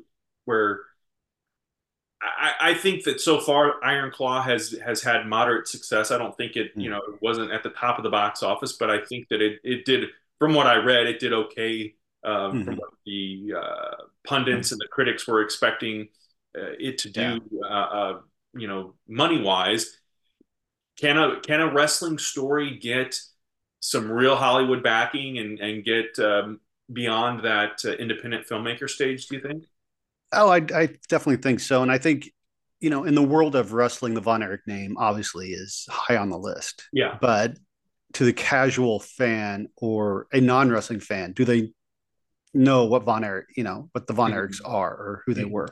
where 0.46 0.82
I, 2.22 2.54
I, 2.62 2.74
think 2.76 3.04
that 3.06 3.20
so 3.20 3.40
far 3.40 3.84
Iron 3.84 4.12
Claw 4.12 4.42
has 4.42 4.76
has 4.86 5.02
had 5.02 5.28
moderate 5.28 5.68
success. 5.68 6.12
I 6.12 6.18
don't 6.18 6.36
think 6.38 6.56
it, 6.56 6.72
you 6.76 6.84
hmm. 6.86 6.92
know, 6.92 7.02
it 7.14 7.22
wasn't 7.22 7.52
at 7.52 7.64
the 7.64 7.70
top 7.70 7.98
of 7.98 8.04
the 8.04 8.10
box 8.10 8.44
office, 8.44 8.74
but 8.74 8.90
I 8.90 9.04
think 9.06 9.28
that 9.30 9.42
it 9.42 9.60
it 9.64 9.86
did. 9.86 10.10
From 10.40 10.56
what 10.56 10.66
I 10.66 10.78
read, 10.78 11.06
it 11.06 11.20
did 11.20 11.34
okay. 11.34 11.96
Uh, 12.24 12.50
mm-hmm. 12.50 12.64
From 12.64 12.76
what 12.78 12.90
the 13.06 13.54
uh, 13.58 14.04
pundits 14.28 14.72
and 14.72 14.80
the 14.80 14.88
critics 14.88 15.28
were 15.28 15.42
expecting 15.42 16.10
uh, 16.56 16.74
it 16.80 17.00
to 17.00 17.10
do, 17.10 17.40
yeah. 17.52 17.68
Uh, 17.68 17.68
uh, 17.68 18.20
you 18.54 18.68
know, 18.68 18.94
money 19.08 19.42
wise. 19.42 19.98
Can 21.00 21.18
a 21.18 21.40
can 21.42 21.62
a 21.62 21.74
wrestling 21.74 22.20
story 22.20 22.78
get 22.78 23.20
some 23.80 24.12
real 24.12 24.36
Hollywood 24.36 24.84
backing 24.84 25.40
and 25.40 25.60
and 25.60 25.84
get 25.84 26.20
um, 26.20 26.60
beyond 26.92 27.44
that 27.44 27.84
uh, 27.86 27.92
independent 27.92 28.48
filmmaker 28.48 28.90
stage? 28.90 29.28
Do 29.28 29.36
you 29.36 29.42
think? 29.42 29.66
Oh, 30.34 30.50
I, 30.50 30.58
I 30.58 30.90
definitely 31.10 31.38
think 31.38 31.60
so. 31.60 31.82
And 31.82 31.92
I 31.92 31.98
think, 31.98 32.32
you 32.80 32.90
know, 32.90 33.04
in 33.04 33.16
the 33.16 33.24
world 33.24 33.56
of 33.56 33.74
wrestling, 33.74 34.14
the 34.14 34.22
Von 34.22 34.42
Erich 34.42 34.66
name 34.66 34.96
obviously 34.98 35.52
is 35.52 35.88
high 35.90 36.18
on 36.18 36.30
the 36.30 36.38
list. 36.38 36.88
Yeah. 36.94 37.18
But 37.20 37.58
to 38.14 38.26
the 38.26 38.34
casual 38.34 39.00
fan 39.00 39.68
or 39.78 40.28
a 40.32 40.40
non 40.40 40.70
wrestling 40.70 41.00
fan, 41.00 41.34
do 41.34 41.46
they 41.46 41.74
know 42.54 42.86
what 42.86 43.04
Von 43.04 43.24
Erich, 43.24 43.48
you 43.56 43.64
know, 43.64 43.90
what 43.92 44.08
the 44.08 44.14
Von 44.14 44.32
mm-hmm. 44.32 44.40
Erichs 44.40 44.62
are 44.64 44.92
or 44.92 45.24
who 45.26 45.34
they 45.34 45.44
mm-hmm. 45.44 45.52
were? 45.52 45.70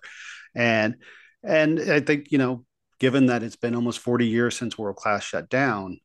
And, 0.56 0.96
and 1.44 1.80
I 1.80 2.02
think, 2.02 2.32
you 2.32 2.38
know, 2.38 2.66
given 3.00 3.28
that 3.28 3.44
it's 3.44 3.56
been 3.56 3.76
almost 3.76 4.00
40 4.00 4.28
years 4.28 4.58
since 4.58 4.78
World 4.78 4.98
Class 4.98 5.24
shut 5.24 5.50
down, 5.50 6.00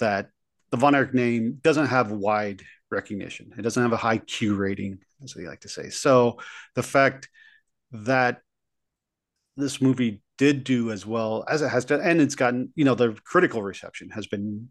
that 0.00 0.30
the 0.70 0.76
Von 0.76 0.94
Erich 0.94 1.14
name 1.14 1.58
doesn't 1.62 1.86
have 1.86 2.10
wide 2.10 2.62
recognition. 2.90 3.52
It 3.56 3.62
doesn't 3.62 3.82
have 3.82 3.92
a 3.92 3.96
high 3.96 4.18
Q 4.18 4.54
rating, 4.54 4.98
as 5.22 5.34
we 5.34 5.46
like 5.46 5.60
to 5.60 5.68
say. 5.68 5.90
So 5.90 6.38
the 6.74 6.82
fact 6.82 7.28
that 7.92 8.40
this 9.56 9.80
movie 9.80 10.22
did 10.38 10.64
do 10.64 10.90
as 10.90 11.04
well 11.04 11.44
as 11.48 11.62
it 11.62 11.68
has 11.68 11.84
done, 11.84 12.00
and 12.00 12.20
it's 12.20 12.34
gotten, 12.34 12.72
you 12.74 12.84
know, 12.84 12.94
the 12.94 13.16
critical 13.24 13.62
reception 13.62 14.10
has 14.10 14.26
been 14.26 14.68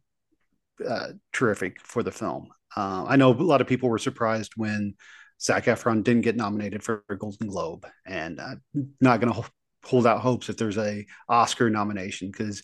uh, 0.88 1.09
terrific 1.34 1.80
for 1.82 2.03
the 2.03 2.11
film. 2.11 2.49
Uh, 2.76 3.05
I 3.07 3.15
know 3.15 3.32
a 3.32 3.34
lot 3.34 3.61
of 3.61 3.67
people 3.67 3.89
were 3.89 3.97
surprised 3.97 4.53
when 4.55 4.95
Zac 5.41 5.65
Efron 5.65 6.03
didn't 6.03 6.22
get 6.22 6.36
nominated 6.36 6.84
for 6.84 7.03
a 7.09 7.15
Golden 7.15 7.47
Globe, 7.47 7.86
and 8.05 8.39
uh, 8.39 8.55
not 8.99 9.22
going 9.22 9.34
to 9.34 9.49
hold 9.86 10.05
out 10.05 10.22
hopes 10.22 10.49
if 10.49 10.57
there's 10.57 10.78
a 10.78 11.05
Oscar 11.28 11.70
nomination 11.70 12.30
because 12.30 12.63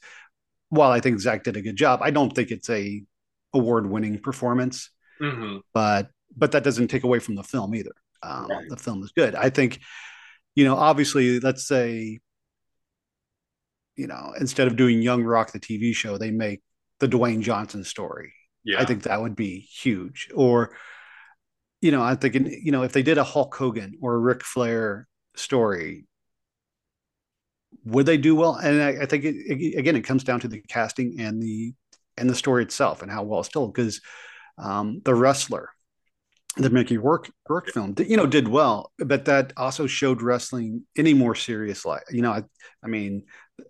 while 0.70 0.91
I 0.91 0.99
think 0.99 1.20
Zac 1.20 1.43
did 1.43 1.58
a 1.58 1.62
good 1.62 1.76
job, 1.76 2.01
I 2.01 2.12
don't 2.12 2.34
think 2.34 2.51
it's 2.51 2.70
a 2.70 3.03
award 3.53 3.89
winning 3.89 4.20
performance. 4.20 4.89
Mm-hmm. 5.22 5.57
But 5.74 6.09
but 6.36 6.51
that 6.51 6.63
doesn't 6.63 6.89
take 6.89 7.03
away 7.03 7.20
from 7.20 7.36
the 7.36 7.43
film 7.43 7.74
either. 7.76 7.93
Um, 8.24 8.47
right. 8.47 8.70
The 8.70 8.78
film 8.78 9.03
is 9.03 9.11
good. 9.11 9.36
I 9.36 9.49
think 9.49 9.80
you 10.55 10.63
know, 10.63 10.76
obviously, 10.76 11.39
let's 11.41 11.68
say, 11.68 12.20
you 13.97 14.07
know, 14.07 14.34
instead 14.39 14.68
of 14.68 14.78
doing 14.78 15.01
Young 15.01 15.24
Rock, 15.24 15.51
the 15.51 15.59
TV 15.59 15.93
show, 15.93 16.18
they 16.18 16.32
make 16.32 16.61
the 16.99 17.07
Dwayne 17.07 17.41
Johnson 17.41 17.84
story. 17.84 18.34
Yeah. 18.63 18.82
I 18.82 18.86
think 18.86 19.03
that 19.03 19.22
would 19.22 19.36
be 19.36 19.59
huge. 19.59 20.30
Or, 20.34 20.76
you 21.82 21.91
know, 21.91 22.01
I'm 22.01 22.18
thinking, 22.18 22.47
you 22.63 22.72
know, 22.72 22.84
if 22.84 22.93
they 22.93 23.03
did 23.03 23.18
a 23.18 23.24
Hulk 23.24 23.53
Hogan 23.53 23.97
or 24.01 24.16
a 24.16 24.20
Ric 24.20 24.43
Flair 24.43 25.07
story, 25.36 26.07
would 27.84 28.05
they 28.05 28.18
do 28.18 28.36
well? 28.36 28.55
And 28.55 28.82
I, 28.82 29.03
I 29.03 29.05
think 29.05 29.26
it, 29.26 29.36
it, 29.36 29.78
again, 29.78 29.95
it 29.95 30.01
comes 30.01 30.24
down 30.24 30.39
to 30.39 30.47
the 30.47 30.61
casting 30.61 31.20
and 31.20 31.41
the 31.41 31.74
and 32.18 32.30
the 32.30 32.36
story 32.36 32.63
itself 32.63 33.01
and 33.01 33.11
how 33.11 33.24
well 33.24 33.41
it's 33.41 33.49
told. 33.49 33.74
Because 33.74 34.01
um, 34.58 35.01
the 35.03 35.14
wrestler, 35.14 35.70
the 36.58 36.70
Mickey 36.70 36.97
Rourke, 36.97 37.30
Rourke 37.49 37.70
film, 37.70 37.95
you 37.97 38.18
know, 38.18 38.26
did 38.26 38.47
well, 38.47 38.91
but 38.97 39.26
that 39.26 39.53
also 39.58 39.88
showed 39.88 40.22
wrestling 40.22 40.84
any 40.97 41.14
more 41.14 41.36
serious 41.36 41.86
life. 41.86 42.03
You 42.12 42.22
know, 42.22 42.32
I, 42.32 42.43
I 42.84 42.88
mean, 42.88 43.24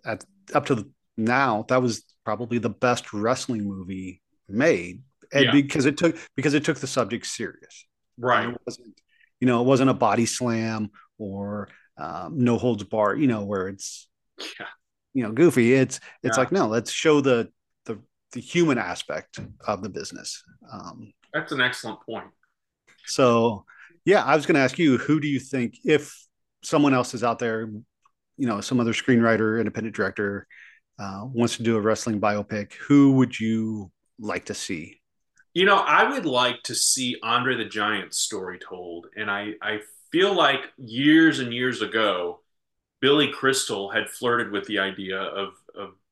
at, 0.04 0.24
up 0.54 0.66
to 0.66 0.88
now, 1.16 1.64
that 1.68 1.82
was 1.82 2.04
probably 2.24 2.58
the 2.58 2.70
best 2.70 3.12
wrestling 3.12 3.64
movie 3.64 4.22
made, 4.48 5.02
and 5.32 5.46
yeah. 5.46 5.52
because 5.52 5.86
it 5.86 5.96
took 5.96 6.16
because 6.36 6.54
it 6.54 6.64
took 6.64 6.78
the 6.78 6.86
subject 6.86 7.26
serious. 7.26 7.86
Right. 8.18 8.48
it 8.48 8.56
wasn't, 8.64 9.00
you 9.40 9.46
know, 9.46 9.60
it 9.60 9.64
wasn't 9.66 9.90
a 9.90 9.94
body 9.94 10.26
slam 10.26 10.90
or 11.18 11.68
um, 11.98 12.38
no 12.38 12.56
holds 12.58 12.84
bar. 12.84 13.14
You 13.16 13.26
know, 13.26 13.44
where 13.44 13.68
it's, 13.68 14.08
yeah. 14.38 14.66
you 15.12 15.22
know, 15.22 15.32
goofy. 15.32 15.74
It's 15.74 16.00
it's 16.22 16.36
yeah. 16.36 16.40
like 16.40 16.52
no, 16.52 16.68
let's 16.68 16.92
show 16.92 17.20
the 17.20 17.50
the 18.32 18.40
human 18.40 18.78
aspect 18.78 19.38
of 19.66 19.82
the 19.82 19.88
business. 19.88 20.42
Um, 20.72 21.12
That's 21.32 21.52
an 21.52 21.60
excellent 21.60 22.00
point 22.04 22.26
So, 23.06 23.64
yeah, 24.04 24.24
I 24.24 24.36
was 24.36 24.46
going 24.46 24.56
to 24.56 24.60
ask 24.60 24.78
you, 24.78 24.98
who 24.98 25.20
do 25.20 25.28
you 25.28 25.40
think, 25.40 25.78
if 25.84 26.14
someone 26.62 26.94
else 26.94 27.14
is 27.14 27.22
out 27.22 27.38
there, 27.38 27.70
you 28.36 28.46
know, 28.46 28.60
some 28.60 28.80
other 28.80 28.92
screenwriter, 28.92 29.58
independent 29.58 29.94
director, 29.94 30.46
uh, 30.98 31.22
wants 31.24 31.56
to 31.56 31.62
do 31.62 31.76
a 31.76 31.80
wrestling 31.80 32.20
biopic, 32.20 32.72
who 32.74 33.12
would 33.12 33.38
you 33.38 33.90
like 34.18 34.46
to 34.46 34.54
see? 34.54 35.00
You 35.54 35.64
know, 35.64 35.76
I 35.76 36.08
would 36.10 36.26
like 36.26 36.62
to 36.64 36.74
see 36.74 37.16
Andre 37.22 37.56
the 37.56 37.64
Giant's 37.64 38.18
story 38.18 38.58
told, 38.58 39.06
and 39.16 39.30
I 39.30 39.52
I 39.62 39.80
feel 40.12 40.34
like 40.34 40.60
years 40.76 41.40
and 41.40 41.52
years 41.52 41.82
ago, 41.82 42.40
Billy 43.00 43.28
Crystal 43.28 43.90
had 43.90 44.08
flirted 44.08 44.52
with 44.52 44.66
the 44.66 44.78
idea 44.78 45.18
of 45.18 45.54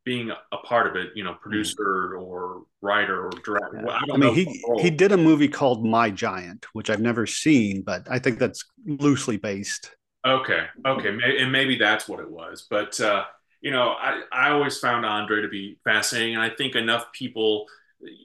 being 0.05 0.31
a 0.31 0.57
part 0.59 0.87
of 0.87 0.97
it, 0.97 1.11
you 1.15 1.25
know, 1.25 1.35
producer 1.35 2.17
or 2.17 2.65
writer 2.83 3.27
or 3.27 3.31
director. 3.31 3.83
Yeah. 3.85 3.93
I, 3.93 4.15
I, 4.15 4.17
mean, 4.17 4.35
he 4.35 4.65
he 4.81 4.91
did 4.91 5.13
a 5.13 5.17
movie 5.17 5.49
called 5.49 5.85
My 5.85 6.11
Giant, 6.11 6.67
which 6.75 6.91
I've 6.91 7.01
never 7.01 7.27
seen, 7.27 7.83
but 7.83 8.07
I 8.11 8.19
think 8.19 8.39
that's 8.39 8.65
loosely 8.87 9.39
based. 9.39 9.95
Okay, 10.27 10.67
okay, 10.87 11.17
and 11.39 11.53
maybe 11.53 11.77
that's 11.77 12.09
what 12.09 12.21
it 12.21 12.31
was. 12.31 12.67
But 12.69 13.01
uh, 13.01 13.25
you 13.61 13.71
know, 13.71 13.91
I 13.91 14.23
I 14.33 14.51
always 14.51 14.79
found 14.79 15.07
Andre 15.07 15.43
to 15.43 15.49
be 15.49 15.79
fascinating, 15.85 16.35
and 16.35 16.43
I 16.43 16.51
think 16.51 16.75
enough 16.75 17.07
people, 17.13 17.67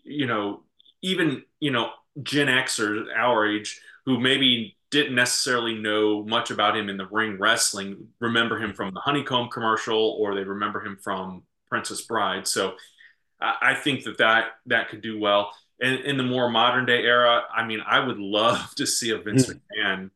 you 0.04 0.28
know, 0.28 0.64
even 1.02 1.44
you 1.60 1.72
know 1.72 1.92
Gen 2.22 2.48
Xers 2.48 3.06
our 3.16 3.48
age 3.48 3.82
who 4.06 4.20
maybe 4.20 4.76
didn't 4.92 5.16
necessarily 5.16 5.76
know 5.76 6.24
much 6.24 6.52
about 6.52 6.76
him 6.76 6.90
in 6.90 6.98
the 6.98 7.06
ring 7.08 7.38
wrestling 7.38 8.08
remember 8.20 8.58
him 8.58 8.74
from 8.74 8.92
the 8.92 9.00
honeycomb 9.00 9.48
commercial 9.50 10.18
or 10.20 10.34
they 10.34 10.44
remember 10.44 10.84
him 10.84 10.98
from 11.00 11.44
princess 11.70 12.02
bride 12.02 12.48
so 12.48 12.74
i, 13.42 13.56
I 13.62 13.76
think 13.76 14.04
that, 14.04 14.18
that 14.18 14.46
that 14.68 14.90
could 14.90 15.02
do 15.02 15.20
well 15.20 15.52
in, 15.80 15.94
in 15.94 16.18
the 16.18 16.24
more 16.24 16.50
modern 16.50 16.86
day 16.86 17.04
era 17.04 17.44
i 17.54 17.66
mean 17.66 17.82
i 17.86 18.00
would 18.00 18.20
love 18.20 18.70
to 18.76 18.86
see 18.86 19.12
a 19.12 19.18
vince 19.18 19.48
mm. 19.48 19.60
mcmahon 19.78 20.12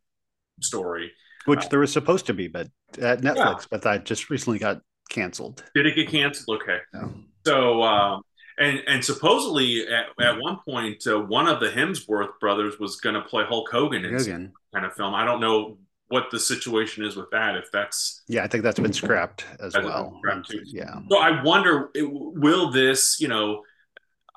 story 0.61 1.11
which 1.45 1.65
uh, 1.65 1.67
there 1.69 1.79
was 1.79 1.91
supposed 1.91 2.25
to 2.27 2.33
be 2.33 2.47
but 2.47 2.67
at 3.01 3.21
netflix 3.21 3.35
yeah. 3.35 3.65
but 3.69 3.81
that 3.81 4.05
just 4.05 4.29
recently 4.29 4.59
got 4.59 4.81
canceled 5.09 5.63
did 5.75 5.85
it 5.85 5.95
get 5.95 6.09
canceled 6.09 6.61
okay 6.61 6.79
no. 6.93 7.13
so 7.45 7.83
um, 7.83 8.23
and 8.57 8.81
and 8.87 9.03
supposedly 9.03 9.87
at, 9.87 10.05
at 10.23 10.39
one 10.39 10.59
point 10.67 11.05
uh, 11.07 11.19
one 11.19 11.47
of 11.47 11.59
the 11.59 11.67
Hemsworth 11.67 12.39
brothers 12.39 12.79
was 12.79 12.97
going 12.97 13.15
to 13.15 13.21
play 13.21 13.43
Hulk 13.47 13.69
Hogan 13.71 14.05
in 14.05 14.13
Hogan. 14.13 14.53
kind 14.73 14.85
of 14.85 14.93
film. 14.93 15.13
I 15.13 15.25
don't 15.25 15.41
know 15.41 15.77
what 16.14 16.30
the 16.30 16.39
situation 16.39 17.03
is 17.03 17.16
with 17.16 17.32
that. 17.32 17.55
If 17.55 17.72
that's 17.72 18.22
yeah, 18.28 18.43
I 18.43 18.47
think 18.47 18.64
that's 18.64 18.80
been 18.80 18.93
scrapped 18.93 19.45
as 19.59 19.74
well. 19.74 20.20
Scrapped 20.20 20.53
yeah. 20.66 20.99
So 21.09 21.18
I 21.18 21.41
wonder, 21.41 21.89
will 21.95 22.70
this, 22.70 23.18
you 23.20 23.28
know, 23.28 23.64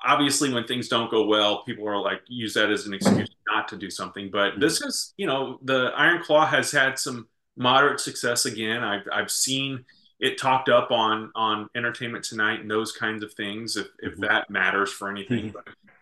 obviously 0.03 0.51
when 0.51 0.65
things 0.65 0.87
don't 0.87 1.11
go 1.11 1.27
well, 1.27 1.63
people 1.65 1.87
are 1.87 2.01
like 2.01 2.21
use 2.27 2.55
that 2.55 2.71
as 2.71 2.87
an 2.87 2.95
excuse 2.95 3.29
not 3.45 3.67
to 3.67 3.77
do 3.77 3.91
something. 3.91 4.31
But 4.31 4.53
mm-hmm. 4.53 4.61
this 4.61 4.81
is, 4.81 5.13
you 5.17 5.27
know, 5.27 5.59
the 5.61 5.91
Iron 5.95 6.23
Claw 6.23 6.47
has 6.47 6.71
had 6.71 6.97
some 6.97 7.27
moderate 7.55 7.99
success 7.99 8.45
again. 8.45 8.83
I've 8.83 9.07
I've 9.13 9.29
seen 9.29 9.85
it 10.19 10.39
talked 10.39 10.69
up 10.69 10.89
on 10.89 11.31
on 11.35 11.69
Entertainment 11.75 12.25
Tonight 12.25 12.61
and 12.61 12.71
those 12.71 12.91
kinds 12.91 13.21
of 13.23 13.33
things, 13.33 13.77
if 13.77 13.85
if 13.99 14.13
mm-hmm. 14.13 14.23
that 14.23 14.49
matters 14.49 14.91
for 14.91 15.11
anything. 15.11 15.53
Mm-hmm. 15.53 15.57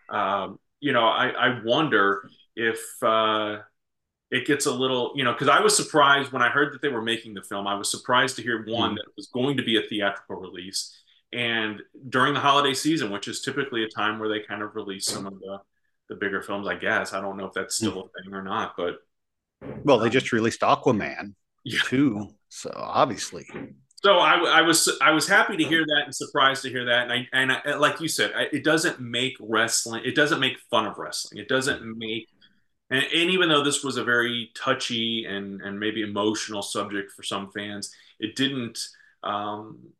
But 0.08 0.16
um, 0.16 0.58
you 0.80 0.94
know, 0.94 1.06
I, 1.06 1.28
I 1.28 1.60
wonder 1.62 2.30
if 2.56 2.80
uh, 3.02 3.58
it 4.30 4.46
gets 4.46 4.66
a 4.66 4.72
little, 4.72 5.12
you 5.14 5.24
know, 5.24 5.32
because 5.32 5.48
I 5.48 5.60
was 5.60 5.76
surprised 5.76 6.32
when 6.32 6.42
I 6.42 6.48
heard 6.48 6.72
that 6.74 6.82
they 6.82 6.88
were 6.88 7.02
making 7.02 7.34
the 7.34 7.42
film. 7.42 7.66
I 7.66 7.74
was 7.74 7.90
surprised 7.90 8.36
to 8.36 8.42
hear 8.42 8.64
one 8.66 8.90
mm-hmm. 8.90 8.96
that 8.96 9.16
was 9.16 9.26
going 9.26 9.56
to 9.56 9.62
be 9.62 9.78
a 9.78 9.82
theatrical 9.82 10.36
release, 10.36 10.96
and 11.32 11.80
during 12.08 12.34
the 12.34 12.40
holiday 12.40 12.74
season, 12.74 13.10
which 13.10 13.28
is 13.28 13.40
typically 13.40 13.84
a 13.84 13.88
time 13.88 14.18
where 14.18 14.28
they 14.28 14.40
kind 14.40 14.62
of 14.62 14.74
release 14.74 15.06
some 15.06 15.26
of 15.26 15.38
the 15.38 15.58
the 16.08 16.16
bigger 16.16 16.42
films. 16.42 16.66
I 16.66 16.74
guess 16.74 17.12
I 17.12 17.20
don't 17.20 17.36
know 17.36 17.46
if 17.46 17.52
that's 17.52 17.76
still 17.76 17.92
mm. 17.92 18.06
a 18.06 18.22
thing 18.22 18.34
or 18.34 18.42
not, 18.42 18.74
but 18.76 18.96
well, 19.84 19.98
they 19.98 20.10
just 20.10 20.32
released 20.32 20.60
Aquaman 20.60 21.34
yeah. 21.64 21.78
too, 21.84 22.28
so 22.48 22.70
obviously 22.74 23.46
so 24.06 24.18
I, 24.18 24.58
I, 24.58 24.62
was 24.62 24.88
I 25.02 25.10
was 25.10 25.26
happy 25.26 25.56
to 25.56 25.64
hear 25.64 25.84
that 25.84 26.02
and 26.04 26.14
surprised 26.14 26.62
to 26.62 26.70
hear 26.70 26.84
that. 26.84 27.10
And 27.10 27.12
I 27.12 27.28
and 27.32 27.52
I, 27.52 27.76
like 27.76 28.00
you 28.00 28.06
said, 28.06 28.32
it 28.52 28.62
doesn't 28.62 29.00
make 29.00 29.34
wrestling. 29.40 30.02
It 30.04 30.14
doesn't 30.14 30.38
make 30.38 30.58
fun 30.70 30.86
of 30.86 30.96
wrestling. 30.96 31.40
It 31.40 31.48
doesn't 31.48 31.82
make. 31.98 32.28
And, 32.90 33.02
and 33.02 33.30
even 33.30 33.48
though 33.48 33.64
this 33.64 33.82
was 33.82 33.96
a 33.96 34.04
very 34.04 34.50
touchy 34.54 35.24
and 35.24 35.60
and 35.60 35.78
maybe 35.78 36.02
emotional 36.02 36.62
subject 36.62 37.12
for 37.12 37.22
some 37.22 37.50
fans, 37.50 37.94
it 38.18 38.36
didn't. 38.36 38.78
Um, 39.22 39.90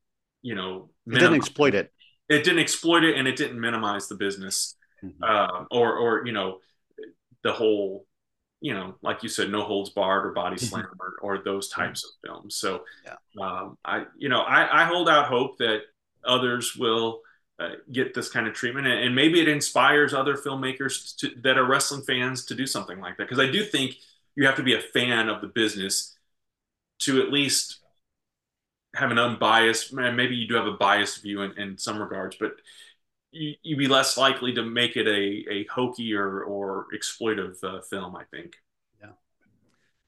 you 0.43 0.55
know, 0.55 0.91
it 1.07 1.19
didn't 1.19 1.35
exploit 1.35 1.75
it. 1.75 1.93
It 2.29 2.45
didn't 2.45 2.61
exploit 2.61 3.05
it, 3.05 3.17
and 3.17 3.27
it 3.27 3.37
didn't 3.37 3.61
minimize 3.61 4.07
the 4.07 4.15
business, 4.15 4.77
mm-hmm. 5.03 5.23
uh, 5.23 5.65
or 5.71 5.97
or 5.97 6.27
you 6.27 6.33
know, 6.33 6.59
the 7.43 7.53
whole 7.53 8.07
you 8.61 8.75
know, 8.75 8.95
like 9.03 9.23
you 9.23 9.29
said, 9.29 9.51
no 9.51 9.63
holds 9.63 9.91
barred 9.91 10.27
or 10.27 10.33
body 10.33 10.57
mm-hmm. 10.57 10.67
slam 10.67 10.89
or, 10.99 11.15
or 11.21 11.43
those 11.45 11.69
types 11.69 12.05
of 12.05 12.11
films. 12.25 12.57
So, 12.57 12.85
yeah. 13.05 13.15
um, 13.41 13.79
I, 13.85 14.05
you 14.17 14.29
know, 14.29 14.41
I, 14.41 14.83
I, 14.83 14.87
hold 14.87 15.09
out 15.09 15.27
hope 15.27 15.59
that 15.59 15.83
others 16.25 16.75
will 16.75 17.21
uh, 17.59 17.71
get 17.91 18.13
this 18.13 18.29
kind 18.29 18.47
of 18.47 18.53
treatment, 18.53 18.87
and, 18.87 19.01
and, 19.01 19.15
maybe 19.15 19.41
it 19.41 19.49
inspires 19.49 20.13
other 20.13 20.37
filmmakers 20.37 21.17
to, 21.17 21.31
that 21.43 21.57
are 21.57 21.65
wrestling 21.65 22.03
fans 22.03 22.45
to 22.45 22.55
do 22.55 22.67
something 22.67 23.01
like 23.01 23.17
that. 23.17 23.29
Because 23.29 23.43
I 23.43 23.51
do 23.51 23.65
think 23.65 23.97
you 24.35 24.45
have 24.45 24.57
to 24.57 24.63
be 24.63 24.75
a 24.75 24.81
fan 24.81 25.31
of 25.31 25.41
the 25.41 25.47
business 25.49 26.15
to 26.99 27.23
at 27.23 27.33
least 27.33 27.79
have 28.95 29.11
an 29.11 29.19
unbiased. 29.19 29.93
Maybe 29.93 30.37
you 30.37 30.47
do 30.47 30.55
have 30.55 30.67
a 30.67 30.73
biased 30.73 31.23
view 31.23 31.43
in, 31.43 31.59
in 31.59 31.79
some 31.79 31.99
regards, 31.99 32.37
but 32.39 32.57
you'd 33.33 33.79
be 33.79 33.89
less 33.89 34.17
likely 34.17 34.53
to 34.55 34.63
make 34.63 34.97
it 34.97 35.07
a, 35.07 35.51
a 35.51 35.67
hokey 35.67 36.15
or, 36.15 36.43
or 36.43 36.87
exploitive 36.95 37.63
uh, 37.65 37.81
film, 37.83 38.17
I 38.17 38.25
think. 38.25 38.57
Yeah. 39.01 39.13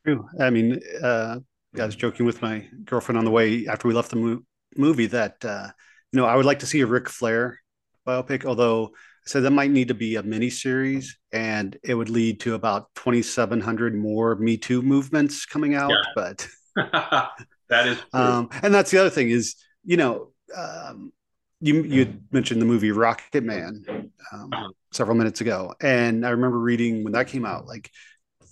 True. 0.04 0.28
I 0.38 0.50
mean, 0.50 0.80
uh, 1.02 1.38
I 1.78 1.84
was 1.84 1.96
joking 1.96 2.26
with 2.26 2.42
my 2.42 2.66
girlfriend 2.84 3.18
on 3.18 3.24
the 3.24 3.30
way 3.30 3.66
after 3.66 3.88
we 3.88 3.94
left 3.94 4.10
the 4.10 4.16
mo- 4.16 4.42
movie 4.76 5.06
that, 5.06 5.44
uh, 5.44 5.68
you 6.12 6.20
know, 6.20 6.26
I 6.26 6.36
would 6.36 6.46
like 6.46 6.60
to 6.60 6.66
see 6.66 6.80
a 6.80 6.86
Ric 6.86 7.08
Flair 7.08 7.60
biopic, 8.06 8.44
although 8.44 8.86
I 8.86 9.28
said 9.28 9.42
that 9.42 9.50
might 9.50 9.70
need 9.70 9.88
to 9.88 9.94
be 9.94 10.16
a 10.16 10.22
mini 10.22 10.50
series 10.50 11.18
and 11.32 11.76
it 11.82 11.94
would 11.94 12.08
lead 12.08 12.40
to 12.40 12.54
about 12.54 12.88
2,700 12.94 13.94
more 13.94 14.36
Me 14.36 14.56
Too 14.56 14.82
movements 14.82 15.44
coming 15.44 15.74
out. 15.74 15.90
Yeah. 15.90 16.12
But 16.14 16.48
that 17.68 17.86
is, 17.86 17.98
um, 18.12 18.48
and 18.62 18.72
that's 18.72 18.90
the 18.90 18.98
other 18.98 19.10
thing 19.10 19.28
is, 19.28 19.56
you 19.84 19.96
know, 19.96 20.32
um, 20.56 21.12
you 21.60 21.82
you 21.82 22.20
mentioned 22.30 22.62
the 22.62 22.66
movie 22.66 22.90
Rocketman 22.90 23.88
um, 23.88 24.08
uh-huh. 24.52 24.68
several 24.92 25.16
minutes 25.16 25.40
ago, 25.40 25.74
and 25.80 26.24
I 26.24 26.30
remember 26.30 26.58
reading 26.58 27.04
when 27.04 27.14
that 27.14 27.28
came 27.28 27.44
out, 27.44 27.66
like 27.66 27.90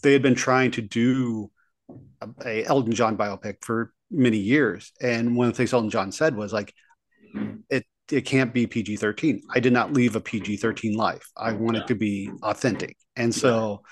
they 0.02 0.12
had 0.12 0.22
been 0.22 0.34
trying 0.34 0.72
to 0.72 0.82
do 0.82 1.50
a, 2.20 2.28
a 2.44 2.64
Elton 2.64 2.92
John 2.92 3.16
biopic 3.16 3.62
for 3.62 3.92
many 4.10 4.38
years, 4.38 4.92
and 5.00 5.36
one 5.36 5.46
of 5.46 5.52
the 5.52 5.56
things 5.56 5.72
Elton 5.72 5.90
John 5.90 6.10
said 6.10 6.34
was 6.34 6.52
like, 6.52 6.74
it 7.70 7.84
it 8.10 8.22
can't 8.22 8.52
be 8.52 8.66
PG 8.66 8.96
thirteen. 8.96 9.42
I 9.54 9.60
did 9.60 9.72
not 9.72 9.92
leave 9.92 10.16
a 10.16 10.20
PG 10.20 10.58
thirteen 10.58 10.96
life. 10.96 11.26
I 11.36 11.52
want 11.52 11.76
it 11.76 11.86
to 11.88 11.94
be 11.94 12.30
authentic, 12.42 12.96
and 13.16 13.34
so, 13.34 13.82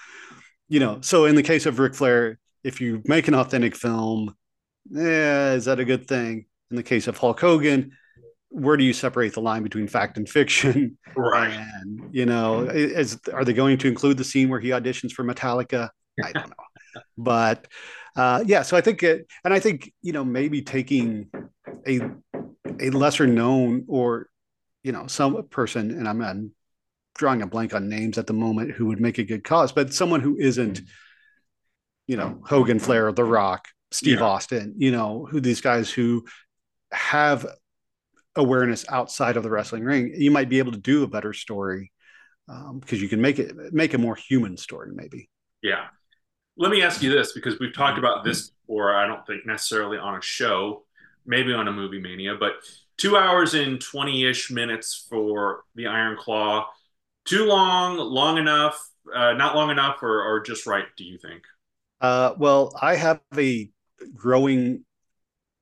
you 0.68 0.80
know, 0.80 1.01
so 1.01 1.24
in 1.26 1.34
the 1.34 1.42
case 1.42 1.66
of 1.66 1.78
Ric 1.78 1.95
Flair, 1.95 2.38
if 2.62 2.80
you 2.80 3.03
make 3.05 3.28
an 3.28 3.34
authentic 3.34 3.74
film, 3.74 4.34
yeah, 4.90 5.53
is 5.53 5.64
that 5.66 5.80
a 5.80 5.84
good 5.84 6.07
thing? 6.07 6.47
In 6.70 6.76
the 6.76 6.82
case 6.82 7.07
of 7.07 7.18
Hulk 7.18 7.40
Hogan 7.40 7.92
where 8.55 8.76
do 8.76 8.84
you 8.84 8.92
separate 8.92 9.34
the 9.34 9.40
line 9.40 9.64
between 9.64 9.88
fact 9.88 10.16
and 10.16 10.28
fiction? 10.28 10.97
Right. 11.16 11.53
And 11.53 12.09
you 12.12 12.26
know, 12.26 12.62
is 12.62 13.20
are 13.32 13.45
they 13.45 13.53
going 13.53 13.78
to 13.78 13.88
include 13.88 14.16
the 14.16 14.24
scene 14.24 14.49
where 14.49 14.59
he 14.59 14.70
auditions 14.70 15.12
for 15.12 15.24
Metallica? 15.24 15.90
I 16.24 16.32
don't 16.32 16.49
know, 16.49 17.03
but 17.16 17.68
uh, 18.16 18.42
yeah. 18.45 18.62
So 18.62 18.76
I 18.76 18.80
think 18.80 19.05
it, 19.05 19.26
and 19.45 19.55
I 19.55 19.61
think 19.61 19.92
you 20.03 20.12
know 20.12 20.24
maybe 20.24 20.62
taking 20.62 21.30
a 21.86 22.01
a 22.81 22.91
lesser 22.91 23.27
known 23.27 23.85
or 23.89 24.29
you 24.83 24.93
know 24.93 25.07
some 25.07 25.47
person, 25.49 25.91
and 25.91 26.09
I'm, 26.09 26.22
I'm 26.22 26.53
drawing 27.14 27.43
a 27.43 27.47
blank 27.47 27.75
on 27.75 27.89
names 27.89 28.18
at 28.18 28.27
the 28.27 28.33
moment 28.33 28.72
who 28.72 28.87
would 28.87 29.01
make 29.01 29.18
a 29.18 29.25
good 29.25 29.45
cause, 29.45 29.72
but 29.72 29.95
someone 29.95 30.20
who 30.20 30.37
isn't 30.37 30.83
you 32.07 32.16
know 32.16 32.41
Hogan, 32.47 32.79
Flair, 32.79 33.12
The 33.12 33.25
Rock, 33.25 33.68
Steve 33.91 34.18
yeah. 34.18 34.25
Austin, 34.25 34.75
you 34.77 34.91
know, 34.91 35.27
who 35.31 35.41
these 35.41 35.61
guys 35.61 35.91
who 35.91 36.25
have 36.93 37.47
awareness 38.37 38.85
outside 38.89 39.37
of 39.37 39.43
the 39.43 39.51
wrestling 39.51 39.85
ring, 39.85 40.12
you 40.16 40.31
might 40.31 40.49
be 40.49 40.59
able 40.59 40.72
to 40.72 40.79
do 40.79 41.05
a 41.05 41.09
better 41.09 41.33
story 41.33 41.93
um, 42.49 42.79
because 42.81 43.01
you 43.01 43.09
can 43.09 43.20
make 43.20 43.39
it 43.39 43.55
make 43.72 43.95
a 43.95 43.99
more 43.99 44.16
human 44.16 44.57
story, 44.57 44.91
maybe. 44.95 45.31
Yeah. 45.62 45.87
Let 46.57 46.70
me 46.70 46.83
ask 46.83 47.03
you 47.03 47.11
this 47.11 47.33
because 47.33 47.59
we've 47.59 47.75
talked 47.75 47.99
about 47.99 48.25
this 48.25 48.51
before. 48.51 48.95
I 48.95 49.07
don't 49.07 49.27
think 49.27 49.47
necessarily 49.47 49.99
on 49.99 50.16
a 50.16 50.20
show, 50.20 50.85
maybe 51.27 51.53
on 51.53 51.68
a 51.68 51.72
movie 51.72 52.01
mania, 52.01 52.35
but 52.39 52.53
two 52.97 53.16
hours 53.16 53.55
and 53.55 53.81
20 53.81 54.25
ish 54.25 54.51
minutes 54.51 55.07
for 55.09 55.64
the 55.75 55.87
Iron 55.87 56.16
Claw. 56.16 56.68
Too 57.25 57.47
long, 57.47 57.97
long 57.97 58.39
enough, 58.39 58.79
uh, 59.14 59.33
not 59.33 59.57
long 59.57 59.70
enough, 59.70 60.03
or, 60.03 60.22
or 60.22 60.41
just 60.41 60.66
right, 60.66 60.85
do 60.97 61.05
you 61.05 61.18
think? 61.18 61.43
Uh, 62.01 62.35
well, 62.37 62.77
I 62.81 62.97
have 62.97 63.20
a 63.37 63.70
growing 64.14 64.85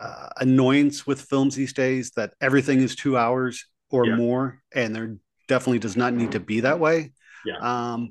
uh, 0.01 0.29
annoyance 0.39 1.07
with 1.07 1.23
films 1.23 1.55
these 1.55 1.73
days 1.73 2.11
that 2.17 2.35
everything 2.41 2.81
is 2.81 2.97
two 2.97 3.17
hours 3.17 3.67
or 3.91 4.07
yeah. 4.07 4.17
more, 4.17 4.63
and 4.75 4.95
there 4.95 5.17
definitely 5.47 5.79
does 5.79 5.97
not 5.97 6.15
need 6.15 6.33
to 6.33 6.41
be 6.41 6.61
that 6.61 6.81
way. 6.81 7.13
Yeah. 7.45 7.59
Um, 7.59 8.11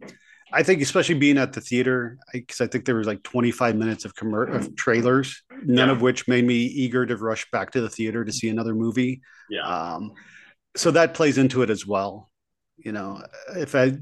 I 0.54 0.64
think, 0.64 0.82
especially 0.82 1.16
being 1.16 1.38
at 1.38 1.54
the 1.54 1.62
theater, 1.62 2.18
because 2.34 2.62
I, 2.62 2.66
I, 2.66 2.68
think 2.68 2.86
there 2.86 2.95
was 2.95 3.08
like 3.08 3.24
25 3.24 3.76
minutes 3.76 4.06
of, 4.06 4.14
commer- 4.16 4.54
of 4.54 4.76
trailers, 4.76 5.43
none 5.64 5.88
yeah. 5.88 5.93
of 5.93 6.02
which 6.02 6.28
made 6.28 6.45
me 6.45 6.56
eager 6.56 7.06
to 7.06 7.16
rush 7.18 7.49
back 7.52 7.72
to 7.72 7.82
the 7.82 7.89
theater 7.89 8.26
to 8.26 8.32
see 8.32 8.49
another 8.49 8.76
movie. 8.76 9.22
Yeah. 9.49 9.64
Um, 9.64 10.14
so 10.76 10.91
that 10.91 11.14
plays 11.14 11.38
into 11.38 11.62
it 11.62 11.70
as 11.70 11.86
well. 11.86 12.30
You 12.78 12.91
know, 12.91 13.22
if 13.56 13.76
I 13.76 13.97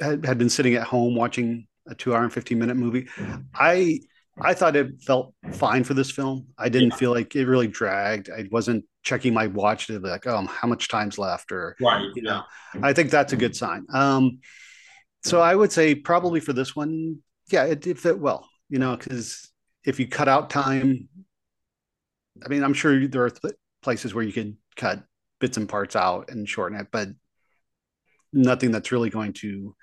had, 0.00 0.24
had 0.24 0.38
been 0.38 0.50
sitting 0.50 0.74
at 0.74 0.84
home 0.84 1.14
watching 1.14 1.66
a 1.86 1.94
two 1.94 2.14
hour 2.14 2.22
and 2.22 2.32
15 2.32 2.58
minute 2.58 2.76
movie, 2.76 3.08
I 3.54 4.00
I 4.40 4.54
thought 4.54 4.76
it 4.76 5.02
felt 5.02 5.34
fine 5.52 5.84
for 5.84 5.94
this 5.94 6.10
film. 6.10 6.46
I 6.56 6.68
didn't 6.68 6.90
yeah. 6.90 6.96
feel 6.96 7.10
like 7.12 7.34
it 7.34 7.46
really 7.46 7.66
dragged. 7.66 8.30
I 8.30 8.48
wasn't 8.50 8.84
checking 9.02 9.34
my 9.34 9.48
watch 9.48 9.86
to 9.88 9.98
be 9.98 10.08
like, 10.08 10.26
oh, 10.26 10.46
how 10.46 10.68
much 10.68 10.88
time's 10.88 11.18
left? 11.18 11.50
Or, 11.50 11.76
right. 11.80 12.08
you 12.14 12.22
know, 12.22 12.42
I 12.82 12.92
think 12.92 13.10
that's 13.10 13.32
a 13.32 13.36
good 13.36 13.56
sign. 13.56 13.86
Um, 13.92 14.38
so 15.24 15.40
I 15.40 15.54
would 15.54 15.72
say 15.72 15.94
probably 15.94 16.40
for 16.40 16.52
this 16.52 16.76
one, 16.76 17.18
yeah, 17.50 17.64
it, 17.64 17.86
it 17.86 17.98
fit 17.98 18.18
well, 18.18 18.48
you 18.68 18.78
know, 18.78 18.96
because 18.96 19.50
if 19.84 19.98
you 19.98 20.06
cut 20.06 20.28
out 20.28 20.50
time, 20.50 21.08
I 22.44 22.48
mean, 22.48 22.62
I'm 22.62 22.74
sure 22.74 23.06
there 23.06 23.24
are 23.24 23.30
th- 23.30 23.54
places 23.82 24.14
where 24.14 24.24
you 24.24 24.32
could 24.32 24.56
cut 24.76 25.02
bits 25.40 25.56
and 25.56 25.68
parts 25.68 25.96
out 25.96 26.30
and 26.30 26.48
shorten 26.48 26.78
it, 26.78 26.88
but 26.92 27.08
nothing 28.32 28.70
that's 28.70 28.92
really 28.92 29.10
going 29.10 29.32
to, 29.34 29.74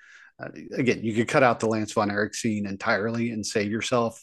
uh, 0.42 0.48
again, 0.74 1.00
you 1.02 1.14
could 1.14 1.28
cut 1.28 1.42
out 1.42 1.60
the 1.60 1.68
Lance 1.68 1.92
Von 1.92 2.10
Erich 2.10 2.34
scene 2.34 2.66
entirely 2.66 3.30
and 3.30 3.44
save 3.44 3.70
yourself 3.70 4.20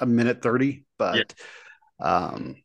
a 0.00 0.06
minute 0.06 0.42
30, 0.42 0.84
but, 0.98 1.34
yeah. 2.00 2.06
um, 2.06 2.56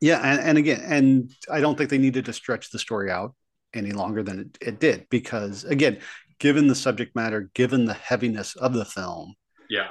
yeah, 0.00 0.20
and, 0.20 0.40
and 0.40 0.58
again, 0.58 0.80
and 0.84 1.32
I 1.50 1.60
don't 1.60 1.78
think 1.78 1.90
they 1.90 1.98
needed 1.98 2.24
to 2.26 2.32
stretch 2.32 2.70
the 2.70 2.78
story 2.78 3.10
out 3.10 3.34
any 3.74 3.92
longer 3.92 4.22
than 4.22 4.40
it, 4.40 4.58
it 4.60 4.80
did 4.80 5.06
because 5.10 5.64
again 5.64 5.98
given 6.42 6.66
the 6.66 6.74
subject 6.74 7.14
matter, 7.14 7.48
given 7.54 7.84
the 7.84 7.94
heaviness 7.94 8.56
of 8.56 8.74
the 8.74 8.84
film, 8.84 9.36
yeah, 9.70 9.90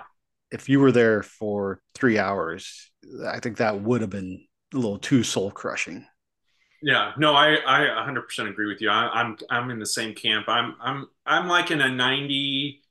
if 0.52 0.68
you 0.68 0.82
were 0.82 0.92
there 0.92 1.24
for 1.24 1.82
three 1.96 2.20
hours, 2.20 2.92
I 3.26 3.40
think 3.40 3.58
that 3.58 3.82
would 3.82 4.02
have 4.02 4.10
been 4.10 4.46
a 4.74 4.76
little 4.76 5.00
too 5.00 5.24
soul 5.24 5.50
crushing. 5.50 6.06
Yeah, 6.84 7.14
no, 7.18 7.34
I 7.34 7.56
I 7.66 8.06
100% 8.06 8.50
agree 8.50 8.68
with 8.68 8.82
you. 8.82 8.90
I, 8.90 9.22
am 9.22 9.38
I'm, 9.50 9.64
I'm 9.64 9.72
in 9.72 9.80
the 9.80 9.86
same 9.86 10.14
camp. 10.14 10.50
I'm 10.50 10.76
I'm 10.82 11.08
I'm 11.26 11.48
like 11.48 11.72
in 11.72 11.80
a 11.80 11.90
90 11.90 12.82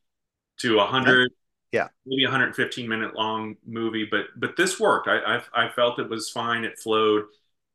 to 0.61 0.77
100 0.77 1.31
yeah. 1.73 1.89
Maybe 2.05 2.25
115 2.25 2.89
minute 2.89 3.15
long 3.15 3.57
movie 3.67 4.09
but 4.11 4.27
but 4.37 4.57
this 4.57 4.81
worked. 4.81 5.07
I, 5.07 5.19
I, 5.37 5.67
I 5.67 5.69
felt 5.69 5.99
it 5.99 6.09
was 6.09 6.31
fine. 6.31 6.65
It 6.65 6.79
flowed 6.79 7.25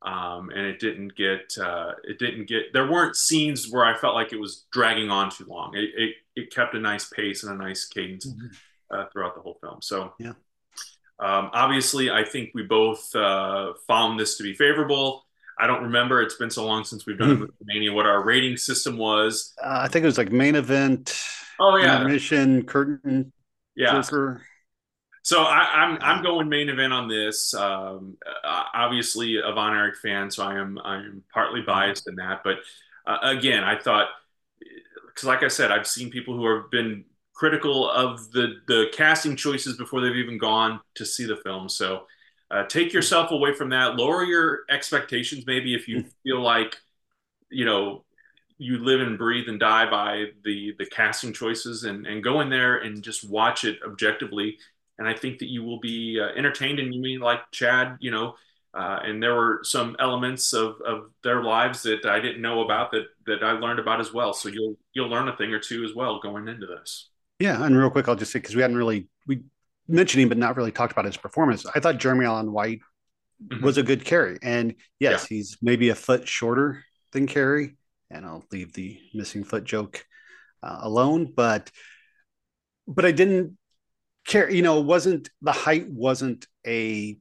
um, 0.06 0.50
and 0.50 0.64
it 0.64 0.78
didn't 0.78 1.16
get 1.16 1.52
uh, 1.60 1.92
it 2.04 2.18
didn't 2.20 2.46
get 2.46 2.72
there 2.72 2.90
weren't 2.90 3.16
scenes 3.16 3.70
where 3.70 3.84
I 3.84 3.98
felt 3.98 4.14
like 4.14 4.32
it 4.32 4.38
was 4.40 4.64
dragging 4.72 5.10
on 5.10 5.30
too 5.30 5.44
long. 5.46 5.74
It 5.74 5.90
it, 5.96 6.14
it 6.36 6.54
kept 6.54 6.74
a 6.74 6.78
nice 6.78 7.08
pace 7.08 7.42
and 7.42 7.52
a 7.52 7.62
nice 7.62 7.86
cadence 7.86 8.26
mm-hmm. 8.26 8.46
uh, 8.90 9.06
throughout 9.12 9.34
the 9.34 9.40
whole 9.40 9.58
film. 9.60 9.82
So 9.82 10.14
yeah. 10.18 10.32
Um, 11.18 11.50
obviously, 11.54 12.10
I 12.10 12.24
think 12.24 12.50
we 12.54 12.62
both 12.62 13.14
uh, 13.16 13.72
found 13.88 14.20
this 14.20 14.36
to 14.36 14.42
be 14.42 14.52
favorable. 14.52 15.24
I 15.58 15.66
don't 15.66 15.84
remember; 15.84 16.22
it's 16.22 16.36
been 16.36 16.50
so 16.50 16.64
long 16.64 16.84
since 16.84 17.04
we've 17.04 17.18
done 17.18 17.38
mm. 17.38 17.48
Mania. 17.64 17.92
What 17.92 18.06
our 18.06 18.22
rating 18.22 18.56
system 18.58 18.98
was? 18.98 19.54
Uh, 19.60 19.80
I 19.82 19.88
think 19.88 20.04
it 20.04 20.06
was 20.06 20.18
like 20.18 20.30
main 20.30 20.54
event. 20.54 21.20
Oh 21.58 21.76
yeah, 21.76 22.04
mission 22.04 22.62
curtain. 22.62 23.32
Yeah. 23.74 24.00
Joker. 24.02 24.42
So 25.26 25.42
I, 25.42 25.82
am 25.82 25.94
I'm, 25.94 26.18
I'm 26.18 26.22
going 26.22 26.48
main 26.48 26.68
event 26.68 26.92
on 26.92 27.08
this. 27.08 27.52
Um, 27.52 28.16
uh, 28.44 28.62
obviously, 28.72 29.38
a 29.44 29.52
Von 29.52 29.74
Erich 29.74 29.96
fan, 29.96 30.30
so 30.30 30.44
I 30.44 30.54
am 30.54 30.78
I'm 30.78 31.24
partly 31.34 31.62
mm-hmm. 31.62 31.66
biased 31.66 32.06
in 32.06 32.14
that. 32.14 32.42
But 32.44 32.58
uh, 33.08 33.18
again, 33.22 33.64
I 33.64 33.76
thought 33.76 34.06
because, 35.08 35.24
like 35.24 35.42
I 35.42 35.48
said, 35.48 35.72
I've 35.72 35.88
seen 35.88 36.10
people 36.10 36.36
who 36.36 36.46
have 36.54 36.70
been 36.70 37.04
critical 37.34 37.90
of 37.90 38.30
the 38.30 38.60
the 38.68 38.86
casting 38.92 39.34
choices 39.34 39.76
before 39.76 40.00
they've 40.00 40.14
even 40.14 40.38
gone 40.38 40.78
to 40.94 41.04
see 41.04 41.26
the 41.26 41.38
film. 41.38 41.68
So 41.68 42.04
uh, 42.52 42.62
take 42.66 42.88
mm-hmm. 42.88 42.98
yourself 42.98 43.32
away 43.32 43.52
from 43.52 43.70
that. 43.70 43.96
Lower 43.96 44.22
your 44.22 44.60
expectations, 44.70 45.42
maybe 45.44 45.74
if 45.74 45.88
you 45.88 45.96
mm-hmm. 46.02 46.08
feel 46.22 46.40
like 46.40 46.76
you 47.50 47.64
know 47.64 48.04
you 48.58 48.78
live 48.78 49.00
and 49.00 49.18
breathe 49.18 49.48
and 49.48 49.58
die 49.58 49.90
by 49.90 50.26
the 50.44 50.76
the 50.78 50.86
casting 50.86 51.32
choices 51.32 51.82
and 51.82 52.06
and 52.06 52.22
go 52.22 52.42
in 52.42 52.48
there 52.48 52.76
and 52.76 53.02
just 53.02 53.28
watch 53.28 53.64
it 53.64 53.80
objectively 53.84 54.56
and 54.98 55.06
I 55.06 55.14
think 55.14 55.38
that 55.40 55.50
you 55.50 55.62
will 55.62 55.80
be 55.80 56.20
uh, 56.20 56.28
entertained. 56.36 56.78
And 56.78 56.94
you 56.94 57.00
mean 57.00 57.20
like 57.20 57.40
Chad, 57.50 57.96
you 58.00 58.10
know, 58.10 58.34
uh, 58.74 59.00
and 59.02 59.22
there 59.22 59.34
were 59.34 59.60
some 59.62 59.96
elements 59.98 60.52
of, 60.52 60.76
of 60.84 61.10
their 61.22 61.42
lives 61.42 61.82
that 61.82 62.04
I 62.04 62.20
didn't 62.20 62.42
know 62.42 62.62
about 62.62 62.90
that 62.92 63.06
that 63.26 63.42
I 63.42 63.52
learned 63.52 63.78
about 63.78 64.00
as 64.00 64.12
well. 64.12 64.34
So 64.34 64.48
you'll 64.48 64.76
you'll 64.92 65.08
learn 65.08 65.28
a 65.28 65.36
thing 65.36 65.52
or 65.52 65.58
two 65.58 65.84
as 65.84 65.94
well 65.94 66.20
going 66.20 66.48
into 66.48 66.66
this. 66.66 67.08
Yeah, 67.38 67.64
and 67.64 67.76
real 67.76 67.90
quick, 67.90 68.08
I'll 68.08 68.16
just 68.16 68.32
say 68.32 68.38
because 68.38 68.54
we 68.54 68.62
hadn't 68.62 68.76
really 68.76 69.08
we 69.26 69.42
mentioned 69.88 70.22
him, 70.22 70.28
but 70.28 70.38
not 70.38 70.56
really 70.56 70.72
talked 70.72 70.92
about 70.92 71.06
his 71.06 71.16
performance. 71.16 71.64
I 71.74 71.80
thought 71.80 71.98
Jeremy 71.98 72.26
Allen 72.26 72.52
White 72.52 72.80
mm-hmm. 73.42 73.64
was 73.64 73.78
a 73.78 73.82
good 73.82 74.04
Kerry, 74.04 74.38
and 74.42 74.74
yes, 75.00 75.26
yeah. 75.30 75.36
he's 75.36 75.56
maybe 75.62 75.88
a 75.88 75.94
foot 75.94 76.28
shorter 76.28 76.84
than 77.12 77.26
Kerry, 77.26 77.76
and 78.10 78.26
I'll 78.26 78.44
leave 78.52 78.74
the 78.74 78.98
missing 79.14 79.44
foot 79.44 79.64
joke 79.64 80.04
uh, 80.62 80.80
alone. 80.82 81.32
But 81.34 81.70
but 82.86 83.06
I 83.06 83.12
didn't 83.12 83.56
care 84.26 84.50
you 84.50 84.62
know 84.62 84.80
wasn't 84.80 85.30
the 85.42 85.52
height 85.52 85.88
wasn't 85.88 86.46
a 86.66 87.16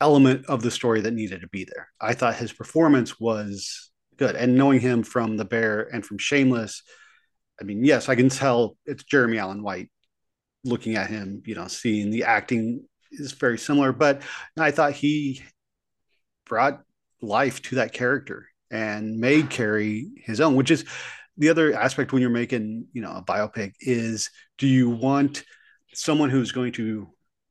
element 0.00 0.44
of 0.46 0.62
the 0.62 0.70
story 0.70 1.00
that 1.00 1.14
needed 1.14 1.40
to 1.40 1.48
be 1.48 1.64
there. 1.64 1.88
I 2.00 2.14
thought 2.14 2.34
his 2.34 2.52
performance 2.52 3.18
was 3.18 3.90
good 4.16 4.36
and 4.36 4.56
knowing 4.56 4.80
him 4.80 5.02
from 5.02 5.36
the 5.36 5.44
bear 5.44 5.82
and 5.92 6.04
from 6.04 6.18
shameless 6.18 6.82
i 7.60 7.64
mean 7.64 7.84
yes 7.84 8.08
i 8.08 8.14
can 8.14 8.28
tell 8.28 8.76
it's 8.86 9.04
jeremy 9.04 9.38
allen 9.38 9.62
white 9.62 9.90
looking 10.64 10.96
at 10.96 11.10
him 11.10 11.42
you 11.46 11.54
know 11.54 11.66
seeing 11.66 12.10
the 12.10 12.24
acting 12.24 12.84
is 13.12 13.32
very 13.32 13.58
similar 13.58 13.92
but 13.92 14.22
i 14.58 14.70
thought 14.70 14.92
he 14.92 15.42
brought 16.46 16.82
life 17.20 17.62
to 17.62 17.76
that 17.76 17.92
character 17.92 18.48
and 18.70 19.18
made 19.18 19.50
Kerry 19.50 20.10
his 20.24 20.40
own 20.40 20.56
which 20.56 20.70
is 20.70 20.84
the 21.36 21.48
other 21.48 21.74
aspect 21.74 22.12
when 22.12 22.22
you're 22.22 22.30
making 22.30 22.86
you 22.92 23.02
know 23.02 23.12
a 23.12 23.22
biopic 23.22 23.72
is 23.80 24.30
do 24.58 24.66
you 24.66 24.90
want 24.90 25.44
someone 25.96 26.30
who's 26.30 26.52
going 26.52 26.72
to 26.72 27.08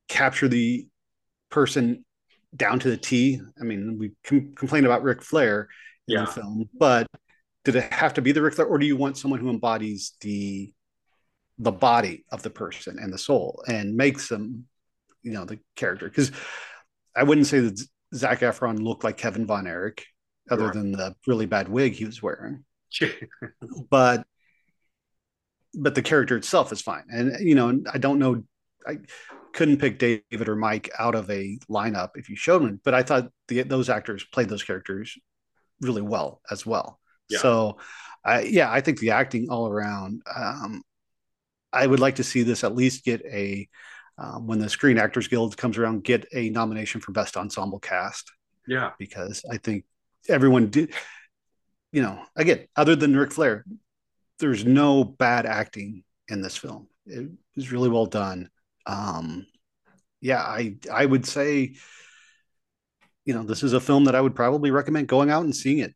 capture 0.08 0.48
the 0.48 0.88
person 1.50 2.06
down 2.56 2.80
to 2.80 2.90
the 2.90 2.98
T. 2.98 3.42
I 3.60 3.64
mean, 3.64 3.98
we 3.98 4.12
com- 4.24 4.54
complain 4.56 4.86
about 4.86 5.04
Ric 5.04 5.22
Flair 5.22 5.70
in 6.08 6.16
yeah. 6.16 6.26
the 6.26 6.32
film, 6.32 6.70
but 6.78 7.08
did 7.64 7.76
it 7.76 7.92
have 7.94 8.16
to 8.16 8.22
be 8.22 8.32
the 8.32 8.42
Ric 8.42 8.56
Flair, 8.56 8.68
or 8.68 8.78
do 8.78 8.86
you 8.86 8.98
want 8.98 9.18
someone 9.18 9.40
who 9.40 9.50
embodies 9.50 10.14
the 10.22 10.72
the 11.60 11.72
body 11.72 12.26
of 12.32 12.42
the 12.42 12.50
person 12.50 12.98
and 13.00 13.14
the 13.14 13.18
soul 13.18 13.64
and 13.68 13.96
makes 13.96 14.28
them, 14.28 14.66
you 15.22 15.32
know, 15.32 15.46
the 15.46 15.60
character? 15.76 16.10
Because 16.10 16.32
I 17.16 17.24
wouldn't 17.24 17.48
say 17.48 17.60
that 17.60 17.82
Zac 18.14 18.40
Efron 18.40 18.82
looked 18.82 19.04
like 19.04 19.18
Kevin 19.18 19.46
Von 19.46 19.68
Erich, 19.68 20.06
other 20.50 20.72
than 20.72 20.92
the 20.92 21.16
really 21.26 21.46
bad 21.46 21.70
wig 21.70 21.94
he 21.94 22.06
was 22.06 22.22
wearing. 22.22 22.66
but 23.90 24.26
but 25.74 25.96
the 25.96 26.02
character 26.02 26.38
itself 26.38 26.72
is 26.72 26.82
fine. 26.82 27.06
And 27.10 27.40
you 27.40 27.56
know, 27.56 27.82
I 27.92 27.98
don't 27.98 28.20
know, 28.20 28.44
I 28.88 29.00
couldn't 29.54 29.78
pick 29.78 30.00
David 30.00 30.48
or 30.48 30.56
Mike 30.56 30.90
out 30.98 31.16
of 31.16 31.30
a 31.30 31.58
lineup 31.70 32.12
if 32.16 32.30
you 32.30 32.36
showed 32.36 32.64
them, 32.64 32.82
but 32.84 32.94
I 32.94 33.04
thought 33.04 33.30
the, 33.48 33.64
those 33.64 33.90
actors 33.90 34.26
played 34.32 34.50
those 34.50 34.64
characters 34.64 35.18
really 35.82 36.02
well 36.02 36.42
as 36.50 36.66
well. 36.66 37.00
Yeah. 37.30 37.40
So, 37.40 37.78
I, 38.26 38.42
yeah, 38.42 38.72
I 38.72 38.82
think 38.82 39.00
the 39.00 39.12
acting 39.12 39.50
all 39.50 39.68
around. 39.68 40.22
Um, 40.34 40.82
I 41.72 41.86
would 41.86 42.00
like 42.00 42.16
to 42.16 42.24
see 42.24 42.44
this 42.44 42.64
at 42.64 42.76
least 42.76 43.04
get 43.04 43.22
a 43.26 43.68
um, 44.18 44.46
when 44.46 44.60
the 44.60 44.70
Screen 44.70 45.00
Actors 45.00 45.28
Guild 45.28 45.58
comes 45.58 45.78
around, 45.78 46.04
get 46.04 46.28
a 46.34 46.50
nomination 46.50 47.02
for 47.02 47.12
Best 47.12 47.36
Ensemble 47.36 47.80
Cast. 47.80 48.32
Yeah, 48.68 48.92
because 49.00 49.44
I 49.50 49.58
think 49.58 49.86
everyone 50.30 50.68
did. 50.68 50.94
You 51.92 52.02
know, 52.02 52.24
again, 52.36 52.68
other 52.76 52.96
than 52.96 53.16
Ric 53.16 53.32
Flair, 53.32 53.66
there's 54.40 54.66
no 54.66 55.04
bad 55.04 55.46
acting 55.46 56.04
in 56.28 56.42
this 56.42 56.58
film. 56.58 56.88
It 57.06 57.30
was 57.56 57.72
really 57.72 57.90
well 57.90 58.06
done. 58.06 58.50
Um, 58.86 59.48
yeah, 60.22 60.42
I 60.42 60.78
I 60.92 61.06
would 61.06 61.26
say, 61.26 61.76
you 63.26 63.34
know, 63.34 63.44
this 63.44 63.64
is 63.64 63.74
a 63.74 63.82
film 63.82 64.06
that 64.06 64.16
I 64.16 64.22
would 64.22 64.36
probably 64.36 64.72
recommend 64.72 65.08
going 65.08 65.30
out 65.30 65.44
and 65.44 65.56
seeing 65.56 65.80
it 65.80 65.94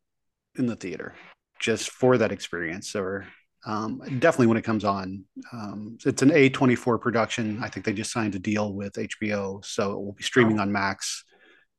in 0.55 0.65
the 0.67 0.75
theater 0.75 1.13
just 1.59 1.89
for 1.89 2.17
that 2.17 2.31
experience. 2.31 2.95
Or 2.95 3.25
um, 3.65 3.99
definitely 4.19 4.47
when 4.47 4.57
it 4.57 4.63
comes 4.63 4.83
on, 4.83 5.23
um, 5.53 5.97
it's 6.05 6.21
an 6.21 6.29
A24 6.29 6.99
production. 7.01 7.61
I 7.61 7.69
think 7.69 7.85
they 7.85 7.93
just 7.93 8.11
signed 8.11 8.35
a 8.35 8.39
deal 8.39 8.73
with 8.73 8.93
HBO, 8.93 9.63
so 9.63 9.91
it 9.91 9.95
will 9.95 10.13
be 10.13 10.23
streaming 10.23 10.59
on 10.59 10.71
Max 10.71 11.23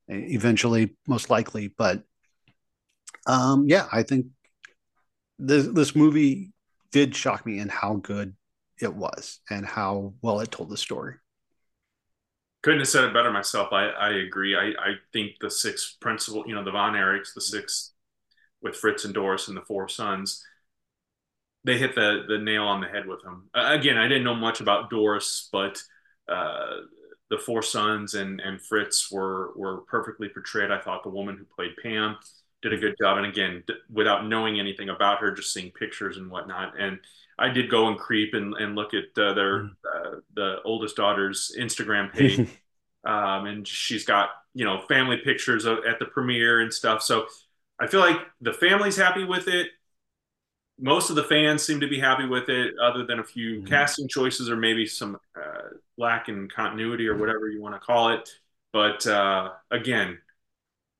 eventually, 0.07 0.95
most 1.07 1.29
likely. 1.29 1.67
But 1.67 2.03
um, 3.27 3.65
yeah, 3.67 3.87
I 3.91 4.03
think 4.03 4.27
this 5.39 5.67
this 5.67 5.95
movie 5.95 6.51
did 6.91 7.15
shock 7.15 7.45
me 7.45 7.59
in 7.59 7.69
how 7.69 7.95
good 7.95 8.35
it 8.81 8.93
was 8.93 9.39
and 9.49 9.65
how 9.65 10.13
well 10.21 10.39
it 10.39 10.51
told 10.51 10.69
the 10.69 10.77
story. 10.77 11.15
Couldn't 12.61 12.79
have 12.79 12.89
said 12.89 13.05
it 13.05 13.13
better 13.13 13.31
myself. 13.31 13.69
I, 13.71 13.87
I 13.87 14.09
agree. 14.17 14.55
I, 14.55 14.71
I 14.79 14.93
think 15.13 15.33
the 15.39 15.49
six 15.49 15.95
principal, 16.01 16.43
you 16.45 16.53
know, 16.53 16.63
the 16.63 16.71
Von 16.71 16.93
Erichs, 16.93 17.33
the 17.33 17.41
six 17.41 17.93
with 18.61 18.75
Fritz 18.75 19.05
and 19.05 19.13
Doris 19.13 19.47
and 19.47 19.55
the 19.55 19.61
four 19.61 19.87
sons, 19.87 20.43
they 21.63 21.77
hit 21.77 21.95
the 21.95 22.25
the 22.27 22.37
nail 22.37 22.63
on 22.63 22.81
the 22.81 22.87
head 22.87 23.07
with 23.07 23.23
him. 23.23 23.49
Again, 23.53 23.97
I 23.97 24.07
didn't 24.07 24.23
know 24.25 24.35
much 24.35 24.59
about 24.59 24.89
Doris, 24.89 25.47
but 25.51 25.81
uh, 26.27 26.81
the 27.29 27.37
four 27.37 27.61
sons 27.61 28.13
and 28.13 28.41
and 28.41 28.61
Fritz 28.61 29.09
were 29.11 29.53
were 29.55 29.81
perfectly 29.81 30.27
portrayed. 30.29 30.71
I 30.71 30.79
thought 30.79 31.03
the 31.03 31.09
woman 31.09 31.37
who 31.37 31.45
played 31.45 31.75
Pam 31.81 32.17
did 32.61 32.73
a 32.73 32.77
good 32.77 32.95
job, 33.01 33.17
and 33.17 33.25
again, 33.25 33.63
d- 33.67 33.73
without 33.91 34.27
knowing 34.27 34.59
anything 34.59 34.89
about 34.89 35.19
her, 35.19 35.31
just 35.31 35.53
seeing 35.53 35.71
pictures 35.71 36.17
and 36.17 36.29
whatnot, 36.29 36.79
and 36.79 36.99
I 37.39 37.49
did 37.49 37.69
go 37.69 37.87
and 37.87 37.97
creep 37.97 38.33
and, 38.33 38.53
and 38.55 38.75
look 38.75 38.93
at 38.93 39.17
uh, 39.17 39.33
their 39.33 39.63
mm. 39.63 39.71
uh, 39.95 40.19
the 40.35 40.57
oldest 40.65 40.95
daughter's 40.97 41.55
Instagram 41.57 42.13
page, 42.13 42.39
um, 43.05 43.45
and 43.45 43.67
she's 43.67 44.05
got 44.05 44.29
you 44.53 44.65
know 44.65 44.81
family 44.87 45.17
pictures 45.17 45.65
of, 45.65 45.79
at 45.87 45.99
the 45.99 46.05
premiere 46.05 46.59
and 46.59 46.73
stuff. 46.73 47.01
So 47.01 47.27
I 47.79 47.87
feel 47.87 48.01
like 48.01 48.17
the 48.41 48.53
family's 48.53 48.97
happy 48.97 49.23
with 49.23 49.47
it. 49.47 49.69
Most 50.77 51.09
of 51.09 51.15
the 51.15 51.23
fans 51.23 51.63
seem 51.63 51.81
to 51.81 51.87
be 51.87 51.99
happy 51.99 52.25
with 52.25 52.49
it, 52.49 52.73
other 52.81 53.05
than 53.05 53.19
a 53.19 53.23
few 53.23 53.57
mm-hmm. 53.57 53.65
casting 53.65 54.07
choices 54.07 54.49
or 54.49 54.55
maybe 54.55 54.85
some 54.85 55.17
uh, 55.35 55.69
lack 55.97 56.29
in 56.29 56.47
continuity 56.47 57.07
or 57.07 57.17
whatever 57.17 57.49
you 57.49 57.61
want 57.61 57.75
to 57.75 57.79
call 57.79 58.09
it. 58.09 58.29
But 58.71 59.05
uh, 59.07 59.51
again, 59.71 60.19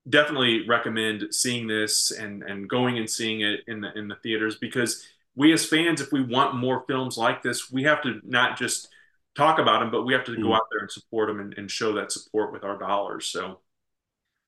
definitely 0.10 0.68
recommend 0.68 1.34
seeing 1.34 1.68
this 1.68 2.12
and 2.12 2.44
and 2.44 2.70
going 2.70 2.98
and 2.98 3.10
seeing 3.10 3.42
it 3.42 3.62
in 3.68 3.82
the 3.82 3.98
in 3.98 4.08
the 4.08 4.16
theaters 4.16 4.58
because 4.58 5.06
we 5.36 5.54
as 5.54 5.66
fans, 5.66 6.02
if 6.02 6.12
we 6.12 6.22
want 6.22 6.56
more 6.56 6.84
films 6.88 7.18
like 7.18 7.42
this, 7.42 7.72
we 7.72 7.84
have 7.84 8.02
to 8.04 8.20
not 8.24 8.58
just 8.58 8.90
talk 9.36 9.60
about 9.60 9.80
them, 9.80 9.92
but 9.92 10.04
we 10.04 10.14
have 10.14 10.26
to 10.26 10.32
mm. 10.32 10.42
go 10.42 10.54
out 10.54 10.68
there 10.72 10.82
and 10.82 10.92
support 10.92 11.28
them 11.28 11.40
and, 11.40 11.54
and, 11.58 11.72
show 11.72 11.94
that 11.94 12.12
support 12.12 12.52
with 12.52 12.66
our 12.66 12.78
dollars. 12.78 13.28
So 13.28 13.60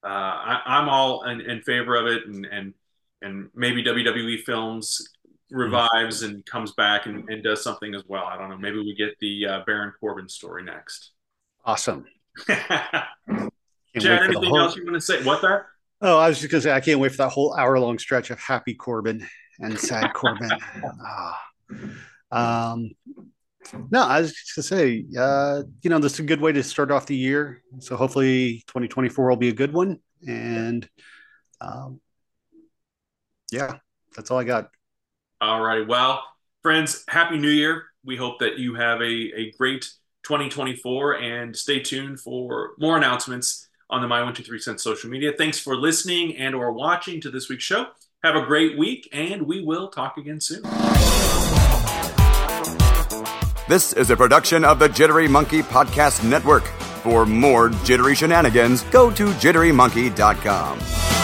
uh, 0.03 0.07
I, 0.07 0.81
am 0.81 0.89
all 0.89 1.23
in, 1.23 1.39
in, 1.39 1.61
favor 1.61 1.95
of 1.95 2.07
it, 2.07 2.27
and 2.27 2.45
and 2.45 2.73
and 3.21 3.49
maybe 3.55 3.83
WWE 3.83 4.41
films 4.41 5.07
revives 5.49 6.23
mm. 6.23 6.29
and 6.29 6.45
comes 6.45 6.73
back 6.73 7.05
and, 7.05 7.29
and, 7.29 7.41
does 7.41 7.63
something 7.63 7.95
as 7.95 8.03
well. 8.07 8.25
I 8.25 8.37
don't 8.37 8.49
know. 8.49 8.57
Maybe 8.57 8.79
we 8.79 8.93
get 8.95 9.17
the 9.19 9.45
uh, 9.45 9.59
Baron 9.65 9.93
Corbin 9.99 10.27
story 10.27 10.63
next. 10.63 11.11
Awesome. 11.63 12.05
Chad, 13.99 14.23
anything 14.23 14.49
whole... 14.49 14.59
else 14.59 14.75
you 14.75 14.85
want 14.85 14.95
to 14.95 15.01
say? 15.01 15.23
What 15.23 15.41
that? 15.41 15.65
Oh, 16.01 16.17
I 16.17 16.29
was 16.29 16.39
just 16.39 16.51
going 16.51 16.61
to 16.61 16.67
say, 16.67 16.73
I 16.73 16.79
can't 16.79 16.99
wait 16.99 17.11
for 17.11 17.17
that 17.17 17.29
whole 17.29 17.55
hour 17.55 17.79
long 17.79 17.99
stretch 17.99 18.31
of 18.31 18.39
happy 18.39 18.73
Corbin 18.73 19.27
and 19.59 19.77
sad 19.77 20.13
Corbin. 20.13 20.49
Ah. 21.03 21.41
Um, 22.31 22.91
no, 23.91 24.01
I 24.01 24.21
was 24.21 24.33
just 24.33 24.55
gonna 24.55 24.63
say, 24.63 25.05
uh, 25.17 25.63
you 25.81 25.89
know, 25.89 25.99
this 25.99 26.13
is 26.13 26.19
a 26.19 26.23
good 26.23 26.41
way 26.41 26.51
to 26.51 26.63
start 26.63 26.91
off 26.91 27.05
the 27.05 27.15
year. 27.15 27.61
So 27.79 27.95
hopefully, 27.95 28.63
2024 28.67 29.29
will 29.29 29.35
be 29.35 29.49
a 29.49 29.53
good 29.53 29.73
one. 29.73 29.99
And 30.27 30.87
um, 31.59 32.01
yeah, 33.51 33.77
that's 34.15 34.31
all 34.31 34.39
I 34.39 34.43
got. 34.43 34.71
All 35.39 35.61
right. 35.61 35.87
Well, 35.87 36.23
friends, 36.63 37.03
happy 37.07 37.37
New 37.37 37.49
Year. 37.49 37.85
We 38.03 38.17
hope 38.17 38.39
that 38.39 38.57
you 38.57 38.75
have 38.75 39.01
a, 39.01 39.03
a 39.03 39.51
great 39.57 39.89
2024 40.23 41.19
and 41.19 41.55
stay 41.55 41.79
tuned 41.79 42.19
for 42.19 42.71
more 42.79 42.97
announcements 42.97 43.67
on 43.91 44.01
the 44.01 44.07
My 44.07 44.23
One 44.23 44.33
Two 44.33 44.43
Three 44.43 44.59
Cents 44.59 44.83
social 44.83 45.09
media. 45.09 45.33
Thanks 45.37 45.59
for 45.59 45.75
listening 45.75 46.37
and 46.37 46.55
or 46.55 46.71
watching 46.71 47.21
to 47.21 47.29
this 47.29 47.49
week's 47.49 47.63
show. 47.63 47.87
Have 48.23 48.35
a 48.35 48.45
great 48.45 48.77
week, 48.77 49.09
and 49.11 49.43
we 49.43 49.63
will 49.63 49.89
talk 49.89 50.17
again 50.17 50.39
soon. 50.39 50.61
This 53.67 53.93
is 53.93 54.09
a 54.09 54.17
production 54.17 54.65
of 54.65 54.79
the 54.79 54.89
Jittery 54.89 55.27
Monkey 55.29 55.61
Podcast 55.61 56.27
Network. 56.27 56.65
For 57.03 57.25
more 57.25 57.69
jittery 57.69 58.15
shenanigans, 58.15 58.83
go 58.83 59.09
to 59.11 59.27
jitterymonkey.com. 59.27 61.20